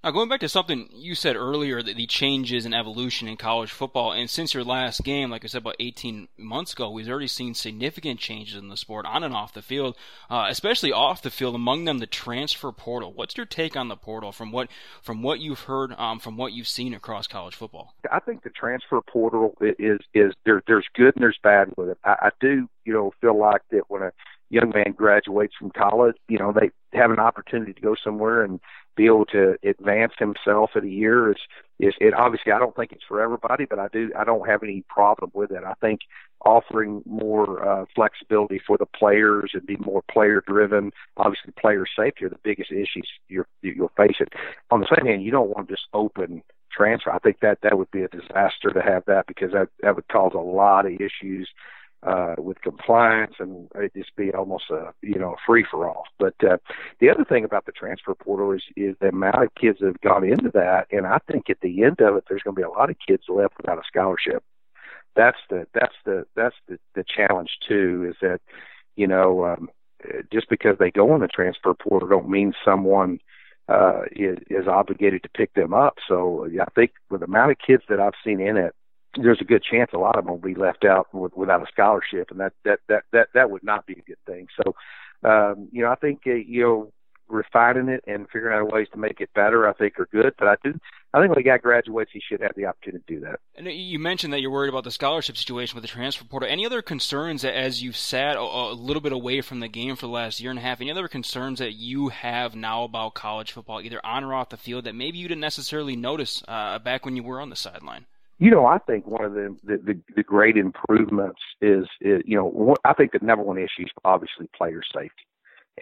Now, 0.05 0.13
going 0.13 0.29
back 0.29 0.41
to 0.41 0.49
something 0.49 0.89
you 0.93 1.17
said 1.17 1.35
earlier, 1.35 1.83
the 1.83 2.07
changes 2.07 2.65
and 2.65 2.73
evolution 2.73 3.27
in 3.27 3.37
college 3.37 3.73
football, 3.73 4.13
and 4.13 4.31
since 4.31 4.55
your 4.55 4.63
last 4.63 5.03
game, 5.03 5.29
like 5.29 5.45
I 5.45 5.49
said 5.49 5.63
about 5.63 5.75
18 5.81 6.29
months 6.37 6.73
ago, 6.73 6.89
we've 6.89 7.09
already 7.09 7.27
seen 7.27 7.53
significant 7.53 8.21
changes 8.21 8.55
in 8.55 8.69
the 8.69 8.77
sport 8.77 9.07
on 9.07 9.25
and 9.25 9.35
off 9.35 9.53
the 9.53 9.61
field, 9.61 9.97
uh, 10.31 10.47
especially 10.49 10.93
off 10.93 11.23
the 11.23 11.33
field. 11.33 11.57
Among 11.57 11.85
them, 11.85 11.99
the 11.99 12.07
transfer 12.07 12.71
portal. 12.71 13.13
What's 13.13 13.37
your 13.37 13.45
take 13.45 13.77
on 13.77 13.89
the 13.89 13.97
portal 13.97 14.31
from 14.31 14.53
what 14.53 14.69
from 15.03 15.21
what 15.21 15.41
you've 15.41 15.63
heard, 15.63 15.93
um, 15.99 16.21
from 16.21 16.37
what 16.37 16.53
you've 16.53 16.69
seen 16.69 16.95
across 16.95 17.27
college 17.27 17.57
football? 17.57 17.93
I 18.11 18.21
think 18.21 18.45
the 18.45 18.51
transfer 18.51 19.01
portal 19.01 19.57
is 19.61 19.99
is 20.15 20.33
there. 20.45 20.63
There's 20.69 20.87
good 20.95 21.17
and 21.17 21.23
there's 21.25 21.41
bad 21.43 21.73
with 21.77 21.89
it. 21.89 21.99
I, 22.05 22.15
I 22.21 22.31
do, 22.41 22.69
you 22.85 22.93
know, 22.93 23.13
feel 23.21 23.37
like 23.37 23.63
that 23.73 23.91
when 23.91 24.03
a 24.03 24.13
young 24.51 24.73
man 24.75 24.93
graduates 24.97 25.55
from 25.59 25.71
college, 25.71 26.17
you 26.29 26.39
know, 26.39 26.53
they 26.53 26.71
have 26.99 27.11
an 27.11 27.19
opportunity 27.19 27.73
to 27.73 27.81
go 27.81 27.95
somewhere 28.03 28.43
and 28.43 28.61
be 28.97 29.07
able 29.07 29.27
to 29.27 29.57
advance 29.63 30.13
himself 30.19 30.71
in 30.75 30.85
a 30.85 30.89
year. 30.89 31.31
It's, 31.31 31.41
it's 31.79 31.97
it 32.01 32.15
obviously 32.15 32.53
I 32.53 32.59
don't 32.59 32.75
think 32.75 32.93
it's 32.93 33.05
for 33.07 33.21
everybody, 33.21 33.67
but 33.67 33.79
I 33.79 33.89
do 33.93 34.11
I 34.19 34.25
don't 34.25 34.49
have 34.49 34.63
any 34.63 34.85
problem 34.89 35.31
with 35.35 35.53
it. 35.53 35.63
I 35.65 35.75
think 35.81 36.01
offering 36.45 37.03
more 37.07 37.67
uh, 37.67 37.85
flexibility 37.95 38.61
for 38.67 38.77
the 38.79 38.87
players 38.87 39.51
and 39.55 39.67
be 39.67 39.77
more 39.77 40.03
player 40.11 40.43
driven. 40.47 40.93
Obviously, 41.17 41.53
player 41.61 41.85
safety 41.97 42.25
are 42.25 42.31
the 42.31 42.39
biggest 42.43 42.73
issues 42.73 43.09
you're 43.29 43.47
you'll 43.63 43.93
face 43.97 44.17
it. 44.19 44.33
On 44.71 44.81
the 44.81 44.89
same 44.97 45.07
hand, 45.07 45.23
you 45.23 45.31
don't 45.31 45.51
want 45.51 45.69
to 45.69 45.75
just 45.75 45.87
open 45.93 46.43
transfer. 46.73 47.13
I 47.13 47.19
think 47.19 47.41
that 47.41 47.59
that 47.63 47.79
would 47.79 47.91
be 47.91 48.03
a 48.03 48.09
disaster 48.09 48.71
to 48.73 48.83
have 48.83 49.05
that 49.07 49.27
because 49.27 49.53
that 49.53 49.69
that 49.83 49.95
would 49.95 50.09
cause 50.09 50.33
a 50.35 50.39
lot 50.39 50.87
of 50.87 50.93
issues 50.93 51.49
uh, 52.03 52.37
with 52.39 52.61
compliance, 52.63 53.35
and 53.39 53.69
it 53.75 53.93
just 53.95 54.15
be 54.17 54.33
almost 54.33 54.71
a 54.71 54.93
you 55.03 55.19
know 55.19 55.37
free 55.47 55.65
for 55.69 55.89
all. 55.89 56.05
But 56.19 56.35
uh, 56.43 56.59
the 57.01 57.11
other 57.11 57.25
thing 57.25 57.45
about 57.45 57.67
the 57.67 57.73
transfer 57.73 58.15
portal 58.15 58.53
is 58.53 58.63
is 58.77 58.97
the 59.01 59.09
amount 59.09 59.43
of 59.43 59.55
kids 59.55 59.79
that 59.81 59.87
have 59.87 60.01
gone 60.01 60.25
into 60.25 60.51
that, 60.55 60.87
and 60.91 61.07
I 61.07 61.19
think 61.31 61.51
at 61.51 61.61
the 61.61 61.83
end 61.85 62.01
of 62.01 62.17
it, 62.17 62.25
there's 62.29 62.43
going 62.43 62.55
to 62.55 62.61
be 62.61 62.67
a 62.67 62.71
lot 62.71 62.91
of 62.91 62.97
kids 63.07 63.25
left 63.29 63.57
without 63.57 63.79
a 63.79 63.83
scholarship. 63.87 64.43
That's 65.17 65.39
the 65.51 65.67
that's 65.75 65.95
the 66.05 66.27
that's 66.37 66.57
the 66.69 66.79
the 66.95 67.05
challenge 67.05 67.59
too. 67.67 68.07
Is 68.11 68.17
that 68.21 68.41
you 68.97 69.07
know 69.07 69.45
um, 69.45 69.69
just 70.33 70.49
because 70.49 70.77
they 70.79 70.91
go 70.91 71.15
in 71.15 71.21
the 71.21 71.29
transfer 71.29 71.75
portal 71.75 72.09
don't 72.09 72.29
mean 72.29 72.55
someone 72.65 73.19
uh, 73.69 74.03
is, 74.13 74.39
is 74.49 74.67
obligated 74.67 75.23
to 75.23 75.29
pick 75.31 75.53
them 75.55 75.75
up. 75.75 75.97
So 76.09 76.49
I 76.61 76.65
think 76.75 76.93
with 77.11 77.21
the 77.21 77.27
amount 77.27 77.51
of 77.51 77.59
kids 77.59 77.83
that 77.89 78.01
I've 78.01 78.15
seen 78.25 78.41
in 78.41 78.57
it, 78.57 78.75
there's 79.23 79.41
a 79.41 79.45
good 79.45 79.63
chance 79.63 79.91
a 79.93 79.99
lot 79.99 80.17
of 80.17 80.25
them 80.25 80.33
will 80.33 80.41
be 80.41 80.55
left 80.55 80.85
out 80.85 81.13
with, 81.13 81.37
without 81.37 81.63
a 81.63 81.67
scholarship, 81.71 82.31
and 82.31 82.41
that 82.41 82.53
that 82.65 82.81
that 82.89 83.05
that 83.13 83.29
that 83.35 83.51
would 83.51 83.63
not 83.63 83.87
be 83.87 83.95
a 83.95 84.03
good 84.03 84.19
thing. 84.27 84.49
So, 84.57 84.75
um, 85.29 85.69
you 85.73 85.83
know, 85.83 85.91
I 85.91 85.97
think 85.97 86.23
uh, 86.27 86.35
you 86.35 86.63
know 86.63 86.93
refining 87.29 87.89
it 87.89 88.03
and 88.07 88.27
figuring 88.33 88.59
out 88.59 88.73
ways 88.73 88.89
to 88.93 88.99
make 88.99 89.21
it 89.21 89.31
better, 89.35 89.69
I 89.69 89.73
think 89.75 89.99
are 89.99 90.09
good. 90.11 90.35
But 90.39 90.49
I 90.49 90.55
do, 90.65 90.79
I 91.13 91.21
think 91.21 91.31
when 91.31 91.39
a 91.39 91.43
guy 91.43 91.59
graduates, 91.59 92.11
he 92.13 92.21
should 92.21 92.41
have 92.41 92.53
the 92.57 92.67
opportunity 92.67 93.05
to 93.07 93.15
do 93.15 93.21
that. 93.21 93.41
And 93.55 93.67
you 93.67 93.99
mentioned 93.99 94.33
that 94.33 94.41
you're 94.41 94.51
worried 94.51 94.69
about 94.71 94.85
the 94.85 94.91
scholarship 94.91 95.37
situation 95.37 95.77
with 95.77 95.83
the 95.83 95.89
transfer 95.89 96.25
portal. 96.25 96.49
Any 96.49 96.67
other 96.67 96.83
concerns 96.83 97.45
as 97.45 97.83
you've 97.83 97.97
sat 97.97 98.37
a 98.37 98.73
little 98.73 99.03
bit 99.03 99.13
away 99.13 99.41
from 99.41 99.61
the 99.61 99.69
game 99.69 99.97
for 99.97 100.07
the 100.07 100.13
last 100.13 100.41
year 100.41 100.51
and 100.51 100.59
a 100.59 100.63
half? 100.63 100.81
Any 100.81 100.91
other 100.91 101.09
concerns 101.09 101.59
that 101.59 101.75
you 101.75 102.09
have 102.09 102.55
now 102.55 102.85
about 102.85 103.15
college 103.15 103.53
football, 103.53 103.81
either 103.81 104.05
on 104.05 104.25
or 104.25 104.35
off 104.35 104.49
the 104.49 104.57
field, 104.57 104.85
that 104.85 104.95
maybe 104.95 105.19
you 105.19 105.29
didn't 105.29 105.41
necessarily 105.41 105.97
notice 105.97 106.43
uh, 106.49 106.79
back 106.79 107.05
when 107.05 107.17
you 107.17 107.23
were 107.23 107.41
on 107.41 107.51
the 107.51 107.57
sideline? 107.57 108.07
You 108.39 108.53
know, 108.53 108.67
I 108.67 108.79
think 108.79 109.07
one 109.07 109.25
of 109.25 109.35
the 109.35 109.57
the, 109.65 109.77
the, 109.79 110.01
the 110.17 110.23
great 110.23 110.57
improvements 110.57 111.41
is, 111.61 111.87
is, 112.01 112.23
you 112.25 112.37
know, 112.37 112.77
I 112.85 112.93
think 112.93 113.13
the 113.13 113.19
number 113.21 113.45
one 113.45 113.59
issue 113.59 113.83
is 113.83 113.91
obviously 114.05 114.49
player 114.57 114.81
safety. 114.95 115.27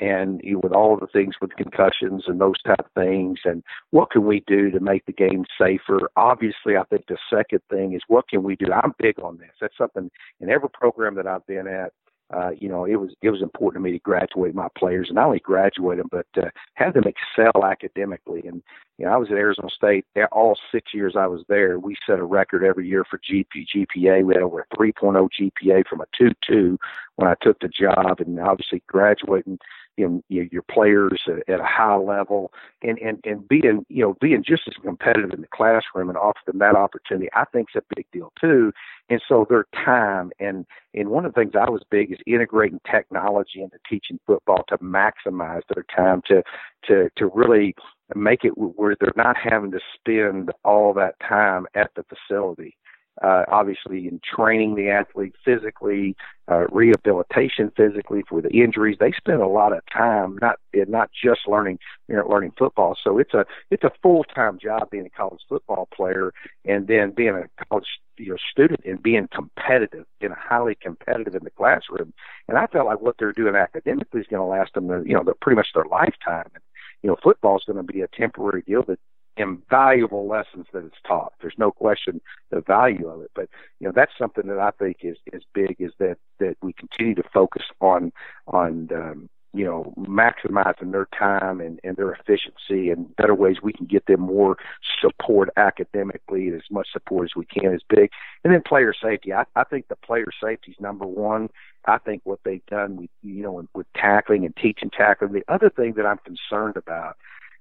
And 0.00 0.40
you 0.44 0.54
know, 0.54 0.60
with 0.62 0.72
all 0.72 0.96
the 0.96 1.06
things 1.06 1.36
with 1.40 1.56
concussions 1.56 2.24
and 2.26 2.40
those 2.40 2.60
type 2.66 2.80
of 2.80 2.92
things 2.94 3.40
and 3.44 3.62
what 3.90 4.10
can 4.10 4.26
we 4.26 4.42
do 4.46 4.70
to 4.70 4.80
make 4.80 5.06
the 5.06 5.12
game 5.12 5.44
safer? 5.58 6.10
Obviously 6.16 6.76
i 6.76 6.84
think 6.84 7.06
the 7.08 7.16
second 7.30 7.60
thing 7.70 7.94
is 7.94 8.02
what 8.08 8.28
can 8.28 8.42
we 8.42 8.56
do? 8.56 8.66
I'm 8.72 8.92
big 8.98 9.18
on 9.20 9.38
this. 9.38 9.52
That's 9.60 9.76
something 9.78 10.10
in 10.40 10.50
every 10.50 10.68
program 10.68 11.14
that 11.14 11.26
i've 11.26 11.46
been 11.46 11.66
at 11.66 11.92
uh, 12.34 12.50
you 12.58 12.68
know, 12.68 12.84
it 12.84 12.96
was 12.96 13.14
it 13.22 13.30
was 13.30 13.40
important 13.40 13.82
to 13.82 13.84
me 13.84 13.92
to 13.92 14.00
graduate 14.00 14.54
my 14.54 14.68
players, 14.76 15.08
and 15.08 15.14
not 15.14 15.26
only 15.26 15.38
graduate 15.38 15.98
them, 15.98 16.08
but 16.10 16.26
uh, 16.36 16.48
have 16.74 16.94
them 16.94 17.04
excel 17.04 17.64
academically. 17.64 18.42
And 18.46 18.62
you 18.98 19.04
know, 19.04 19.12
I 19.12 19.16
was 19.16 19.30
at 19.30 19.36
Arizona 19.36 19.68
State 19.70 20.06
all 20.32 20.58
six 20.72 20.92
years 20.92 21.14
I 21.16 21.26
was 21.26 21.42
there. 21.48 21.78
We 21.78 21.96
set 22.04 22.18
a 22.18 22.24
record 22.24 22.64
every 22.64 22.88
year 22.88 23.04
for 23.04 23.18
GP, 23.18 23.66
GPA. 23.74 24.24
We 24.24 24.34
had 24.34 24.42
over 24.42 24.66
a 24.70 24.76
3.0 24.76 25.28
GPA 25.40 25.86
from 25.86 26.00
a 26.00 26.06
2.2 26.20 26.76
when 27.14 27.28
I 27.28 27.34
took 27.40 27.60
the 27.60 27.68
job, 27.68 28.20
and 28.20 28.40
obviously 28.40 28.82
graduating 28.88 29.60
know, 29.98 30.22
your 30.28 30.62
players 30.62 31.22
at 31.48 31.60
a 31.60 31.64
high 31.64 31.96
level 31.96 32.52
and, 32.82 32.98
and, 32.98 33.18
and 33.24 33.48
being, 33.48 33.84
you 33.88 34.02
know, 34.02 34.16
being 34.20 34.42
just 34.42 34.62
as 34.66 34.74
competitive 34.82 35.32
in 35.32 35.40
the 35.40 35.46
classroom 35.48 36.08
and 36.08 36.18
offer 36.18 36.38
them 36.46 36.58
that 36.58 36.76
opportunity, 36.76 37.28
I 37.34 37.44
think 37.46 37.68
is 37.74 37.82
a 37.82 37.94
big 37.94 38.06
deal 38.12 38.32
too. 38.40 38.72
And 39.08 39.22
so 39.26 39.46
their 39.48 39.66
time 39.72 40.32
and, 40.38 40.66
and 40.94 41.08
one 41.08 41.24
of 41.24 41.34
the 41.34 41.40
things 41.40 41.54
I 41.54 41.70
was 41.70 41.82
big 41.90 42.12
is 42.12 42.18
integrating 42.26 42.80
technology 42.90 43.62
into 43.62 43.78
teaching 43.88 44.20
football 44.26 44.64
to 44.68 44.78
maximize 44.78 45.62
their 45.72 45.84
time 45.94 46.22
to, 46.26 46.42
to, 46.88 47.10
to 47.16 47.26
really 47.34 47.74
make 48.14 48.44
it 48.44 48.52
where 48.56 48.96
they're 49.00 49.12
not 49.16 49.36
having 49.36 49.70
to 49.72 49.80
spend 49.94 50.52
all 50.64 50.92
that 50.94 51.18
time 51.20 51.66
at 51.74 51.90
the 51.96 52.04
facility 52.04 52.76
uh, 53.22 53.44
obviously 53.48 54.06
in 54.08 54.20
training 54.22 54.74
the 54.74 54.88
athlete 54.90 55.34
physically, 55.44 56.16
uh, 56.50 56.66
rehabilitation 56.70 57.72
physically 57.76 58.22
for 58.28 58.40
the 58.40 58.50
injuries. 58.50 58.96
They 59.00 59.12
spend 59.12 59.42
a 59.42 59.46
lot 59.46 59.72
of 59.72 59.80
time 59.92 60.38
not 60.40 60.58
not 60.72 61.10
just 61.12 61.40
learning 61.48 61.78
you 62.08 62.16
know, 62.16 62.26
learning 62.28 62.52
football. 62.58 62.96
So 63.02 63.18
it's 63.18 63.34
a 63.34 63.44
it's 63.70 63.84
a 63.84 63.92
full 64.02 64.24
time 64.24 64.58
job 64.58 64.90
being 64.90 65.06
a 65.06 65.10
college 65.10 65.40
football 65.48 65.88
player 65.94 66.32
and 66.64 66.86
then 66.86 67.10
being 67.10 67.34
a 67.34 67.64
college 67.64 67.86
you 68.18 68.30
know, 68.30 68.36
student 68.50 68.80
and 68.84 69.02
being 69.02 69.28
competitive, 69.34 70.04
being 70.20 70.32
highly 70.36 70.74
competitive 70.74 71.34
in 71.34 71.44
the 71.44 71.50
classroom. 71.50 72.12
And 72.48 72.58
I 72.58 72.66
felt 72.66 72.86
like 72.86 73.00
what 73.00 73.16
they're 73.18 73.32
doing 73.32 73.56
academically 73.56 74.20
is 74.20 74.26
going 74.28 74.40
to 74.40 74.46
last 74.46 74.74
them, 74.74 74.88
you 75.06 75.14
know, 75.14 75.24
the, 75.24 75.34
pretty 75.40 75.56
much 75.56 75.68
their 75.74 75.84
lifetime. 75.84 76.50
And, 76.54 76.62
you 77.02 77.10
know, 77.10 77.16
football 77.22 77.56
is 77.56 77.64
going 77.66 77.84
to 77.84 77.92
be 77.92 78.00
a 78.00 78.08
temporary 78.08 78.62
deal 78.66 78.82
that 78.84 78.98
invaluable 79.36 80.26
lessons 80.26 80.66
that 80.72 80.84
it's 80.84 80.96
taught. 81.06 81.32
There's 81.40 81.58
no 81.58 81.70
question 81.70 82.20
the 82.50 82.60
value 82.60 83.08
of 83.08 83.22
it, 83.22 83.30
but 83.34 83.48
you 83.80 83.86
know 83.86 83.92
that's 83.94 84.12
something 84.18 84.46
that 84.46 84.58
I 84.58 84.70
think 84.70 84.98
is 85.02 85.16
is 85.32 85.42
big 85.54 85.76
is 85.78 85.92
that 85.98 86.18
that 86.38 86.56
we 86.62 86.72
continue 86.72 87.14
to 87.14 87.24
focus 87.32 87.64
on 87.80 88.12
on 88.46 88.88
um, 88.94 89.28
you 89.52 89.64
know 89.64 89.94
maximizing 89.98 90.92
their 90.92 91.08
time 91.18 91.60
and, 91.60 91.80
and 91.82 91.96
their 91.96 92.12
efficiency 92.12 92.90
and 92.90 93.14
better 93.16 93.34
ways 93.34 93.56
we 93.62 93.72
can 93.72 93.86
get 93.86 94.06
them 94.06 94.20
more 94.20 94.56
support 95.00 95.48
academically 95.56 96.48
as 96.48 96.62
much 96.70 96.88
support 96.92 97.24
as 97.24 97.36
we 97.36 97.46
can 97.46 97.74
is 97.74 97.82
big. 97.88 98.10
And 98.44 98.52
then 98.52 98.62
player 98.62 98.92
safety. 98.92 99.32
I, 99.32 99.44
I 99.54 99.64
think 99.64 99.88
the 99.88 99.96
player 99.96 100.26
safety 100.42 100.72
is 100.72 100.80
number 100.80 101.06
one. 101.06 101.48
I 101.86 101.98
think 101.98 102.22
what 102.24 102.40
they've 102.44 102.66
done 102.66 102.96
with 102.96 103.10
you 103.22 103.42
know 103.42 103.66
with 103.74 103.86
tackling 103.94 104.44
and 104.44 104.56
teaching 104.56 104.90
tackling. 104.90 105.32
The 105.32 105.44
other 105.48 105.70
thing 105.70 105.94
that 105.94 106.06
I'm 106.06 106.18
concerned 106.18 106.76
about 106.76 107.16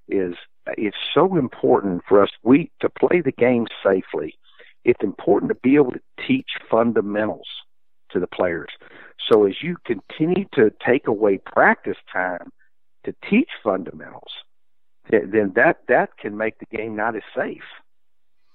is 0.07 0.35
it's 0.77 0.97
so 1.13 1.37
important 1.37 2.03
for 2.07 2.21
us 2.21 2.29
we 2.43 2.71
to 2.81 2.89
play 2.89 3.21
the 3.21 3.31
game 3.31 3.67
safely. 3.83 4.37
It's 4.83 5.03
important 5.03 5.49
to 5.49 5.55
be 5.55 5.75
able 5.75 5.91
to 5.91 6.01
teach 6.27 6.49
fundamentals 6.69 7.47
to 8.11 8.19
the 8.19 8.27
players. 8.27 8.69
So 9.29 9.45
as 9.45 9.55
you 9.61 9.77
continue 9.85 10.45
to 10.53 10.71
take 10.85 11.07
away 11.07 11.39
practice 11.39 11.97
time 12.11 12.51
to 13.03 13.15
teach 13.29 13.49
fundamentals, 13.63 14.31
then 15.09 15.53
that 15.55 15.81
that 15.87 16.17
can 16.17 16.37
make 16.37 16.57
the 16.59 16.77
game 16.77 16.95
not 16.95 17.15
as 17.15 17.23
safe 17.35 17.63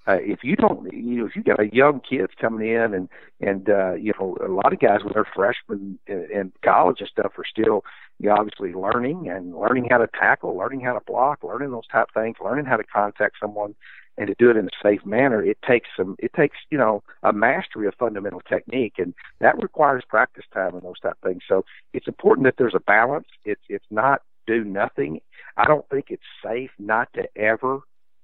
uh, 0.07 0.17
if 0.19 0.39
you 0.43 0.55
don't, 0.55 0.91
you 0.91 1.17
know, 1.17 1.25
if 1.27 1.35
you 1.35 1.43
got 1.43 1.59
a 1.59 1.69
young 1.71 1.99
kids 1.99 2.31
coming 2.39 2.67
in 2.67 2.93
and 2.93 3.09
and 3.39 3.69
uh, 3.69 3.93
you 3.93 4.13
know, 4.19 4.35
a 4.43 4.49
lot 4.49 4.73
of 4.73 4.79
guys 4.79 5.03
when 5.03 5.13
they're 5.13 5.27
freshmen 5.35 5.99
in, 6.07 6.51
college 6.63 6.97
and 6.99 7.09
stuff 7.09 7.33
are 7.37 7.45
still, 7.45 7.83
you 8.19 8.27
know, 8.27 8.35
obviously 8.35 8.73
learning 8.73 9.29
and 9.29 9.55
learning 9.55 9.87
how 9.89 9.99
to 9.99 10.07
tackle, 10.07 10.57
learning 10.57 10.81
how 10.81 10.93
to 10.93 11.01
block, 11.05 11.43
learning 11.43 11.71
those 11.71 11.87
type 11.87 12.07
things, 12.13 12.37
learning 12.43 12.65
how 12.65 12.77
to 12.77 12.83
contact 12.83 13.35
someone 13.39 13.75
and 14.17 14.27
to 14.27 14.35
do 14.39 14.49
it 14.49 14.57
in 14.57 14.65
a 14.65 14.69
safe 14.83 15.05
manner. 15.05 15.43
It 15.43 15.57
takes 15.67 15.89
some, 15.95 16.15
it 16.19 16.33
takes 16.33 16.57
you 16.69 16.77
know, 16.77 17.03
a 17.23 17.31
mastery 17.31 17.87
of 17.87 17.93
fundamental 17.95 18.41
technique, 18.41 18.95
and 18.97 19.13
that 19.39 19.61
requires 19.61 20.03
practice 20.07 20.45
time 20.51 20.73
and 20.73 20.81
those 20.81 20.99
type 20.99 21.17
things. 21.23 21.43
So 21.47 21.63
it's 21.93 22.07
important 22.07 22.45
that 22.45 22.55
there's 22.57 22.75
a 22.75 22.79
balance. 22.79 23.27
It's 23.45 23.61
it's 23.69 23.85
not 23.91 24.23
do 24.47 24.63
nothing. 24.63 25.21
I 25.57 25.65
don't 25.65 25.87
think 25.89 26.05
it's 26.09 26.23
safe 26.43 26.71
not 26.79 27.09
to 27.13 27.25
ever 27.35 27.81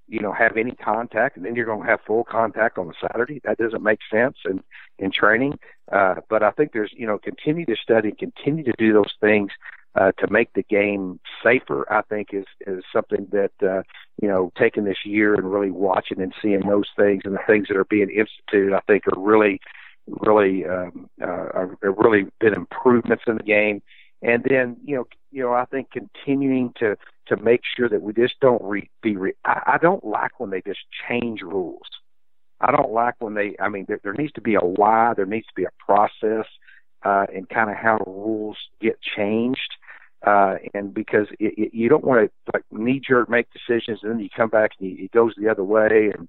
you 0.08 0.20
know, 0.20 0.32
have 0.32 0.58
any 0.58 0.72
contact, 0.72 1.38
and 1.38 1.46
then 1.46 1.56
you're 1.56 1.66
going 1.66 1.82
to 1.82 1.88
have 1.88 2.00
full 2.06 2.24
contact 2.24 2.78
on 2.78 2.90
a 2.90 2.94
Saturday. 3.02 3.42
That 3.44 3.58
doesn't 3.58 3.84
make 3.84 4.00
sense 4.12 4.38
in 4.46 4.64
in 5.00 5.12
training. 5.12 5.60
Uh, 5.92 6.16
but 6.30 6.44
I 6.44 6.52
think 6.52 6.72
there's, 6.74 6.92
you 6.96 7.08
know, 7.08 7.18
continue 7.18 7.66
to 7.66 7.76
study, 7.76 8.12
continue 8.12 8.64
to 8.64 8.74
do 8.78 8.94
those 8.94 9.14
things 9.22 9.52
uh, 9.96 10.12
to 10.20 10.32
make 10.32 10.54
the 10.54 10.64
game 10.64 11.20
safer. 11.44 11.92
I 11.92 12.02
think 12.04 12.30
is 12.34 12.46
is 12.66 12.84
something 12.94 13.28
that 13.32 13.52
uh, 13.62 13.84
you 14.22 14.28
know, 14.28 14.52
taking 14.58 14.86
this 14.86 15.06
year 15.06 15.36
and 15.36 15.52
really 15.52 15.72
watching 15.72 16.22
and 16.22 16.34
seeing 16.42 16.62
those 16.62 16.90
things 16.98 17.24
and 17.26 17.34
the 17.34 17.40
things 17.48 17.68
that 17.68 17.78
are 17.78 17.86
being 17.86 18.10
instituted, 18.10 18.74
I 18.74 18.82
think 18.88 19.04
are 19.08 19.22
really, 19.22 19.60
really, 20.08 20.66
um, 20.66 21.10
uh, 21.22 21.26
are, 21.26 21.78
are 21.84 21.92
really 21.92 22.26
been 22.40 22.54
improvements 22.54 23.24
in 23.28 23.38
the 23.38 23.44
game 23.44 23.82
and 24.22 24.44
then 24.50 24.78
you 24.84 24.96
know 24.96 25.08
you 25.32 25.44
know 25.44 25.54
I 25.54 25.66
think 25.66 25.92
continuing 25.92 26.74
to 26.80 26.98
to 27.30 27.38
make 27.38 27.62
sure 27.76 27.90
that 27.90 28.02
we 28.02 28.14
just 28.14 28.40
don't 28.42 28.62
re, 28.64 28.90
be 29.02 29.16
re, 29.16 29.34
I, 29.46 29.74
I 29.74 29.78
don't 29.78 30.04
like 30.04 30.40
when 30.40 30.50
they 30.50 30.62
just 30.62 30.80
change 31.08 31.42
rules. 31.42 31.88
I 32.60 32.72
don't 32.72 32.92
like 32.92 33.16
when 33.20 33.36
they 33.36 33.56
I 33.60 33.70
mean 33.70 33.86
there, 33.88 34.00
there 34.04 34.14
needs 34.14 34.34
to 34.34 34.42
be 34.42 34.56
a 34.56 34.60
why, 34.60 35.14
there 35.16 35.26
needs 35.26 35.48
to 35.48 35.54
be 35.56 35.66
a 35.66 35.84
process 35.86 36.46
uh 37.04 37.26
and 37.34 37.48
kind 37.48 37.70
of 37.70 37.76
how 37.76 38.00
rules 38.06 38.58
get 38.82 38.98
changed. 39.16 39.74
Uh, 40.26 40.56
and 40.74 40.96
because 40.96 41.28
it, 41.40 41.54
it, 41.58 41.74
you 41.76 41.88
don't 41.88 42.04
want 42.04 42.26
to 42.26 42.52
like 42.52 42.64
knee 42.72 43.00
jerk 43.08 43.30
make 43.30 43.48
decisions 43.54 44.00
and 44.02 44.12
then 44.12 44.20
you 44.20 44.30
come 44.36 44.50
back 44.50 44.72
and 44.80 44.90
you, 44.90 45.06
it 45.06 45.12
goes 45.12 45.34
the 45.38 45.48
other 45.48 45.64
way 45.64 46.12
and 46.18 46.28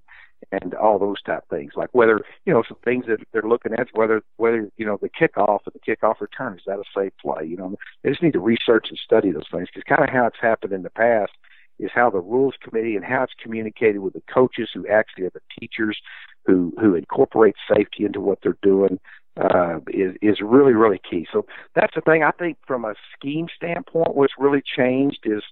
and 0.51 0.73
all 0.73 0.99
those 0.99 1.21
type 1.21 1.43
things. 1.49 1.73
Like 1.75 1.89
whether 1.91 2.21
you 2.45 2.53
know 2.53 2.63
some 2.67 2.77
things 2.83 3.05
that 3.07 3.19
they're 3.31 3.41
looking 3.41 3.73
at, 3.73 3.87
whether 3.93 4.21
whether 4.37 4.69
you 4.77 4.85
know 4.85 4.97
the 5.01 5.09
kickoff 5.09 5.59
or 5.65 5.71
the 5.73 5.79
kickoff 5.79 6.21
return 6.21 6.55
is 6.55 6.63
that 6.65 6.79
a 6.79 6.83
safe 6.95 7.13
play? 7.21 7.45
You 7.45 7.57
know, 7.57 7.75
they 8.03 8.09
just 8.09 8.23
need 8.23 8.33
to 8.33 8.39
research 8.39 8.87
and 8.89 8.99
study 9.03 9.31
those 9.31 9.47
things 9.51 9.67
because 9.73 9.83
kind 9.87 10.07
of 10.07 10.13
how 10.13 10.27
it's 10.27 10.39
happened 10.41 10.73
in 10.73 10.83
the 10.83 10.89
past 10.89 11.31
is 11.79 11.91
how 11.93 12.09
the 12.09 12.19
rules 12.19 12.55
committee 12.61 12.95
and 12.95 13.05
how 13.05 13.23
it's 13.23 13.33
communicated 13.41 13.99
with 13.99 14.13
the 14.13 14.23
coaches 14.33 14.69
who 14.73 14.85
actually 14.87 15.25
are 15.25 15.31
the 15.31 15.41
teachers 15.59 15.97
who 16.45 16.73
who 16.79 16.95
incorporate 16.95 17.55
safety 17.73 18.05
into 18.05 18.19
what 18.19 18.39
they're 18.43 18.57
doing 18.61 18.99
uh, 19.39 19.79
is 19.87 20.15
is 20.21 20.37
really 20.41 20.73
really 20.73 20.99
key. 21.09 21.27
So 21.31 21.45
that's 21.75 21.95
the 21.95 22.01
thing 22.01 22.23
I 22.23 22.31
think 22.31 22.57
from 22.65 22.85
a 22.85 22.95
scheme 23.15 23.47
standpoint, 23.55 24.15
what's 24.15 24.33
really 24.37 24.61
changed 24.61 25.19
is 25.25 25.43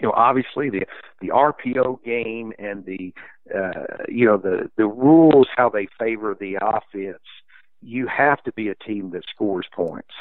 you 0.00 0.08
know, 0.08 0.14
obviously 0.16 0.70
the 0.70 0.86
the 1.20 1.28
RPO 1.28 2.02
game 2.02 2.52
and 2.58 2.84
the 2.84 3.12
uh, 3.54 4.04
you 4.08 4.24
know 4.24 4.36
the 4.36 4.70
the 4.76 4.86
rules 4.86 5.48
how 5.54 5.68
they 5.68 5.88
favor 5.98 6.36
the 6.38 6.56
offense. 6.60 7.22
You 7.82 8.06
have 8.06 8.42
to 8.44 8.52
be 8.52 8.68
a 8.68 8.74
team 8.74 9.10
that 9.10 9.24
scores 9.30 9.66
points, 9.72 10.14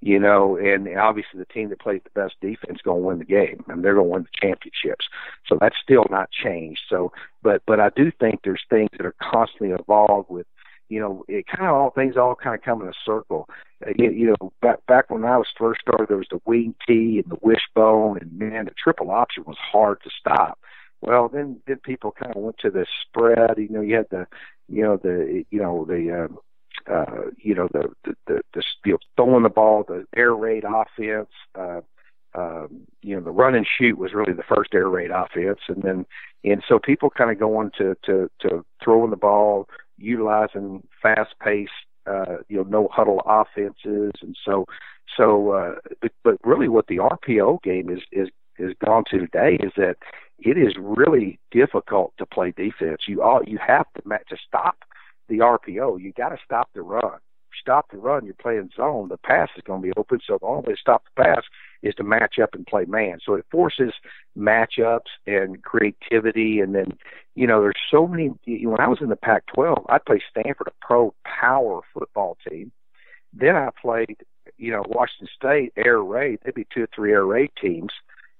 you 0.00 0.18
know, 0.18 0.56
and 0.56 0.88
obviously 0.96 1.38
the 1.38 1.46
team 1.46 1.68
that 1.70 1.80
plays 1.80 2.00
the 2.04 2.20
best 2.20 2.34
defense 2.40 2.80
going 2.82 3.02
to 3.02 3.06
win 3.06 3.18
the 3.18 3.24
game, 3.24 3.64
and 3.68 3.84
they're 3.84 3.94
going 3.94 4.06
to 4.06 4.12
win 4.12 4.22
the 4.22 4.46
championships. 4.48 5.06
So 5.46 5.58
that's 5.60 5.76
still 5.82 6.06
not 6.10 6.30
changed. 6.30 6.80
So, 6.88 7.12
but 7.42 7.62
but 7.66 7.80
I 7.80 7.90
do 7.94 8.10
think 8.20 8.40
there's 8.42 8.64
things 8.70 8.90
that 8.96 9.06
are 9.06 9.14
constantly 9.20 9.70
evolved 9.70 10.30
with 10.30 10.46
you 10.88 11.00
know, 11.00 11.24
it 11.28 11.46
kind 11.46 11.68
of 11.68 11.74
all 11.74 11.90
things 11.90 12.16
all 12.16 12.34
kind 12.34 12.54
of 12.54 12.62
come 12.62 12.82
in 12.82 12.88
a 12.88 12.92
circle. 13.04 13.48
You, 13.96 14.34
know, 14.40 14.52
back 14.62 14.84
back 14.86 15.10
when 15.10 15.24
I 15.24 15.36
was 15.36 15.46
first 15.56 15.80
started, 15.82 16.08
there 16.08 16.16
was 16.16 16.26
the 16.30 16.40
wing 16.46 16.74
T 16.86 17.22
and 17.22 17.30
the 17.30 17.38
wishbone, 17.42 18.18
and 18.18 18.32
man, 18.32 18.64
the 18.64 18.72
triple 18.82 19.10
option 19.10 19.44
was 19.46 19.58
hard 19.58 20.02
to 20.02 20.10
stop. 20.18 20.58
Well, 21.00 21.28
then 21.28 21.60
then 21.66 21.78
people 21.78 22.12
kind 22.12 22.34
of 22.34 22.42
went 22.42 22.58
to 22.58 22.70
the 22.70 22.86
spread. 23.02 23.58
You 23.58 23.68
know, 23.68 23.80
you 23.80 23.96
had 23.96 24.08
the, 24.10 24.26
you 24.68 24.82
know, 24.82 24.96
the 24.96 25.44
you 25.50 25.60
know 25.60 25.84
the. 25.84 26.24
Uh, 26.24 26.34
uh, 26.88 27.24
you 27.36 27.54
know 27.54 27.68
the 27.72 27.88
the 28.04 28.14
the, 28.26 28.40
the 28.54 28.62
you 28.86 28.92
know, 28.92 28.98
throwing 29.16 29.42
the 29.42 29.50
ball, 29.50 29.84
the 29.86 30.06
air 30.16 30.34
raid 30.34 30.64
offense, 30.64 31.28
uh, 31.54 31.80
um, 32.34 32.82
you 33.02 33.14
know, 33.14 33.20
the 33.20 33.30
run 33.30 33.54
and 33.54 33.66
shoot 33.66 33.98
was 33.98 34.14
really 34.14 34.32
the 34.32 34.42
first 34.42 34.74
air 34.74 34.88
raid 34.88 35.10
offense, 35.10 35.60
and 35.68 35.82
then 35.82 36.06
and 36.44 36.62
so 36.68 36.78
people 36.78 37.10
kind 37.10 37.30
of 37.30 37.38
go 37.38 37.56
on 37.56 37.70
to 37.78 37.96
to 38.04 38.30
to 38.40 38.64
throwing 38.82 39.10
the 39.10 39.16
ball, 39.16 39.68
utilizing 39.98 40.86
fast 41.02 41.34
paced, 41.42 41.72
uh, 42.06 42.38
you 42.48 42.56
know, 42.56 42.62
no 42.64 42.88
huddle 42.92 43.22
offenses, 43.26 44.12
and 44.22 44.36
so 44.44 44.66
so. 45.16 45.50
Uh, 45.50 45.74
but, 46.00 46.12
but 46.24 46.36
really, 46.44 46.68
what 46.68 46.86
the 46.86 46.98
RPO 46.98 47.62
game 47.62 47.90
is 47.90 48.00
is 48.12 48.28
is 48.58 48.74
gone 48.84 49.04
to 49.10 49.18
today 49.18 49.58
is 49.62 49.72
that 49.76 49.96
it 50.38 50.56
is 50.56 50.74
really 50.78 51.38
difficult 51.50 52.12
to 52.18 52.26
play 52.26 52.52
defense. 52.56 53.02
You 53.06 53.22
all 53.22 53.42
you 53.46 53.58
have 53.66 53.86
to 53.94 54.02
to 54.02 54.36
stop 54.46 54.76
the 55.28 55.38
RPO. 55.38 56.00
You 56.00 56.12
got 56.12 56.30
to 56.30 56.38
stop 56.44 56.70
the 56.74 56.82
run 56.82 57.18
stop 57.60 57.90
the 57.90 57.98
run, 57.98 58.24
you're 58.24 58.34
playing 58.34 58.70
zone, 58.76 59.08
the 59.08 59.18
pass 59.18 59.48
is 59.56 59.62
going 59.66 59.82
to 59.82 59.88
be 59.88 59.92
open. 59.96 60.20
So 60.26 60.38
the 60.40 60.46
only 60.46 60.68
way 60.68 60.74
to 60.74 60.80
stop 60.80 61.02
the 61.04 61.22
pass 61.22 61.42
is 61.82 61.94
to 61.94 62.02
match 62.02 62.38
up 62.42 62.54
and 62.54 62.66
play 62.66 62.84
man. 62.86 63.18
So 63.24 63.34
it 63.34 63.46
forces 63.50 63.92
matchups 64.36 65.10
and 65.26 65.62
creativity. 65.62 66.60
And 66.60 66.74
then, 66.74 66.98
you 67.34 67.46
know, 67.46 67.60
there's 67.60 67.74
so 67.90 68.06
many. 68.06 68.32
When 68.46 68.80
I 68.80 68.88
was 68.88 68.98
in 69.00 69.08
the 69.08 69.16
Pac 69.16 69.44
12, 69.54 69.86
I 69.88 69.98
played 69.98 70.22
Stanford, 70.30 70.68
a 70.68 70.86
pro 70.86 71.14
power 71.24 71.80
football 71.94 72.36
team. 72.48 72.72
Then 73.32 73.56
I 73.56 73.68
played, 73.80 74.16
you 74.56 74.72
know, 74.72 74.82
Washington 74.88 75.28
State, 75.34 75.72
air 75.76 76.00
raid. 76.02 76.40
There'd 76.42 76.54
be 76.54 76.66
two 76.72 76.84
or 76.84 76.88
three 76.94 77.12
air 77.12 77.26
raid 77.26 77.50
teams, 77.60 77.92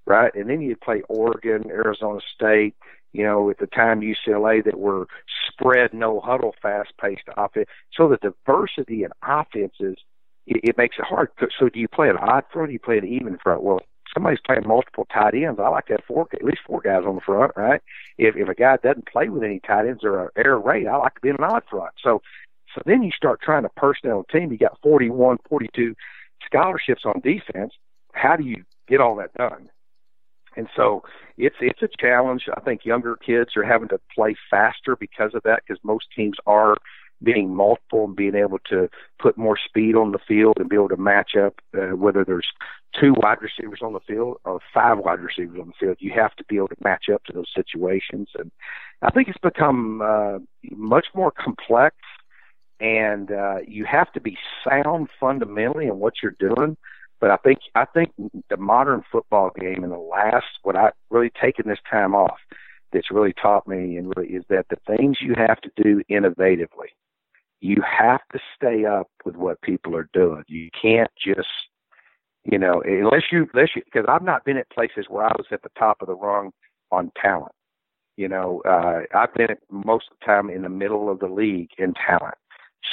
right? 0.06 0.34
And 0.34 0.48
then 0.48 0.60
you'd 0.60 0.80
play 0.80 1.02
Oregon, 1.08 1.70
Arizona 1.70 2.20
State, 2.34 2.74
you 3.12 3.22
know, 3.24 3.50
at 3.50 3.58
the 3.58 3.66
time 3.66 4.00
UCLA 4.00 4.64
that 4.64 4.78
were 4.78 5.06
spread, 5.50 5.92
no 5.92 6.20
huddle, 6.20 6.54
fast 6.60 6.92
paced 7.00 7.22
offense. 7.36 7.68
So 7.92 8.08
the 8.08 8.16
diversity 8.16 9.04
in 9.04 9.10
offenses, 9.22 9.96
it, 10.48 10.70
it 10.70 10.78
makes 10.78 10.96
it 10.98 11.04
hard. 11.04 11.30
So 11.58 11.68
do 11.68 11.78
you 11.78 11.88
play 11.88 12.08
an 12.08 12.16
odd 12.16 12.44
front? 12.52 12.64
Or 12.64 12.66
do 12.66 12.72
you 12.72 12.78
play 12.78 12.98
an 12.98 13.06
even 13.06 13.38
front? 13.38 13.62
Well, 13.62 13.80
somebody's 14.12 14.40
playing 14.44 14.66
multiple 14.66 15.06
tight 15.12 15.34
ends. 15.34 15.60
I 15.62 15.68
like 15.68 15.86
to 15.86 15.94
have 15.94 16.04
four, 16.06 16.26
at 16.32 16.44
least 16.44 16.60
four 16.66 16.80
guys 16.80 17.04
on 17.06 17.16
the 17.16 17.20
front, 17.20 17.52
right? 17.56 17.80
If 18.16 18.36
if 18.36 18.48
a 18.48 18.54
guy 18.54 18.76
doesn't 18.82 19.08
play 19.08 19.28
with 19.28 19.42
any 19.42 19.60
tight 19.60 19.86
ends 19.86 20.02
or 20.02 20.32
air 20.36 20.58
raid, 20.58 20.86
I 20.86 20.96
like 20.96 21.14
to 21.14 21.20
be 21.20 21.28
in 21.28 21.36
an 21.36 21.44
odd 21.44 21.62
front. 21.70 21.92
So 22.02 22.22
so 22.74 22.82
then 22.84 23.02
you 23.02 23.10
start 23.12 23.40
trying 23.42 23.62
to 23.62 23.70
personnel 23.70 24.24
a 24.28 24.32
team. 24.32 24.52
You 24.52 24.58
got 24.58 24.78
41, 24.82 25.38
42 25.48 25.94
scholarships 26.44 27.02
on 27.04 27.20
defense. 27.20 27.72
How 28.12 28.36
do 28.36 28.44
you 28.44 28.64
get 28.88 29.00
all 29.00 29.16
that 29.16 29.34
done? 29.34 29.70
And 30.56 30.68
so 30.74 31.02
it's 31.36 31.56
it's 31.60 31.82
a 31.82 31.88
challenge. 32.00 32.44
I 32.56 32.60
think 32.60 32.84
younger 32.84 33.16
kids 33.16 33.56
are 33.56 33.64
having 33.64 33.88
to 33.88 34.00
play 34.14 34.34
faster 34.50 34.96
because 34.96 35.34
of 35.34 35.42
that, 35.44 35.62
because 35.66 35.82
most 35.84 36.06
teams 36.16 36.36
are 36.46 36.76
being 37.22 37.54
multiple 37.54 38.04
and 38.04 38.16
being 38.16 38.34
able 38.34 38.58
to 38.70 38.88
put 39.18 39.36
more 39.36 39.56
speed 39.56 39.94
on 39.94 40.12
the 40.12 40.18
field 40.18 40.54
and 40.58 40.68
be 40.68 40.76
able 40.76 40.88
to 40.88 40.96
match 40.96 41.32
up. 41.36 41.54
Uh, 41.76 41.96
whether 41.96 42.24
there's 42.24 42.48
two 42.98 43.14
wide 43.18 43.38
receivers 43.40 43.80
on 43.82 43.92
the 43.92 44.00
field 44.00 44.38
or 44.44 44.60
five 44.72 44.98
wide 44.98 45.20
receivers 45.20 45.58
on 45.60 45.68
the 45.68 45.86
field, 45.86 45.96
you 46.00 46.12
have 46.14 46.34
to 46.36 46.44
be 46.44 46.56
able 46.56 46.68
to 46.68 46.76
match 46.82 47.06
up 47.12 47.24
to 47.24 47.32
those 47.32 47.50
situations. 47.54 48.28
And 48.38 48.50
I 49.02 49.10
think 49.10 49.28
it's 49.28 49.38
become 49.38 50.00
uh, 50.02 50.38
much 50.70 51.06
more 51.14 51.30
complex, 51.30 51.96
and 52.80 53.30
uh, 53.30 53.58
you 53.66 53.84
have 53.84 54.12
to 54.12 54.20
be 54.20 54.38
sound 54.68 55.08
fundamentally 55.18 55.86
in 55.86 55.98
what 55.98 56.14
you're 56.22 56.36
doing 56.38 56.76
but 57.20 57.30
I 57.30 57.36
think 57.36 57.58
I 57.74 57.84
think 57.84 58.12
the 58.48 58.56
modern 58.56 59.02
football 59.10 59.50
game 59.58 59.82
in 59.82 59.90
the 59.90 59.98
last 59.98 60.46
what 60.62 60.76
I 60.76 60.92
really 61.10 61.30
taken 61.30 61.68
this 61.68 61.80
time 61.90 62.14
off 62.14 62.38
that's 62.92 63.10
really 63.10 63.32
taught 63.32 63.66
me 63.66 63.96
and 63.96 64.12
really 64.16 64.34
is 64.34 64.44
that 64.48 64.66
the 64.70 64.78
things 64.86 65.18
you 65.20 65.34
have 65.36 65.60
to 65.60 65.70
do 65.82 66.02
innovatively, 66.10 66.90
you 67.60 67.82
have 67.82 68.20
to 68.32 68.38
stay 68.56 68.84
up 68.84 69.08
with 69.24 69.36
what 69.36 69.60
people 69.62 69.96
are 69.96 70.08
doing. 70.12 70.44
You 70.48 70.68
can't 70.80 71.10
just 71.22 71.48
you 72.44 72.58
know 72.58 72.82
unless 72.84 73.24
you 73.32 73.48
unless 73.52 73.70
you 73.74 73.82
because 73.84 74.06
I've 74.08 74.22
not 74.22 74.44
been 74.44 74.56
at 74.56 74.70
places 74.70 75.06
where 75.08 75.24
I 75.24 75.32
was 75.36 75.46
at 75.50 75.62
the 75.62 75.70
top 75.78 75.98
of 76.00 76.08
the 76.08 76.14
rung 76.14 76.52
on 76.90 77.10
talent. 77.20 77.52
You 78.16 78.28
know, 78.28 78.62
uh, 78.68 79.02
I've 79.16 79.32
been 79.34 79.50
at 79.50 79.58
most 79.70 80.06
of 80.10 80.18
the 80.18 80.26
time 80.26 80.50
in 80.50 80.62
the 80.62 80.68
middle 80.68 81.08
of 81.08 81.20
the 81.20 81.28
league 81.28 81.70
in 81.78 81.94
talent. 81.94 82.34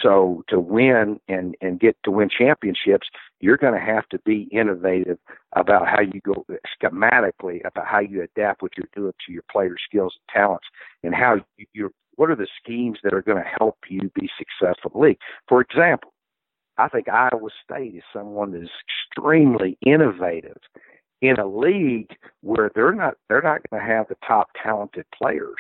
So 0.02 0.44
to 0.50 0.60
win 0.60 1.20
and 1.28 1.56
and 1.62 1.80
get 1.80 1.96
to 2.04 2.12
win 2.12 2.30
championships, 2.30 3.08
you're 3.40 3.58
going 3.58 3.74
to 3.74 3.80
have 3.80 4.08
to 4.10 4.20
be 4.20 4.44
innovative 4.52 5.18
about 5.54 5.88
how 5.88 6.02
you 6.02 6.22
go 6.22 6.46
schematically 6.82 7.66
about 7.66 7.88
how 7.88 8.00
you 8.00 8.22
adapt 8.22 8.62
what 8.62 8.72
you're 8.78 8.88
doing 8.96 9.14
to 9.26 9.32
your 9.32 9.44
player 9.52 9.76
skills 9.84 10.14
and 10.16 10.42
talents, 10.42 10.68
and 11.04 11.16
how 11.16 11.36
you, 11.58 11.66
you're. 11.74 11.92
What 12.16 12.30
are 12.30 12.36
the 12.36 12.48
schemes 12.62 13.00
that 13.04 13.14
are 13.14 13.22
going 13.22 13.42
to 13.42 13.50
help 13.60 13.78
you 13.90 14.12
be 14.16 14.30
successful 14.38 14.92
in 14.94 15.00
the 15.00 15.08
league? 15.08 15.20
For 15.48 15.62
example, 15.62 16.14
I 16.78 16.90
think 16.90 17.08
Iowa 17.08 17.50
State 17.64 17.96
is 17.96 18.04
someone 18.12 18.52
that 18.52 18.64
is 18.64 18.70
extremely 19.16 19.78
innovative 19.86 20.58
in 21.22 21.40
a 21.40 21.48
league 21.48 22.16
where 22.42 22.72
they're 22.76 22.94
not 22.94 23.16
they're 23.30 23.42
not 23.42 23.62
going 23.70 23.82
to 23.82 23.88
have 23.88 24.08
the 24.08 24.18
top 24.28 24.50
talented 24.62 25.06
players, 25.18 25.56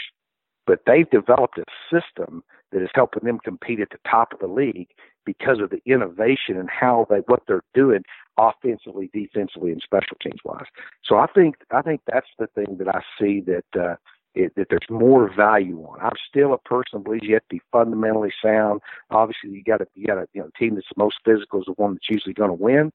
but 0.68 0.82
they've 0.86 1.10
developed 1.10 1.58
a 1.58 1.63
system 1.91 2.44
that 2.72 2.82
is 2.82 2.89
helping 2.94 3.24
them 3.24 3.39
compete 3.39 3.80
at 3.80 3.89
the 3.89 4.10
top 4.10 4.34
of 4.34 4.39
the 4.39 4.48
league 4.48 4.89
because 5.26 5.60
of 5.60 5.70
the 5.70 5.82
innovation 5.86 6.58
and 6.58 6.70
how 6.70 7.08
they 7.10 7.20
what 7.28 7.44
they're 7.48 7.63
doing 7.74 8.04
offensively, 8.38 9.10
defensively, 9.13 9.72
and 9.72 9.82
special 9.82 10.18
teams 10.22 10.41
wise. 10.44 10.65
So 11.04 11.18
I 11.18 11.28
think 11.28 11.56
I 11.72 11.82
think 11.82 12.02
that's 12.06 12.28
the 12.38 12.48
thing 12.48 12.78
that 12.80 12.94
I 12.94 13.02
see 13.20 13.41
that 13.41 13.82
uh, 13.82 13.96
it, 14.36 14.54
that 14.56 14.67
there's 14.69 14.89
more 14.89 15.34
value 15.34 15.82
on. 15.84 16.00
I'm 16.02 16.17
still 16.28 16.54
a 16.54 16.58
person 16.60 17.00
who 17.00 17.04
believes 17.04 17.26
you 17.26 17.34
have 17.34 17.43
to 17.43 17.56
be 17.56 17.62
fundamentally 17.71 18.32
sound. 18.43 18.82
Obviously, 19.10 19.52
you 19.52 19.63
got 19.63 19.78
to 19.78 19.88
you 19.95 20.08
got 20.08 20.17
a 20.17 20.28
you 20.34 20.41
know 20.41 20.50
team 20.58 20.76
that's 20.76 20.88
the 20.95 21.04
most 21.04 21.15
physical 21.26 21.60
is 21.60 21.65
the 21.65 21.74
one 21.74 21.93
that's 21.93 22.10
usually 22.10 22.34
going 22.34 22.50
to 22.50 22.54
win. 22.54 22.91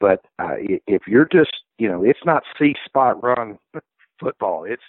But 0.00 0.24
uh, 0.38 0.56
if 0.86 1.02
you're 1.06 1.28
just 1.30 1.52
you 1.78 1.88
know 1.88 2.04
it's 2.04 2.24
not 2.24 2.44
See 2.58 2.74
Spot 2.84 3.22
Run 3.22 3.58
football. 4.18 4.64
It's 4.64 4.82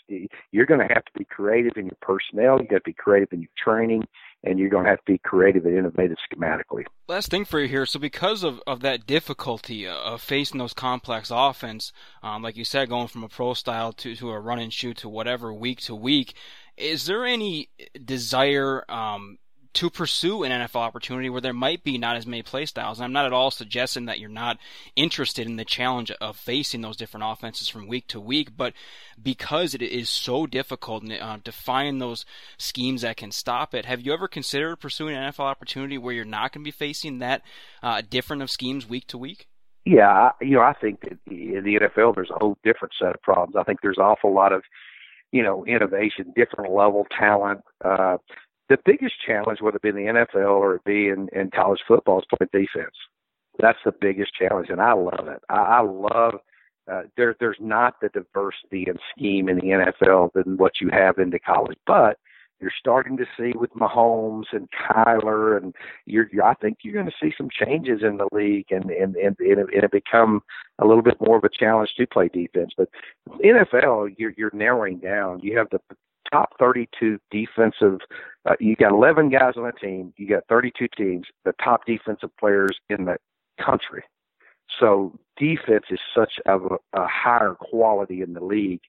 you're 0.52 0.66
going 0.66 0.86
to 0.86 0.94
have 0.94 1.06
to 1.06 1.12
be 1.18 1.26
creative 1.26 1.74
in 1.78 1.86
your 1.86 1.98
personnel. 2.02 2.60
You 2.62 2.68
got 2.68 2.78
to 2.78 2.82
be 2.86 2.94
creative 2.94 3.30
in 3.32 3.42
your 3.42 3.50
training, 3.58 4.04
and 4.44 4.60
you're 4.60 4.70
going 4.70 4.84
to 4.84 4.90
have 4.90 5.00
to 5.00 5.12
be 5.12 5.18
creative 5.18 5.66
and 5.66 5.78
innovative 5.78 6.18
schematically. 6.32 6.86
Last 7.08 7.30
thing 7.30 7.46
for 7.46 7.60
you 7.60 7.68
here. 7.68 7.86
So 7.86 8.00
because 8.00 8.44
of, 8.44 8.62
of 8.68 8.82
that 8.82 9.06
difficulty 9.06 9.88
of 9.88 10.22
facing 10.22 10.60
those 10.60 10.74
complex 10.74 11.32
offense, 11.34 11.92
um, 12.24 12.42
like 12.42 12.58
you 12.58 12.66
said, 12.66 12.90
going 12.90 13.08
from 13.08 13.24
a 13.24 13.30
pro 13.30 13.54
style 13.54 13.92
to 13.94 14.16
to 14.16 14.30
a 14.30 14.40
run 14.40 14.60
and 14.60 14.74
shoot 14.74 14.98
to 14.98 15.10
whatever 15.10 15.54
week 15.54 15.82
to 15.82 15.96
week, 15.96 16.36
is 16.78 17.06
there 17.06 17.26
any 17.26 17.70
desire 18.04 18.84
um, 18.90 19.38
to 19.76 19.90
pursue 19.90 20.44
an 20.44 20.52
NFL 20.52 20.78
opportunity 20.78 21.30
where 21.30 21.42
there 21.42 21.54
might 21.54 21.84
be 21.84 21.98
not 21.98 22.16
as 22.16 22.26
many 22.26 22.42
play 22.42 22.66
styles. 22.66 22.98
And 22.98 23.06
I'm 23.06 23.14
not 23.14 23.26
at 23.26 23.34
all 23.34 23.52
suggesting 23.52 24.06
that 24.06 24.20
you're 24.20 24.30
not 24.30 24.58
interested 24.96 25.46
in 25.46 25.58
the 25.58 25.66
challenge 25.66 26.12
of 26.12 26.38
facing 26.38 26.82
those 26.82 26.96
different 26.96 27.26
offenses 27.28 27.68
from 27.68 27.88
week 27.88 28.08
to 28.08 28.20
week, 28.20 28.56
but 28.56 28.74
because 29.22 29.76
it 29.76 29.82
is 29.82 30.10
so 30.10 30.48
difficult 30.48 31.10
uh, 31.12 31.38
to 31.44 31.52
find 31.52 32.02
those 32.02 32.26
schemes 32.58 33.02
that 33.02 33.18
can 33.18 33.32
stop 33.32 33.76
it, 33.76 33.86
have 33.86 34.02
you 34.02 34.14
ever 34.14 34.28
considered 34.28 34.78
pursuing 34.78 35.16
an 35.16 35.32
NFL 35.32 35.40
opportunity 35.40 35.98
where 35.98 36.14
you're 36.14 36.26
not 36.26 36.54
going 36.54 36.64
to 36.64 36.68
be 36.68 36.72
facing 36.72 37.20
that 37.20 37.42
uh, 37.84 38.02
different 38.10 38.42
of 38.42 38.50
schemes 38.50 38.88
week 38.88 39.08
to 39.08 39.18
week? 39.18 39.48
Yeah, 39.84 40.32
you 40.42 40.56
know, 40.56 40.62
I 40.62 40.74
think 40.74 41.02
that 41.02 41.20
in 41.28 41.64
the 41.64 41.80
NFL 41.80 42.16
there's 42.16 42.32
a 42.32 42.40
whole 42.40 42.58
different 42.64 42.94
set 43.00 43.14
of 43.14 43.22
problems. 43.22 43.56
I 43.56 43.64
think 43.64 43.82
there's 43.82 43.98
an 43.98 44.06
awful 44.06 44.34
lot 44.34 44.52
of 44.52 44.64
you 45.36 45.44
know, 45.44 45.66
innovation, 45.66 46.32
different 46.34 46.72
level 46.72 47.06
talent. 47.20 47.62
Uh, 47.84 48.18
the 48.70 48.78
biggest 48.86 49.16
challenge, 49.26 49.62
whether 49.62 49.78
it 49.78 49.82
be 49.82 49.90
in 49.90 49.96
the 49.96 50.26
NFL 50.26 50.50
or 50.50 50.76
it 50.76 50.84
be 50.84 51.10
in, 51.10 51.30
in 51.34 51.52
college 51.52 51.82
football, 51.88 52.20
is 52.20 52.26
playing 52.30 52.66
defense. 52.66 52.96
That's 53.60 53.80
the 53.86 53.94
biggest 54.00 54.34
challenge, 54.34 54.70
and 54.70 54.82
I 54.82 54.94
love 54.94 55.28
it. 55.28 55.42
I, 55.50 55.56
I 55.56 55.82
love 55.82 56.36
uh, 56.92 57.04
there. 57.16 57.36
There's 57.40 57.58
not 57.60 57.96
the 58.02 58.10
diversity 58.10 58.86
and 58.88 59.00
scheme 59.16 59.50
in 59.50 59.58
the 59.58 59.94
NFL 60.02 60.34
than 60.34 60.58
what 60.58 60.74
you 60.82 60.90
have 60.92 61.20
in 61.20 61.30
the 61.30 61.40
college, 61.40 61.78
but 61.88 62.18
you're 62.62 62.72
starting 62.78 63.18
to 63.18 63.26
see 63.38 63.54
with 63.56 63.72
Mahomes 63.74 64.46
and 64.52 64.70
Kyler, 64.72 65.58
and 65.58 65.76
you're, 66.06 66.28
I 66.44 66.54
think 66.56 66.80
you're 66.84 66.94
going 66.94 67.06
to 67.06 67.12
see 67.22 67.34
some 67.38 67.50
changes 67.50 68.02
in 68.02 68.18
the 68.18 68.28
league, 68.32 68.68
and 68.72 68.90
and 68.90 69.16
and, 69.16 69.36
and, 69.40 69.60
it, 69.60 69.84
it 69.84 69.92
become 69.92 70.42
a 70.80 70.86
little 70.86 71.04
bit 71.04 71.18
more 71.20 71.38
of 71.38 71.44
a 71.44 71.50
challenge 71.50 71.94
to 71.98 72.08
play 72.08 72.30
defense. 72.30 72.72
But 72.78 72.90
NFL, 73.44 74.16
you're 74.18 74.34
you're 74.38 74.52
narrowing 74.54 75.00
down. 75.00 75.42
You 75.42 75.58
have 75.58 75.70
the 75.70 75.80
top 76.32 76.54
32 76.60 77.20
defensive. 77.32 78.00
Uh, 78.46 78.56
you 78.60 78.76
got 78.76 78.92
11 78.92 79.30
guys 79.30 79.54
on 79.58 79.64
the 79.64 79.72
team. 79.72 80.14
You 80.18 80.28
got 80.28 80.44
32 80.48 80.88
teams. 80.98 81.28
The 81.44 81.54
top 81.64 81.86
defensive 81.86 82.36
players 82.38 82.78
in 82.90 83.06
the 83.06 83.18
country. 83.64 84.04
So 84.80 85.18
defense 85.38 85.86
is 85.90 86.00
such 86.16 86.34
a, 86.46 86.58
a 86.58 87.08
higher 87.08 87.56
quality 87.60 88.22
in 88.22 88.34
the 88.34 88.44
league. 88.44 88.82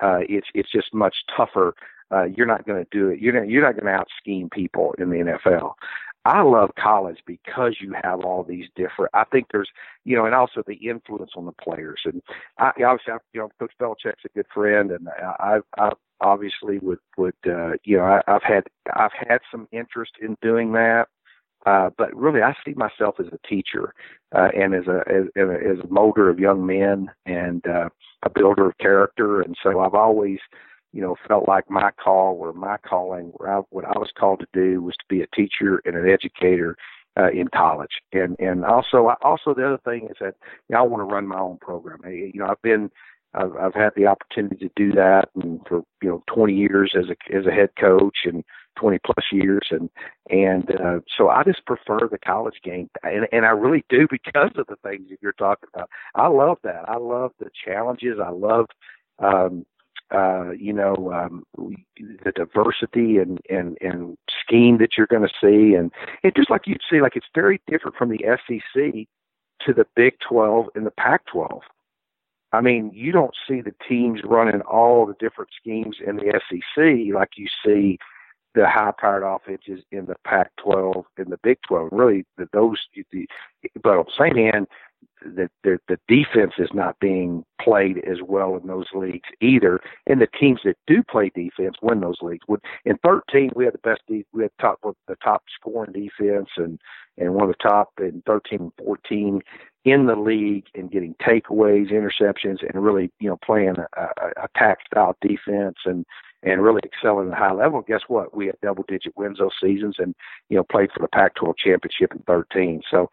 Uh, 0.00 0.20
it's 0.28 0.48
it's 0.54 0.70
just 0.70 0.92
much 0.92 1.16
tougher. 1.36 1.74
Uh, 2.10 2.24
you're 2.24 2.46
not 2.46 2.66
going 2.66 2.82
to 2.82 2.88
do 2.90 3.08
it. 3.08 3.20
You're 3.20 3.32
not, 3.32 3.48
you're 3.48 3.62
not 3.62 3.72
going 3.72 3.86
to 3.86 3.98
out 3.98 4.08
scheme 4.18 4.50
people 4.50 4.94
in 4.98 5.10
the 5.10 5.16
NFL. 5.16 5.72
I 6.24 6.42
love 6.42 6.70
college 6.78 7.18
because 7.26 7.76
you 7.80 7.94
have 8.04 8.20
all 8.20 8.44
these 8.44 8.66
different. 8.76 9.10
I 9.12 9.24
think 9.24 9.46
there's, 9.50 9.70
you 10.04 10.16
know, 10.16 10.24
and 10.24 10.34
also 10.34 10.62
the 10.66 10.74
influence 10.74 11.32
on 11.36 11.46
the 11.46 11.52
players. 11.52 12.00
And 12.04 12.22
I 12.58 12.68
obviously, 12.68 13.14
I, 13.14 13.16
you 13.32 13.40
know, 13.40 13.50
Coach 13.58 13.72
Belichick's 13.80 14.24
a 14.24 14.28
good 14.34 14.46
friend, 14.54 14.92
and 14.92 15.08
I, 15.08 15.60
I, 15.78 15.84
I 15.84 15.90
obviously 16.22 16.78
would 16.78 16.98
would, 17.16 17.34
uh, 17.46 17.72
you 17.84 17.98
know, 17.98 18.04
I, 18.04 18.22
I've 18.26 18.42
had 18.42 18.64
I've 18.94 19.12
had 19.28 19.38
some 19.50 19.68
interest 19.72 20.12
in 20.20 20.36
doing 20.40 20.72
that. 20.72 21.06
Uh, 21.64 21.90
but 21.96 22.14
really, 22.16 22.42
I 22.42 22.54
see 22.64 22.74
myself 22.74 23.16
as 23.20 23.26
a 23.26 23.46
teacher 23.46 23.94
uh, 24.34 24.48
and 24.56 24.74
as 24.74 24.86
a 24.88 25.02
as, 25.08 25.24
as 25.36 25.78
a 25.84 25.88
molder 25.88 26.28
of 26.28 26.40
young 26.40 26.66
men 26.66 27.10
and 27.26 27.64
uh, 27.66 27.88
a 28.24 28.30
builder 28.30 28.66
of 28.66 28.78
character. 28.78 29.42
And 29.42 29.56
so 29.62 29.80
I've 29.80 29.94
always, 29.94 30.38
you 30.92 31.00
know, 31.00 31.14
felt 31.28 31.46
like 31.46 31.70
my 31.70 31.90
call 32.02 32.36
or 32.40 32.52
my 32.52 32.78
calling, 32.78 33.26
where 33.34 33.58
I, 33.58 33.60
what 33.70 33.84
I 33.84 33.96
was 33.96 34.10
called 34.18 34.40
to 34.40 34.46
do, 34.52 34.82
was 34.82 34.96
to 34.96 35.04
be 35.08 35.22
a 35.22 35.36
teacher 35.36 35.80
and 35.84 35.94
an 35.94 36.08
educator 36.08 36.76
uh, 37.18 37.30
in 37.30 37.48
college. 37.48 38.00
And 38.12 38.36
and 38.38 38.64
also 38.64 39.14
also 39.22 39.54
the 39.54 39.66
other 39.66 39.80
thing 39.84 40.08
is 40.10 40.16
that 40.20 40.34
you 40.68 40.74
know, 40.74 40.80
I 40.80 40.82
want 40.82 41.08
to 41.08 41.14
run 41.14 41.26
my 41.26 41.38
own 41.38 41.58
program. 41.58 42.00
You 42.04 42.32
know, 42.40 42.46
I've 42.46 42.62
been 42.62 42.90
I've, 43.34 43.56
I've 43.56 43.74
had 43.74 43.90
the 43.96 44.06
opportunity 44.06 44.56
to 44.56 44.70
do 44.76 44.92
that 44.92 45.28
and 45.42 45.60
for 45.66 45.82
you 46.02 46.08
know 46.08 46.22
20 46.32 46.54
years 46.54 46.94
as 46.96 47.06
a 47.06 47.36
as 47.36 47.46
a 47.46 47.50
head 47.50 47.70
coach 47.78 48.18
and 48.24 48.44
20 48.78 48.98
plus 49.04 49.26
years 49.32 49.68
and 49.70 49.90
and 50.30 50.70
uh, 50.80 51.00
so 51.16 51.28
I 51.28 51.42
just 51.44 51.64
prefer 51.66 52.08
the 52.10 52.18
college 52.18 52.60
game 52.62 52.90
and 53.02 53.26
and 53.32 53.44
I 53.46 53.50
really 53.50 53.84
do 53.88 54.06
because 54.10 54.50
of 54.56 54.66
the 54.66 54.76
things 54.82 55.08
that 55.10 55.18
you're 55.20 55.32
talking 55.32 55.68
about. 55.74 55.90
I 56.14 56.28
love 56.28 56.58
that. 56.64 56.88
I 56.88 56.96
love 56.96 57.32
the 57.38 57.50
challenges. 57.64 58.18
I 58.22 58.30
love 58.30 58.66
um 59.18 59.66
uh, 60.12 60.50
you 60.50 60.72
know, 60.72 61.10
um, 61.12 61.42
the 61.56 62.32
diversity 62.32 63.16
and, 63.16 63.40
and, 63.48 63.78
and 63.80 64.18
scheme 64.44 64.76
that 64.78 64.90
you're 64.96 65.06
going 65.06 65.26
to 65.26 65.34
see. 65.40 65.74
And 65.74 65.90
it 66.22 66.36
just 66.36 66.50
like 66.50 66.66
you'd 66.66 66.82
see, 66.90 67.00
like 67.00 67.16
it's 67.16 67.26
very 67.34 67.62
different 67.66 67.96
from 67.96 68.10
the 68.10 68.20
SEC 68.46 69.06
to 69.66 69.72
the 69.72 69.86
Big 69.96 70.14
12 70.28 70.66
and 70.74 70.84
the 70.84 70.90
Pac 70.90 71.24
12. 71.26 71.62
I 72.52 72.60
mean, 72.60 72.90
you 72.92 73.12
don't 73.12 73.34
see 73.48 73.60
the 73.60 73.74
teams 73.88 74.20
running 74.24 74.60
all 74.62 75.06
the 75.06 75.14
different 75.18 75.50
schemes 75.58 75.96
in 76.06 76.16
the 76.16 76.40
SEC 76.48 77.14
like 77.14 77.30
you 77.36 77.46
see 77.64 77.98
the 78.54 78.68
high-powered 78.68 79.22
offenses 79.22 79.82
in 79.90 80.04
the 80.04 80.16
Pac-12 80.24 81.04
and 81.16 81.32
the 81.32 81.38
Big 81.42 81.58
12. 81.66 81.88
Really, 81.90 82.26
the, 82.36 82.46
those. 82.52 82.78
The, 83.12 83.26
but 83.82 83.96
on 83.96 84.04
the 84.04 84.24
same 84.24 84.36
hand, 84.36 84.66
the, 85.24 85.48
the 85.62 85.78
the 85.88 85.98
defense 86.08 86.54
is 86.58 86.70
not 86.74 86.98
being 87.00 87.44
played 87.60 87.98
as 87.98 88.18
well 88.26 88.56
in 88.56 88.66
those 88.66 88.86
leagues 88.94 89.28
either. 89.40 89.80
And 90.06 90.20
the 90.20 90.28
teams 90.38 90.60
that 90.64 90.76
do 90.86 91.02
play 91.02 91.30
defense 91.34 91.76
win 91.82 92.00
those 92.00 92.18
leagues. 92.22 92.44
In 92.84 92.98
13, 93.04 93.50
we 93.54 93.64
had 93.64 93.74
the 93.74 93.78
best. 93.78 94.00
We 94.08 94.42
had 94.42 94.50
top 94.60 94.80
the 94.82 95.16
top 95.22 95.44
scoring 95.54 95.92
defense 95.92 96.48
and 96.56 96.78
and 97.18 97.34
one 97.34 97.48
of 97.48 97.54
the 97.56 97.68
top 97.68 97.90
in 98.00 98.22
13 98.26 98.60
and 98.60 98.72
14 98.78 99.40
in 99.84 100.06
the 100.06 100.16
league 100.16 100.66
and 100.74 100.90
getting 100.90 101.14
takeaways, 101.14 101.92
interceptions, 101.92 102.58
and 102.62 102.82
really 102.82 103.10
you 103.20 103.28
know 103.28 103.38
playing 103.44 103.76
a, 103.96 104.02
a 104.02 104.44
attack 104.44 104.78
style 104.86 105.16
defense 105.20 105.76
and 105.84 106.04
and 106.44 106.62
really 106.62 106.80
excelling 106.84 107.28
at 107.28 107.34
a 107.34 107.36
high 107.36 107.52
level. 107.52 107.82
Guess 107.82 108.02
what? 108.08 108.36
We 108.36 108.46
had 108.46 108.56
double 108.62 108.84
digit 108.88 109.16
wins 109.16 109.38
those 109.38 109.52
seasons 109.62 109.96
and 109.98 110.14
you 110.48 110.56
know 110.56 110.64
played 110.64 110.90
for 110.92 111.00
the 111.00 111.08
Pac-12 111.08 111.54
championship 111.56 112.12
in 112.12 112.22
13. 112.26 112.82
So 112.90 113.10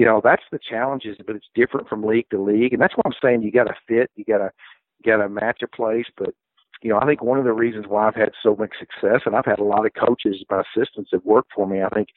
you 0.00 0.06
know 0.06 0.22
that's 0.24 0.44
the 0.50 0.58
challenges, 0.58 1.18
but 1.26 1.36
it's 1.36 1.50
different 1.54 1.86
from 1.86 2.02
league 2.02 2.30
to 2.30 2.40
league, 2.40 2.72
and 2.72 2.80
that's 2.80 2.96
why 2.96 3.02
I'm 3.04 3.12
saying 3.22 3.42
you 3.42 3.52
got 3.52 3.64
to 3.64 3.74
fit, 3.86 4.10
you 4.16 4.24
got 4.24 4.38
to 4.38 4.50
got 5.04 5.18
to 5.18 5.28
match 5.28 5.60
a 5.62 5.68
place, 5.68 6.06
but 6.16 6.30
you 6.82 6.88
know, 6.88 6.98
I 6.98 7.04
think 7.04 7.22
one 7.22 7.38
of 7.38 7.44
the 7.44 7.52
reasons 7.52 7.84
why 7.86 8.08
I've 8.08 8.14
had 8.14 8.32
so 8.42 8.56
much 8.56 8.70
success, 8.78 9.20
and 9.26 9.36
I've 9.36 9.44
had 9.44 9.58
a 9.58 9.64
lot 9.64 9.84
of 9.84 9.92
coaches, 9.92 10.42
my 10.50 10.62
assistants 10.62 11.10
that 11.12 11.26
work 11.26 11.44
for 11.54 11.66
me. 11.66 11.82
I 11.82 11.90
think 11.90 12.08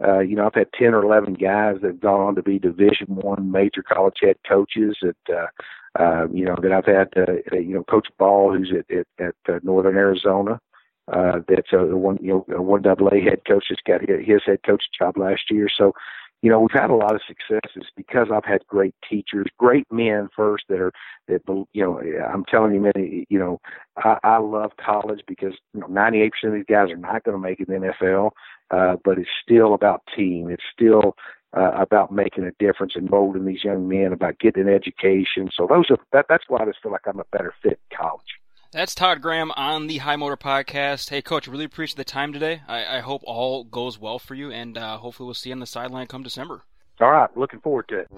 uh, 0.00 0.20
you 0.20 0.36
know, 0.36 0.46
I've 0.46 0.54
had 0.54 0.72
ten 0.78 0.94
or 0.94 1.02
eleven 1.02 1.34
guys 1.34 1.78
that 1.82 1.88
have 1.88 2.00
gone 2.00 2.20
on 2.20 2.36
to 2.36 2.42
be 2.42 2.60
Division 2.60 3.08
One 3.08 3.50
major 3.50 3.82
college 3.82 4.18
head 4.20 4.36
coaches. 4.48 4.96
That 5.02 5.16
uh, 5.28 6.00
uh, 6.00 6.28
you 6.32 6.44
know 6.44 6.56
that 6.62 6.70
I've 6.70 6.86
had. 6.86 7.08
Uh, 7.16 7.56
you 7.56 7.74
know, 7.74 7.82
Coach 7.82 8.06
Ball, 8.16 8.52
who's 8.56 8.72
at 8.72 8.96
at, 8.96 9.06
at 9.18 9.52
uh, 9.52 9.58
Northern 9.64 9.96
Arizona. 9.96 10.60
Uh, 11.12 11.40
that's 11.48 11.72
a 11.72 11.96
one 11.96 12.18
you 12.22 12.28
know 12.28 12.56
a 12.56 12.62
one 12.62 12.82
double 12.82 13.08
A 13.08 13.20
head 13.20 13.40
coach 13.44 13.66
that's 13.68 13.82
got 13.84 14.00
his 14.00 14.42
head 14.46 14.60
coach 14.64 14.84
job 14.96 15.18
last 15.18 15.50
year. 15.50 15.68
So 15.76 15.92
you 16.44 16.50
know, 16.50 16.60
we've 16.60 16.78
had 16.78 16.90
a 16.90 16.94
lot 16.94 17.14
of 17.14 17.22
successes 17.26 17.88
because 17.96 18.26
I've 18.30 18.44
had 18.44 18.66
great 18.66 18.94
teachers, 19.08 19.46
great 19.58 19.90
men 19.90 20.28
first 20.36 20.64
that 20.68 20.78
are 20.78 20.92
that 21.26 21.40
you 21.72 21.82
know, 21.82 22.02
I'm 22.30 22.44
telling 22.44 22.74
you, 22.74 22.80
many, 22.80 23.24
you 23.30 23.38
know, 23.38 23.62
I, 23.96 24.18
I 24.22 24.36
love 24.36 24.72
college 24.76 25.22
because 25.26 25.54
you 25.72 25.80
know, 25.80 25.86
98% 25.86 26.28
of 26.44 26.52
these 26.52 26.64
guys 26.68 26.90
are 26.90 26.98
not 26.98 27.24
going 27.24 27.34
to 27.34 27.38
make 27.38 27.60
it 27.60 27.70
in 27.70 27.80
the 27.80 27.94
NFL, 27.98 28.32
uh, 28.70 28.96
but 29.02 29.16
it's 29.16 29.30
still 29.42 29.72
about 29.72 30.02
team. 30.14 30.50
It's 30.50 30.62
still 30.70 31.16
uh, 31.56 31.70
about 31.78 32.12
making 32.12 32.44
a 32.44 32.52
difference 32.62 32.92
and 32.94 33.08
molding 33.08 33.46
these 33.46 33.64
young 33.64 33.88
men, 33.88 34.12
about 34.12 34.38
getting 34.38 34.68
an 34.68 34.74
education. 34.74 35.48
So 35.50 35.66
those 35.66 35.86
are 35.88 35.96
that. 36.12 36.26
That's 36.28 36.44
why 36.48 36.60
I 36.60 36.66
just 36.66 36.82
feel 36.82 36.92
like 36.92 37.06
I'm 37.06 37.20
a 37.20 37.24
better 37.32 37.54
fit 37.62 37.80
in 37.90 37.96
college. 37.96 38.33
That's 38.74 38.92
Todd 38.92 39.22
Graham 39.22 39.52
on 39.52 39.86
the 39.86 39.98
High 39.98 40.16
Motor 40.16 40.36
Podcast. 40.36 41.08
Hey, 41.08 41.22
Coach, 41.22 41.46
really 41.46 41.64
appreciate 41.64 41.96
the 41.96 42.02
time 42.02 42.32
today. 42.32 42.62
I, 42.66 42.96
I 42.96 43.00
hope 43.02 43.22
all 43.24 43.62
goes 43.62 44.00
well 44.00 44.18
for 44.18 44.34
you, 44.34 44.50
and 44.50 44.76
uh, 44.76 44.96
hopefully 44.96 45.26
we'll 45.26 45.34
see 45.34 45.50
you 45.50 45.54
on 45.54 45.60
the 45.60 45.66
sideline 45.66 46.08
come 46.08 46.24
December. 46.24 46.62
All 47.00 47.12
right, 47.12 47.30
looking 47.36 47.60
forward 47.60 47.86
to 47.86 47.98
it. 48.00 48.08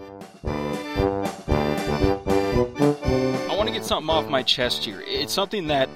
I 3.51 3.55
want 3.55 3.69
to 3.69 3.75
get 3.75 3.85
something 3.85 4.09
off 4.09 4.31
my 4.31 4.43
chest 4.43 4.83
here. 4.83 5.05
It's 5.07 5.35
something 5.35 5.67
that 5.67 5.91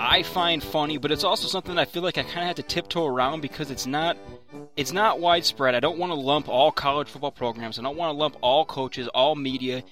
I 0.00 0.24
find 0.24 0.60
funny, 0.60 0.98
but 0.98 1.12
it's 1.12 1.22
also 1.22 1.46
something 1.46 1.78
I 1.78 1.84
feel 1.84 2.02
like 2.02 2.18
I 2.18 2.24
kind 2.24 2.40
of 2.40 2.46
have 2.46 2.56
to 2.56 2.64
tiptoe 2.64 3.06
around 3.06 3.42
because 3.42 3.70
it's 3.70 3.86
not 3.86 4.16
it's 4.76 4.90
not 4.90 5.20
widespread. 5.20 5.76
I 5.76 5.80
don't 5.80 5.98
want 5.98 6.10
to 6.10 6.18
lump 6.18 6.48
all 6.48 6.72
college 6.72 7.06
football 7.10 7.30
programs. 7.30 7.78
I 7.78 7.82
don't 7.82 7.96
want 7.96 8.12
to 8.12 8.18
lump 8.18 8.38
all 8.40 8.64
coaches, 8.64 9.06
all 9.14 9.36
media 9.36 9.84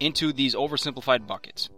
into 0.00 0.32
these 0.32 0.56
oversimplified 0.56 1.28
buckets. 1.28 1.68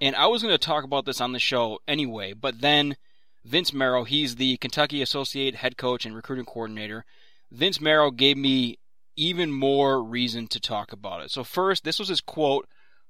And 0.00 0.16
I 0.16 0.26
was 0.26 0.42
going 0.42 0.54
to 0.54 0.58
talk 0.58 0.84
about 0.84 1.04
this 1.04 1.20
on 1.20 1.32
the 1.32 1.38
show 1.38 1.78
anyway, 1.86 2.32
but 2.32 2.60
then 2.60 2.96
Vince 3.44 3.72
Marrow, 3.72 4.04
he's 4.04 4.36
the 4.36 4.56
Kentucky 4.56 5.02
Associate 5.02 5.54
head 5.54 5.76
coach 5.76 6.04
and 6.04 6.14
recruiting 6.14 6.44
coordinator. 6.44 7.04
Vince 7.50 7.80
Marrow 7.80 8.10
gave 8.10 8.36
me 8.36 8.78
even 9.16 9.52
more 9.52 10.02
reason 10.02 10.46
to 10.48 10.60
talk 10.60 10.92
about 10.92 11.22
it. 11.22 11.30
So, 11.30 11.44
first, 11.44 11.84
this 11.84 11.98
was 11.98 12.08
his 12.08 12.20
quote 12.20 12.66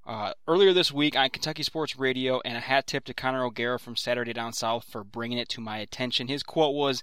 uh, 0.07 0.33
earlier 0.47 0.73
this 0.73 0.93
week 0.93 1.17
on 1.17 1.31
Kentucky 1.31 1.63
Sports 1.63 1.99
Radio, 1.99 2.41
and 2.45 2.57
a 2.57 2.61
hat 2.61 2.87
tip 2.87 3.05
to 3.05 3.15
Connor 3.15 3.45
O'Gara 3.45 3.79
from 3.79 3.97
Saturday 3.97 4.33
Down 4.33 4.53
South 4.53 4.85
for 4.85 5.03
bringing 5.03 5.39
it 5.39 5.49
to 5.51 5.61
my 5.61 5.79
attention. 5.79 6.29
His 6.29 6.43
quote 6.43 6.75
was, 6.75 7.03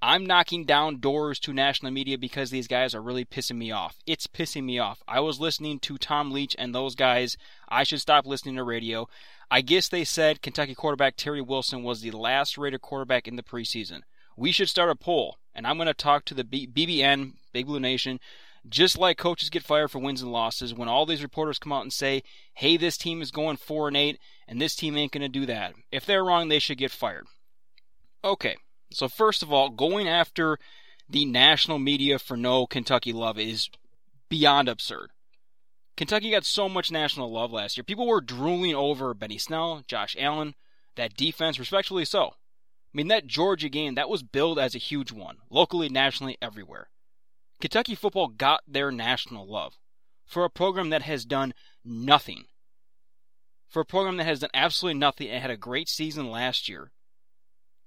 I'm 0.00 0.24
knocking 0.26 0.64
down 0.64 1.00
doors 1.00 1.40
to 1.40 1.52
national 1.52 1.90
media 1.90 2.18
because 2.18 2.50
these 2.50 2.68
guys 2.68 2.94
are 2.94 3.02
really 3.02 3.24
pissing 3.24 3.56
me 3.56 3.72
off. 3.72 3.96
It's 4.06 4.28
pissing 4.28 4.62
me 4.62 4.78
off. 4.78 5.02
I 5.08 5.18
was 5.18 5.40
listening 5.40 5.80
to 5.80 5.98
Tom 5.98 6.30
Leach 6.30 6.54
and 6.56 6.72
those 6.72 6.94
guys. 6.94 7.36
I 7.68 7.82
should 7.82 8.00
stop 8.00 8.24
listening 8.24 8.54
to 8.56 8.62
radio. 8.62 9.08
I 9.50 9.60
guess 9.60 9.88
they 9.88 10.04
said 10.04 10.40
Kentucky 10.40 10.74
quarterback 10.74 11.16
Terry 11.16 11.40
Wilson 11.40 11.82
was 11.82 12.00
the 12.00 12.12
last 12.12 12.56
rated 12.56 12.80
quarterback 12.80 13.26
in 13.26 13.34
the 13.34 13.42
preseason. 13.42 14.02
We 14.36 14.52
should 14.52 14.68
start 14.68 14.90
a 14.90 14.94
poll, 14.94 15.38
and 15.52 15.66
I'm 15.66 15.78
going 15.78 15.88
to 15.88 15.94
talk 15.94 16.24
to 16.26 16.34
the 16.34 16.44
B- 16.44 16.68
BBN, 16.68 17.32
Big 17.52 17.66
Blue 17.66 17.80
Nation, 17.80 18.20
just 18.68 18.96
like 18.96 19.18
coaches 19.18 19.50
get 19.50 19.64
fired 19.64 19.90
for 19.90 19.98
wins 19.98 20.22
and 20.22 20.30
losses. 20.30 20.72
When 20.72 20.88
all 20.88 21.06
these 21.06 21.24
reporters 21.24 21.58
come 21.58 21.72
out 21.72 21.82
and 21.82 21.92
say, 21.92 22.22
"Hey, 22.54 22.76
this 22.76 22.96
team 22.96 23.20
is 23.20 23.32
going 23.32 23.56
four 23.56 23.88
and 23.88 23.96
eight, 23.96 24.20
and 24.46 24.60
this 24.60 24.76
team 24.76 24.96
ain't 24.96 25.10
going 25.10 25.22
to 25.22 25.28
do 25.28 25.44
that," 25.46 25.74
if 25.90 26.06
they're 26.06 26.24
wrong, 26.24 26.48
they 26.48 26.60
should 26.60 26.78
get 26.78 26.92
fired. 26.92 27.26
Okay, 28.22 28.56
so, 28.90 29.08
first 29.08 29.42
of 29.42 29.52
all, 29.52 29.70
going 29.70 30.08
after 30.08 30.58
the 31.08 31.24
national 31.24 31.78
media 31.78 32.18
for 32.18 32.36
no 32.36 32.66
Kentucky 32.66 33.12
love 33.12 33.38
is 33.38 33.70
beyond 34.28 34.68
absurd. 34.68 35.10
Kentucky 35.96 36.30
got 36.30 36.44
so 36.44 36.68
much 36.68 36.92
national 36.92 37.32
love 37.32 37.52
last 37.52 37.76
year. 37.76 37.84
People 37.84 38.06
were 38.06 38.20
drooling 38.20 38.74
over 38.74 39.14
Benny 39.14 39.38
Snell, 39.38 39.82
Josh 39.86 40.16
Allen, 40.18 40.54
that 40.96 41.16
defense, 41.16 41.58
respectfully 41.58 42.04
so. 42.04 42.28
I 42.28 42.32
mean, 42.94 43.08
that 43.08 43.26
Georgia 43.26 43.68
game, 43.68 43.94
that 43.96 44.08
was 44.08 44.22
billed 44.22 44.58
as 44.58 44.74
a 44.74 44.78
huge 44.78 45.12
one, 45.12 45.38
locally, 45.50 45.88
nationally, 45.88 46.38
everywhere. 46.40 46.88
Kentucky 47.60 47.94
football 47.94 48.28
got 48.28 48.62
their 48.66 48.92
national 48.92 49.46
love 49.46 49.74
for 50.24 50.44
a 50.44 50.50
program 50.50 50.90
that 50.90 51.02
has 51.02 51.24
done 51.24 51.52
nothing. 51.84 52.44
For 53.68 53.80
a 53.80 53.86
program 53.86 54.16
that 54.18 54.26
has 54.26 54.40
done 54.40 54.50
absolutely 54.54 54.98
nothing 54.98 55.28
and 55.28 55.42
had 55.42 55.50
a 55.50 55.56
great 55.56 55.88
season 55.88 56.30
last 56.30 56.68
year. 56.68 56.92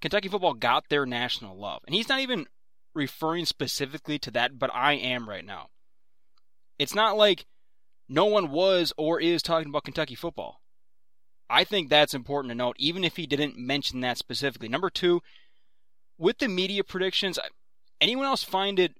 Kentucky 0.02 0.28
football 0.28 0.54
got 0.54 0.90
their 0.90 1.06
national 1.06 1.58
love. 1.58 1.82
And 1.86 1.96
he's 1.96 2.10
not 2.10 2.20
even 2.20 2.48
referring 2.94 3.46
specifically 3.46 4.20
to 4.20 4.32
that, 4.32 4.60
but 4.60 4.74
I 4.74 4.94
am 4.94 5.30
right 5.30 5.46
now. 5.46 5.68
It's 6.80 6.96
not 6.96 7.16
like 7.16 7.46
no 8.10 8.26
one 8.26 8.52
was 8.52 8.92
or 8.98 9.22
is 9.22 9.42
talking 9.42 9.70
about 9.70 9.84
Kentucky 9.84 10.16
football. 10.16 10.62
I 11.50 11.64
think 11.64 11.90
that's 11.90 12.14
important 12.14 12.52
to 12.52 12.56
note, 12.56 12.76
even 12.80 13.04
if 13.04 13.18
he 13.18 13.28
didn't 13.28 13.58
mention 13.58 14.00
that 14.02 14.18
specifically. 14.18 14.70
Number 14.70 14.90
two, 14.90 15.22
with 16.18 16.40
the 16.40 16.48
media 16.48 16.84
predictions, 16.84 17.38
anyone 18.00 18.26
else 18.26 18.44
find 18.44 18.80
it 18.80 18.96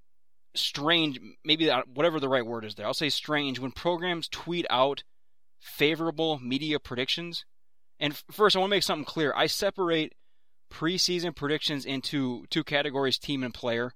strange, 0.54 1.20
maybe 1.46 1.70
whatever 1.94 2.20
the 2.20 2.30
right 2.30 2.46
word 2.46 2.66
is 2.66 2.76
there, 2.76 2.86
I'll 2.86 2.94
say 2.94 3.10
strange, 3.10 3.60
when 3.60 3.72
programs 3.72 4.28
tweet 4.28 4.66
out 4.70 5.04
favorable 5.60 6.40
media 6.40 6.80
predictions? 6.80 7.46
And 8.00 8.16
first, 8.32 8.56
I 8.56 8.60
want 8.60 8.70
to 8.70 8.76
make 8.76 8.84
something 8.84 9.06
clear. 9.06 9.34
I 9.36 9.48
separate 9.48 10.14
preseason 10.72 11.36
predictions 11.36 11.86
into 11.86 12.46
two 12.50 12.64
categories 12.64 13.20
team 13.20 13.44
and 13.44 13.54
player. 13.54 13.94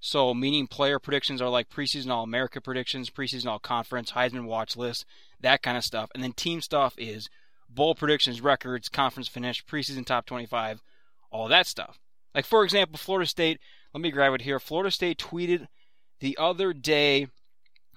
So, 0.00 0.34
meaning 0.34 0.66
player 0.66 0.98
predictions 0.98 1.40
are 1.40 1.48
like 1.48 1.70
preseason 1.70 2.10
All 2.10 2.24
America 2.24 2.60
predictions, 2.60 3.10
preseason 3.10 3.46
All 3.46 3.58
Conference, 3.58 4.12
Heisman 4.12 4.44
watch 4.44 4.76
list, 4.76 5.04
that 5.40 5.62
kind 5.62 5.76
of 5.76 5.84
stuff. 5.84 6.10
And 6.14 6.22
then 6.22 6.32
team 6.32 6.60
stuff 6.60 6.94
is 6.98 7.28
bowl 7.68 7.94
predictions, 7.94 8.40
records, 8.40 8.88
conference 8.88 9.28
finish, 9.28 9.64
preseason 9.64 10.04
top 10.04 10.26
25, 10.26 10.82
all 11.30 11.48
that 11.48 11.66
stuff. 11.66 11.98
Like, 12.34 12.44
for 12.44 12.64
example, 12.64 12.98
Florida 12.98 13.26
State, 13.26 13.60
Let 13.92 14.00
me 14.00 14.10
grab 14.10 14.34
it 14.34 14.42
here. 14.42 14.58
Florida 14.58 14.90
State 14.90 15.18
tweeted 15.18 15.68
the 16.20 16.36
other 16.38 16.72
day. 16.72 17.28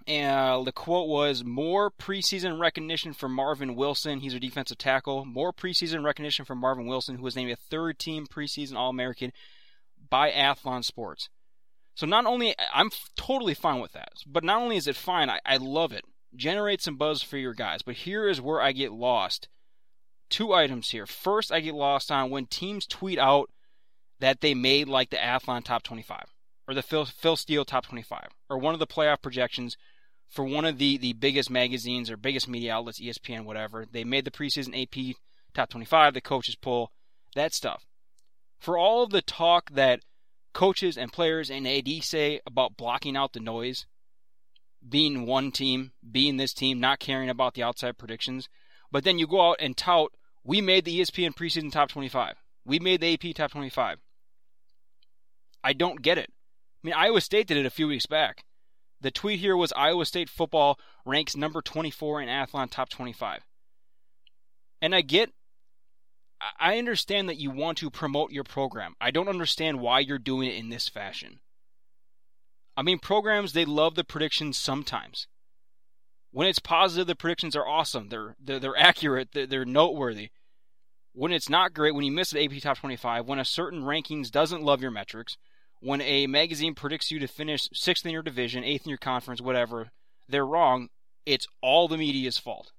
Uh, 0.08 0.63
the 0.63 0.72
quote 0.72 1.10
was 1.10 1.43
more 1.43 1.91
preseason 1.91 2.60
recognition 2.60 3.12
for 3.12 3.28
Marvin 3.28 3.76
Wilson. 3.76 4.22
He's 4.22 4.34
a 4.34 4.39
defensive 4.39 4.78
tackle. 4.78 5.26
More 5.26 5.52
preseason 5.52 6.04
recognition 6.06 6.46
for 6.46 6.56
Marvin 6.56 6.88
Wilson, 6.88 7.17
who 7.17 7.24
was 7.24 7.36
named 7.36 7.52
a 7.52 7.58
third 7.58 8.00
team 8.00 8.26
preseason 8.26 8.76
All 8.76 8.89
American 8.89 9.34
by 10.10 10.32
Athlon 10.32 10.86
Sports. 10.86 11.30
So 11.96 12.06
not 12.06 12.26
only 12.26 12.56
I'm 12.74 12.89
totally 13.17 13.54
fine 13.54 13.82
with 13.82 13.91
that, 13.93 14.10
but 14.26 14.43
not 14.43 14.62
only 14.62 14.78
is 14.78 14.88
it 14.88 14.96
fine, 14.96 15.30
I, 15.30 15.39
I 15.46 15.58
love 15.58 15.91
it. 15.91 16.06
Generate 16.36 16.82
some 16.82 16.96
buzz 16.96 17.22
for 17.22 17.38
your 17.38 17.54
guys. 17.54 17.82
But 17.82 17.96
here 17.96 18.30
is 18.30 18.39
where 18.39 18.62
I 18.62 18.72
get 18.72 18.93
lost. 18.93 19.50
Two 20.30 20.54
items 20.54 20.91
here. 20.91 21.06
First, 21.06 21.52
I 21.52 21.60
get 21.60 21.74
lost 21.74 22.12
on 22.12 22.30
when 22.30 22.46
teams 22.46 22.86
tweet 22.86 23.17
out 23.17 23.50
that 24.20 24.41
they 24.41 24.54
made 24.54 24.88
like 24.88 25.10
the 25.10 25.17
Athlon 25.17 25.63
top 25.63 25.84
25 25.84 26.34
or 26.67 26.74
the 26.74 26.82
Phil, 26.82 27.06
Phil 27.06 27.36
Steele 27.36 27.65
top 27.65 27.86
25 27.86 28.28
or 28.50 28.58
one 28.58 28.74
of 28.74 28.80
the 28.80 28.88
playoff 28.88 29.22
projections 29.22 29.76
for 30.28 30.44
one 30.44 30.66
of 30.66 30.78
the, 30.78 30.98
the 30.98 31.13
biggest 31.13 31.50
magazines 31.50 32.12
or 32.12 32.18
biggest 32.18 32.48
media 32.48 32.74
outlets, 32.74 33.00
ESPN, 33.00 33.46
whatever. 33.46 33.86
They 33.90 34.04
made 34.04 34.26
the 34.26 34.32
preseason 34.32 34.82
AP 34.82 35.16
top 35.54 35.70
25, 35.70 36.13
the 36.13 36.22
coaches 36.22 36.56
poll, 36.56 36.92
that 37.36 37.54
stuff. 37.54 37.86
For 38.60 38.78
all 38.78 39.04
of 39.04 39.12
the 39.12 39.22
talk 39.22 39.72
that 39.72 40.02
coaches 40.54 40.98
and 40.98 41.13
players 41.13 41.50
and 41.50 41.68
AD 41.68 41.88
say 42.04 42.42
about 42.46 42.78
blocking 42.78 43.16
out 43.16 43.34
the 43.34 43.40
noise, 43.40 43.86
being 44.88 45.26
one 45.26 45.52
team, 45.52 45.92
being 46.10 46.38
this 46.38 46.54
team, 46.54 46.80
not 46.80 47.00
caring 47.00 47.30
about 47.30 47.54
the 47.54 47.63
outside 47.63 47.98
predictions, 47.98 48.50
but 48.92 49.04
then 49.04 49.20
you 49.20 49.28
go 49.28 49.50
out 49.50 49.58
and 49.60 49.76
tout, 49.76 50.13
we 50.44 50.62
made 50.62 50.86
the 50.86 51.00
ESPN 51.00 51.36
preseason 51.36 51.72
top 51.72 51.90
25. 51.90 52.36
We 52.66 52.80
made 52.80 53.02
the 53.02 53.13
AP 53.13 53.36
top 53.36 53.52
25. 53.52 54.00
I 55.63 55.74
don't 55.74 56.02
get 56.02 56.18
it. 56.18 56.32
I 56.84 56.88
mean, 56.88 56.94
Iowa 56.94 57.22
State 57.22 57.48
did 57.48 57.58
it 57.58 57.66
a 57.66 57.72
few 57.72 57.88
weeks 57.88 58.06
back. 58.06 58.44
The 59.02 59.12
tweet 59.12 59.40
here 59.40 59.56
was 59.56 59.72
Iowa 59.74 60.06
State 60.06 60.30
football 60.30 60.80
ranks 61.06 61.36
number 61.36 61.62
24 61.62 62.22
in 62.22 62.30
Athlon 62.30 62.70
top 62.70 62.90
25. 62.90 63.44
And 64.82 64.96
I 64.96 65.02
get, 65.02 65.32
I 66.60 66.78
understand 66.78 67.30
that 67.30 67.38
you 67.38 67.52
want 67.52 67.78
to 67.80 67.90
promote 67.90 68.32
your 68.32 68.44
program. 68.44 68.96
I 69.00 69.12
don't 69.12 69.28
understand 69.28 69.80
why 69.80 70.00
you're 70.00 70.20
doing 70.20 70.50
it 70.50 70.56
in 70.56 70.70
this 70.70 70.90
fashion. 70.90 71.40
I 72.76 72.84
mean, 72.84 73.00
programs, 73.00 73.54
they 73.54 73.66
love 73.66 73.96
the 73.96 74.04
predictions 74.04 74.58
sometimes. 74.58 75.28
When 76.32 76.48
it's 76.48 76.60
positive, 76.60 77.08
the 77.08 77.16
predictions 77.16 77.56
are 77.56 77.68
awesome. 77.68 78.10
They're, 78.10 78.36
they're, 78.40 78.60
they're 78.60 78.78
accurate, 78.78 79.30
they're, 79.34 79.48
they're 79.48 79.66
noteworthy. 79.66 80.30
When 81.14 81.32
it's 81.32 81.50
not 81.50 81.74
great, 81.74 81.96
when 81.96 82.06
you 82.06 82.12
miss 82.12 82.32
an 82.32 82.38
AP 82.40 82.62
Top 82.62 82.78
25, 82.78 83.26
when 83.26 83.40
a 83.40 83.46
certain 83.46 83.82
rankings 83.82 84.30
doesn't 84.30 84.62
love 84.62 84.82
your 84.82 84.92
metrics, 84.92 85.38
when 85.80 86.02
a 86.02 86.28
magazine 86.28 86.74
predicts 86.74 87.12
you 87.12 87.20
to 87.20 87.28
finish 87.28 87.70
sixth 87.74 88.06
in 88.06 88.12
your 88.12 88.24
division, 88.24 88.63
eighth 88.63 88.86
in 88.86 88.90
your 88.90 88.98
conference, 88.98 89.42
whatever, 89.42 89.92
they're 90.28 90.46
wrong. 90.46 90.90
It's 91.26 91.48
all 91.62 91.88
the 91.88 91.98
media's 91.98 92.38
fault. 92.38 92.72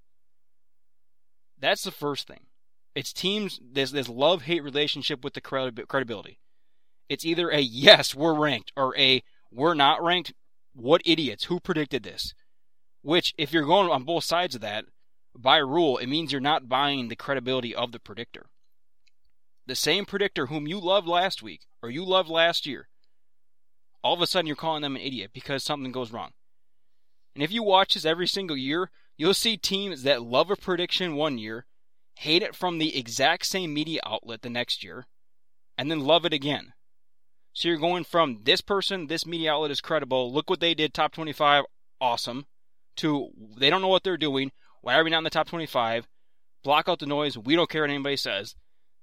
That's 1.59 1.83
the 1.83 1.91
first 1.91 2.27
thing. 2.27 2.47
It's 2.95 3.13
teams, 3.13 3.61
there's 3.63 3.93
this 3.93 4.09
love 4.09 4.43
hate 4.43 4.63
relationship 4.63 5.23
with 5.23 5.35
the 5.35 5.41
credibility. 5.41 6.41
It's 7.09 7.25
either 7.25 7.51
a 7.51 7.61
yes, 7.61 8.15
we're 8.15 8.39
ranked, 8.39 8.73
or 8.77 8.97
a 8.99 9.23
we're 9.51 9.75
not 9.75 10.03
ranked. 10.03 10.33
What 10.75 11.03
idiots? 11.05 11.45
Who 11.45 11.61
predicted 11.61 12.03
this? 12.03 12.35
Which, 13.03 13.35
if 13.39 13.53
you're 13.53 13.65
going 13.65 13.91
on 13.91 14.05
both 14.05 14.25
sides 14.25 14.55
of 14.55 14.61
that, 14.63 14.85
by 15.37 15.59
rule, 15.59 15.99
it 15.99 16.09
means 16.09 16.33
you're 16.33 16.41
not 16.41 16.69
buying 16.69 17.09
the 17.09 17.17
credibility 17.17 17.75
of 17.75 17.93
the 17.93 18.01
predictor 18.01 18.47
the 19.69 19.77
same 19.77 20.07
predictor 20.07 20.47
whom 20.47 20.67
you 20.67 20.81
loved 20.81 21.07
last 21.07 21.43
week 21.43 21.61
or 21.83 21.91
you 21.91 22.05
loved 22.05 22.31
last 22.31 22.67
year, 22.67 22.89
all 24.03 24.15
of 24.15 24.23
a 24.23 24.27
sudden 24.27 24.47
you're 24.47 24.57
calling 24.57 24.83
them 24.83 24.97
an 24.97 25.03
idiot 25.03 25.31
because 25.33 25.63
something 25.63 25.93
goes 25.93 26.11
wrong. 26.11 26.31
And 27.35 27.45
if 27.45 27.53
you 27.53 27.63
watch 27.63 27.95
this 27.95 28.07
every 28.07 28.27
single 28.27 28.57
year, 28.57 28.91
you'll 29.17 29.35
see 29.35 29.57
teams 29.57 30.03
that 30.03 30.23
love 30.23 30.51
a 30.51 30.57
prediction 30.57 31.15
one 31.15 31.39
year, 31.39 31.67
hate 32.15 32.43
it 32.43 32.57
from 32.57 32.79
the 32.79 32.99
exact 32.99 33.47
same 33.47 33.73
media 33.75 34.01
outlet 34.05 34.43
the 34.43 34.51
next 34.51 34.83
year, 34.83 35.07
and 35.77 35.91
then 35.91 36.01
love 36.01 36.25
it 36.25 36.33
again. 36.33 36.73
So 37.53 37.69
you're 37.69 37.77
going 37.77 38.05
from 38.05 38.41
this 38.45 38.61
person, 38.61 39.07
this 39.07 39.27
media 39.27 39.53
outlet 39.53 39.71
is 39.71 39.81
credible, 39.81 40.33
look 40.33 40.49
what 40.49 40.61
they 40.61 40.75
did, 40.75 40.95
top 40.95 41.13
25, 41.13 41.65
awesome, 42.01 42.47
to 42.97 43.29
they 43.57 43.69
don't 43.69 43.83
know 43.83 43.89
what 43.89 44.03
they're 44.03 44.17
doing, 44.17 44.51
why 44.81 44.95
are 44.95 45.05
we 45.05 45.11
not 45.11 45.19
in 45.19 45.25
the 45.25 45.31
top 45.31 45.49
25? 45.49 46.09
Block 46.65 46.89
out 46.89 47.01
the 47.01 47.07
noise, 47.07 47.37
we 47.37 47.55
don't 47.55 47.69
care 47.69 47.83
what 47.83 47.91
anybody 47.91 48.17
says. 48.17 48.55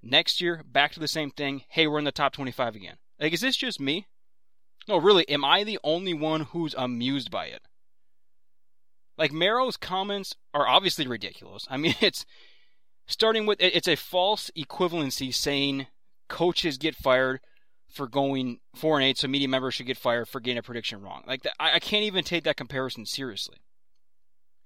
Next 0.07 0.39
year, 0.39 0.61
back 0.71 0.91
to 0.91 0.99
the 0.99 1.07
same 1.07 1.31
thing. 1.31 1.63
Hey, 1.67 1.87
we're 1.87 1.97
in 1.97 2.05
the 2.05 2.11
top 2.11 2.31
25 2.31 2.75
again. 2.75 2.97
Like, 3.19 3.33
is 3.33 3.41
this 3.41 3.57
just 3.57 3.79
me? 3.79 4.05
No, 4.87 4.97
really, 4.97 5.27
am 5.27 5.43
I 5.43 5.63
the 5.63 5.79
only 5.83 6.13
one 6.13 6.41
who's 6.41 6.75
amused 6.77 7.31
by 7.31 7.47
it? 7.47 7.63
Like, 9.17 9.33
Marrow's 9.33 9.77
comments 9.77 10.35
are 10.53 10.67
obviously 10.67 11.07
ridiculous. 11.07 11.65
I 11.71 11.77
mean, 11.77 11.95
it's 12.01 12.23
starting 13.07 13.47
with 13.47 13.57
it's 13.59 13.87
a 13.87 13.95
false 13.95 14.51
equivalency 14.55 15.33
saying 15.33 15.87
coaches 16.29 16.77
get 16.77 16.95
fired 16.95 17.39
for 17.89 18.07
going 18.07 18.59
four 18.75 18.97
and 18.97 19.05
eight, 19.05 19.17
so 19.17 19.27
media 19.27 19.47
members 19.47 19.73
should 19.73 19.87
get 19.87 19.97
fired 19.97 20.27
for 20.27 20.39
getting 20.39 20.59
a 20.59 20.63
prediction 20.63 21.01
wrong. 21.01 21.23
Like, 21.25 21.47
I, 21.59 21.75
I 21.75 21.79
can't 21.79 22.03
even 22.03 22.23
take 22.23 22.43
that 22.43 22.57
comparison 22.57 23.07
seriously. 23.07 23.57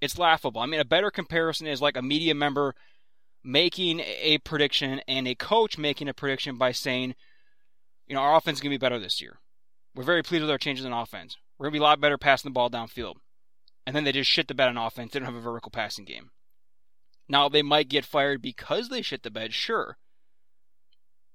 It's 0.02 0.17
laughable. 0.17 0.60
I 0.60 0.65
mean, 0.65 0.82
a 0.82 0.86
better 0.86 1.12
comparison 1.12 1.65
is 1.65 1.82
like 1.82 1.95
a 1.95 2.02
media 2.02 2.36
member 2.36 2.75
making 3.43 4.02
a 4.02 4.38
prediction 4.39 5.02
and 5.08 5.28
a 5.28 5.36
coach 5.36 5.78
making 5.78 6.08
a 6.08 6.13
prediction 6.13 6.58
by 6.58 6.71
saying, 6.71 7.15
you 8.08 8.15
know, 8.15 8.21
our 8.21 8.36
offense 8.36 8.58
is 8.58 8.62
going 8.62 8.71
to 8.71 8.80
be 8.80 8.84
better 8.84 8.99
this 8.99 9.21
year. 9.21 9.39
We're 9.95 10.04
very 10.04 10.23
pleased 10.23 10.41
with 10.41 10.52
our 10.52 10.58
changes 10.58 10.86
in 10.86 10.93
offense. 10.93 11.38
We're 11.58 11.65
going 11.65 11.73
to 11.73 11.80
be 11.80 11.84
a 11.84 11.88
lot 11.88 12.02
better 12.02 12.17
passing 12.17 12.49
the 12.49 12.54
ball 12.54 12.69
downfield. 12.69 13.15
And 13.86 13.95
then 13.95 14.04
they 14.04 14.12
just 14.12 14.30
shit 14.30 14.47
the 14.47 14.54
bed 14.54 14.69
on 14.69 14.78
offense. 14.78 15.12
They 15.12 15.19
don't 15.19 15.25
have 15.25 15.36
a 15.36 15.41
vertical 15.41 15.71
passing 15.71 16.06
game. 16.06 16.32
Now, 17.28 17.49
they 17.49 17.62
might 17.62 17.89
get 17.89 18.06
fired 18.06 18.41
because 18.41 18.89
they 18.89 19.02
shit 19.02 19.23
the 19.23 19.32
bed, 19.32 19.54
sure. 19.54 19.97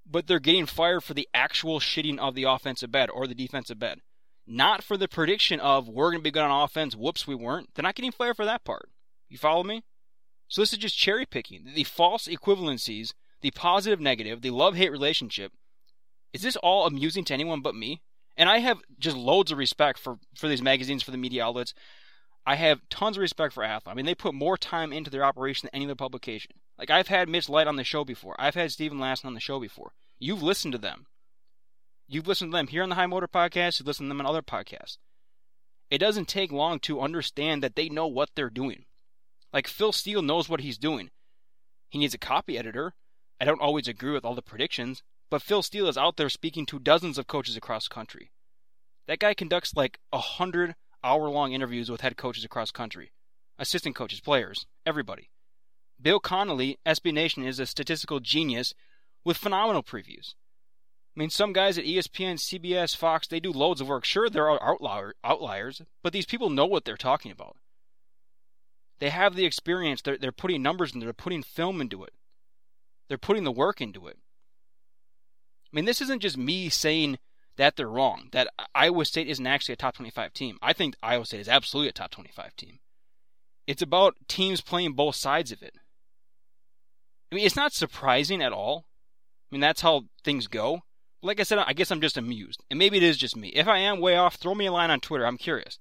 But 0.06 0.26
they're 0.26 0.40
getting 0.40 0.66
fired 0.66 1.04
for 1.04 1.14
the 1.14 1.28
actual 1.32 1.80
shitting 1.80 2.18
of 2.18 2.34
the 2.34 2.44
offensive 2.44 2.90
bed 2.90 3.10
or 3.10 3.26
the 3.26 3.34
defensive 3.34 3.78
bed. 3.78 4.00
Not 4.46 4.84
for 4.84 4.96
the 4.96 5.08
prediction 5.08 5.60
of 5.60 5.88
we're 5.88 6.10
going 6.10 6.20
to 6.20 6.24
be 6.24 6.30
good 6.30 6.42
on 6.42 6.64
offense. 6.64 6.94
Whoops, 6.94 7.26
we 7.26 7.34
weren't. 7.34 7.70
They're 7.74 7.82
not 7.82 7.94
getting 7.94 8.12
fired 8.12 8.36
for 8.36 8.44
that 8.44 8.64
part. 8.64 8.90
You 9.28 9.38
follow 9.38 9.62
me? 9.62 9.84
So 10.48 10.62
this 10.62 10.72
is 10.72 10.78
just 10.78 10.96
cherry 10.96 11.26
picking. 11.26 11.72
The 11.74 11.85
false 11.85 12.26
equivalencies, 12.26 13.12
the 13.40 13.50
positive 13.50 14.00
negative, 14.00 14.42
the 14.42 14.50
love 14.50 14.76
hate 14.76 14.92
relationship. 14.92 15.52
Is 16.33 16.42
this 16.42 16.57
all 16.57 16.87
amusing 16.87 17.24
to 17.24 17.35
anyone 17.35 17.61
but 17.61 17.74
me? 17.74 18.02
And 18.37 18.48
I 18.48 18.59
have 18.59 18.78
just 18.98 19.16
loads 19.16 19.52
of 19.52 19.59
respect 19.59 19.98
for, 19.98 20.18
for 20.35 20.48
these 20.48 20.62
magazines, 20.62 21.02
for 21.02 21.12
the 21.12 21.16
media 21.16 21.44
outlets. 21.44 21.74
I 22.46 22.57
have 22.57 22.80
tons 22.90 23.16
of 23.16 23.20
respect 23.20 23.54
for 23.54 23.62
Athlon. 23.62 23.88
I 23.88 23.94
mean, 23.94 24.07
they 24.07 24.14
put 24.14 24.35
more 24.35 24.59
time 24.59 24.92
into 24.92 25.11
their 25.11 25.24
operation 25.24 25.66
than 25.66 25.76
any 25.76 25.87
other 25.87 25.94
publication. 25.94 26.52
Like, 26.78 26.90
I've 26.90 27.09
had 27.09 27.28
Mitch 27.28 27.48
Light 27.48 27.66
on 27.66 27.76
the 27.76 27.85
show 27.85 28.04
before. 28.04 28.35
I've 28.38 28.57
had 28.57 28.72
Steven 28.72 28.98
Lassan 28.98 29.26
on 29.26 29.35
the 29.35 29.40
show 29.40 29.61
before. 29.61 29.92
You've 30.18 30.42
listened 30.42 30.72
to 30.72 30.78
them. 30.78 31.07
You've 32.07 32.26
listened 32.26 32.52
to 32.52 32.57
them 32.57 32.66
here 32.66 32.83
on 32.83 32.90
the 32.90 32.96
High 32.96 33.07
Motor 33.07 33.28
Podcast. 33.28 33.78
You've 33.78 33.87
listened 33.87 34.07
to 34.07 34.09
them 34.11 34.20
on 34.20 34.26
other 34.26 34.42
podcasts. 34.42 34.98
It 35.90 35.98
doesn't 35.98 36.28
take 36.28 36.52
long 36.52 36.80
to 36.80 37.00
understand 37.00 37.62
that 37.62 37.76
they 37.76 37.88
know 37.88 38.07
what 38.07 38.30
they're 38.35 38.50
doing. 38.50 38.85
Like 39.54 39.68
Phil 39.68 39.92
Steele 39.92 40.20
knows 40.20 40.48
what 40.48 40.60
he's 40.60 40.76
doing. 40.76 41.10
He 41.88 42.00
needs 42.00 42.12
a 42.12 42.18
copy 42.18 42.58
editor. 42.58 42.92
I 43.40 43.44
don't 43.44 43.60
always 43.60 43.86
agree 43.86 44.10
with 44.10 44.24
all 44.24 44.34
the 44.34 44.42
predictions, 44.42 45.04
but 45.30 45.42
Phil 45.42 45.62
Steele 45.62 45.86
is 45.86 45.96
out 45.96 46.16
there 46.16 46.28
speaking 46.28 46.66
to 46.66 46.80
dozens 46.80 47.18
of 47.18 47.28
coaches 47.28 47.56
across 47.56 47.88
the 47.88 47.94
country. 47.94 48.32
That 49.06 49.20
guy 49.20 49.32
conducts 49.32 49.76
like 49.76 50.00
a 50.12 50.18
hundred 50.18 50.74
hour 51.04 51.28
long 51.30 51.52
interviews 51.52 51.88
with 51.88 52.00
head 52.00 52.16
coaches 52.16 52.44
across 52.44 52.72
the 52.72 52.78
country, 52.78 53.12
assistant 53.56 53.94
coaches, 53.94 54.20
players, 54.20 54.66
everybody. 54.84 55.30
Bill 56.02 56.18
Connelly, 56.18 56.80
SB 56.84 57.12
Nation, 57.12 57.46
is 57.46 57.60
a 57.60 57.66
statistical 57.66 58.18
genius 58.18 58.74
with 59.24 59.36
phenomenal 59.36 59.84
previews. 59.84 60.34
I 61.16 61.20
mean, 61.20 61.30
some 61.30 61.52
guys 61.52 61.78
at 61.78 61.84
ESPN, 61.84 62.40
CBS, 62.40 62.96
Fox, 62.96 63.28
they 63.28 63.38
do 63.38 63.52
loads 63.52 63.80
of 63.80 63.86
work. 63.86 64.04
Sure, 64.04 64.28
there 64.28 64.50
are 64.50 64.60
outlier, 64.60 65.14
outliers, 65.22 65.80
but 66.02 66.12
these 66.12 66.26
people 66.26 66.50
know 66.50 66.66
what 66.66 66.84
they're 66.84 66.96
talking 66.96 67.30
about. 67.30 67.56
They 69.00 69.11
have 69.11 69.35
the 69.35 69.44
experience. 69.44 70.02
They're, 70.02 70.18
they're 70.18 70.33
putting 70.33 70.62
numbers 70.62 70.94
into 70.94 71.04
it. 71.04 71.07
They're 71.07 71.12
putting 71.12 71.42
film 71.42 71.80
into 71.80 72.04
it. 72.04 72.12
They're 73.09 73.18
putting 73.18 73.44
the 73.44 73.52
work 73.52 73.80
into 73.80 74.07
it. 74.07 74.16
I 75.66 75.76
mean, 75.76 75.85
this 75.85 76.00
isn't 76.00 76.22
just 76.22 76.37
me 76.37 76.68
saying 76.68 77.18
that 77.57 77.76
they're 77.76 77.88
wrong, 77.88 78.28
that 78.33 78.48
Iowa 78.74 79.04
State 79.04 79.28
isn't 79.28 79.46
actually 79.46 79.74
a 79.74 79.76
top 79.76 79.94
25 79.94 80.33
team. 80.33 80.59
I 80.62 80.72
think 80.72 80.96
Iowa 81.02 81.24
State 81.24 81.40
is 81.40 81.48
absolutely 81.48 81.88
a 81.88 81.92
top 81.92 82.11
25 82.11 82.57
team. 82.57 82.78
It's 83.66 83.83
about 83.83 84.16
teams 84.28 84.61
playing 84.61 84.92
both 84.92 85.16
sides 85.16 85.52
of 85.52 85.62
it. 85.62 85.76
I 87.30 87.35
mean, 87.35 87.46
it's 87.46 87.57
not 87.57 87.72
surprising 87.72 88.42
at 88.42 88.52
all. 88.52 88.87
I 89.50 89.54
mean, 89.54 89.61
that's 89.61 89.80
how 89.80 90.04
things 90.22 90.46
go. 90.46 90.83
Like 91.22 91.40
I 91.40 91.44
said, 91.44 91.59
I 91.59 91.72
guess 91.72 91.90
I'm 91.90 92.00
just 92.00 92.16
amused. 92.16 92.62
And 92.70 92.78
maybe 92.78 92.98
it 92.98 93.02
is 93.02 93.16
just 93.16 93.37
me. 93.37 93.48
If 93.48 93.66
I 93.66 93.78
am 93.78 94.00
way 94.00 94.16
off, 94.16 94.37
throw 94.37 94.54
me 94.54 94.66
a 94.66 94.72
line 94.72 94.90
on 94.90 95.00
Twitter. 95.00 95.26
I'm 95.26 95.38
curious. 95.38 95.78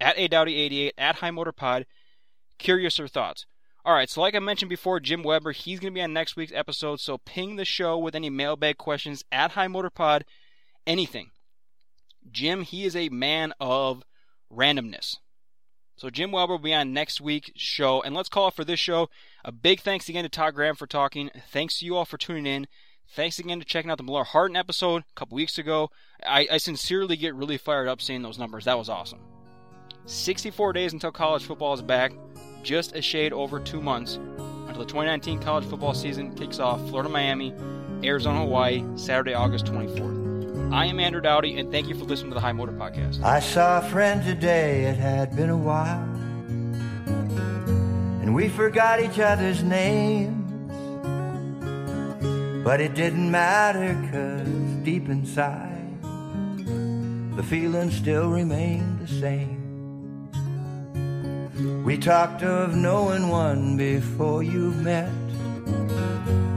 At 0.00 0.16
ADowdy88, 0.16 0.92
at 0.96 1.16
High 1.16 1.30
Motor 2.52 2.58
Pod. 2.58 2.58
Curious 2.58 3.00
or 3.00 3.08
thoughts? 3.08 3.46
All 3.84 3.94
right, 3.94 4.08
so 4.08 4.20
like 4.20 4.36
I 4.36 4.38
mentioned 4.38 4.68
before, 4.68 5.00
Jim 5.00 5.24
Weber, 5.24 5.50
he's 5.50 5.80
going 5.80 5.92
to 5.92 5.98
be 5.98 6.02
on 6.02 6.12
next 6.12 6.36
week's 6.36 6.52
episode. 6.52 7.00
So 7.00 7.18
ping 7.18 7.56
the 7.56 7.64
show 7.64 7.98
with 7.98 8.14
any 8.14 8.30
mailbag 8.30 8.78
questions 8.78 9.24
at 9.32 9.52
High 9.52 9.66
Motor 9.66 9.90
Pod, 9.90 10.24
anything. 10.86 11.30
Jim, 12.30 12.62
he 12.62 12.84
is 12.84 12.94
a 12.94 13.08
man 13.08 13.52
of 13.60 14.04
randomness. 14.52 15.16
So 15.96 16.10
Jim 16.10 16.32
Weber 16.32 16.54
will 16.54 16.58
be 16.58 16.74
on 16.74 16.92
next 16.92 17.20
week's 17.20 17.50
show. 17.56 18.02
And 18.02 18.14
let's 18.14 18.28
call 18.28 18.48
it 18.48 18.54
for 18.54 18.64
this 18.64 18.80
show. 18.80 19.08
A 19.44 19.52
big 19.52 19.80
thanks 19.80 20.08
again 20.08 20.22
to 20.22 20.28
Todd 20.28 20.54
Graham 20.54 20.76
for 20.76 20.86
talking. 20.86 21.30
Thanks 21.50 21.78
to 21.78 21.84
you 21.84 21.96
all 21.96 22.04
for 22.04 22.18
tuning 22.18 22.46
in. 22.46 22.66
Thanks 23.08 23.38
again 23.38 23.58
to 23.58 23.64
checking 23.64 23.90
out 23.90 23.98
the 23.98 24.04
Miller 24.04 24.24
Harden 24.24 24.56
episode 24.56 25.02
a 25.02 25.14
couple 25.14 25.36
weeks 25.36 25.58
ago. 25.58 25.90
I, 26.24 26.46
I 26.52 26.56
sincerely 26.58 27.16
get 27.16 27.34
really 27.34 27.58
fired 27.58 27.88
up 27.88 28.00
seeing 28.00 28.22
those 28.22 28.38
numbers. 28.38 28.64
That 28.64 28.78
was 28.78 28.88
awesome. 28.88 29.20
64 30.06 30.72
days 30.72 30.92
until 30.92 31.12
college 31.12 31.44
football 31.44 31.74
is 31.74 31.82
back. 31.82 32.12
Just 32.62 32.94
a 32.94 33.02
shade 33.02 33.32
over 33.32 33.58
two 33.58 33.80
months 33.80 34.16
until 34.16 34.78
the 34.78 34.84
2019 34.84 35.40
college 35.40 35.64
football 35.64 35.94
season 35.94 36.32
kicks 36.34 36.60
off. 36.60 36.80
Florida, 36.88 37.08
Miami, 37.08 37.52
Arizona, 38.04 38.40
Hawaii, 38.40 38.84
Saturday, 38.94 39.34
August 39.34 39.66
24th. 39.66 40.72
I 40.72 40.86
am 40.86 41.00
Andrew 41.00 41.20
Dowdy, 41.20 41.58
and 41.58 41.70
thank 41.72 41.88
you 41.88 41.94
for 41.94 42.04
listening 42.04 42.30
to 42.30 42.34
the 42.34 42.40
High 42.40 42.52
Motor 42.52 42.72
Podcast. 42.72 43.22
I 43.22 43.40
saw 43.40 43.78
a 43.78 43.82
friend 43.90 44.24
today, 44.24 44.84
it 44.84 44.96
had 44.96 45.34
been 45.36 45.50
a 45.50 45.56
while, 45.56 46.02
and 48.22 48.34
we 48.34 48.48
forgot 48.48 49.02
each 49.02 49.18
other's 49.18 49.62
names. 49.62 50.38
But 52.64 52.80
it 52.80 52.94
didn't 52.94 53.28
matter, 53.28 53.92
cause 54.12 54.46
deep 54.84 55.08
inside, 55.08 56.00
the 57.36 57.42
feeling 57.42 57.90
still 57.90 58.30
remained 58.30 59.00
the 59.00 59.08
same. 59.08 59.51
We 61.54 61.98
talked 61.98 62.42
of 62.42 62.74
knowing 62.74 63.28
one 63.28 63.76
before 63.76 64.42
you've 64.42 64.80
met, 64.80 65.12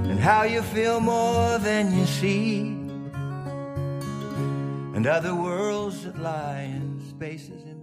and 0.10 0.20
how 0.20 0.44
you 0.44 0.62
feel 0.62 1.00
more 1.02 1.58
than 1.60 1.98
you 1.98 2.06
see, 2.06 2.62
and 4.96 5.06
other 5.06 5.36
worlds 5.36 6.04
that 6.06 6.18
lie 6.18 6.72
in 6.74 7.02
spaces 7.10 7.64
in 7.64 7.75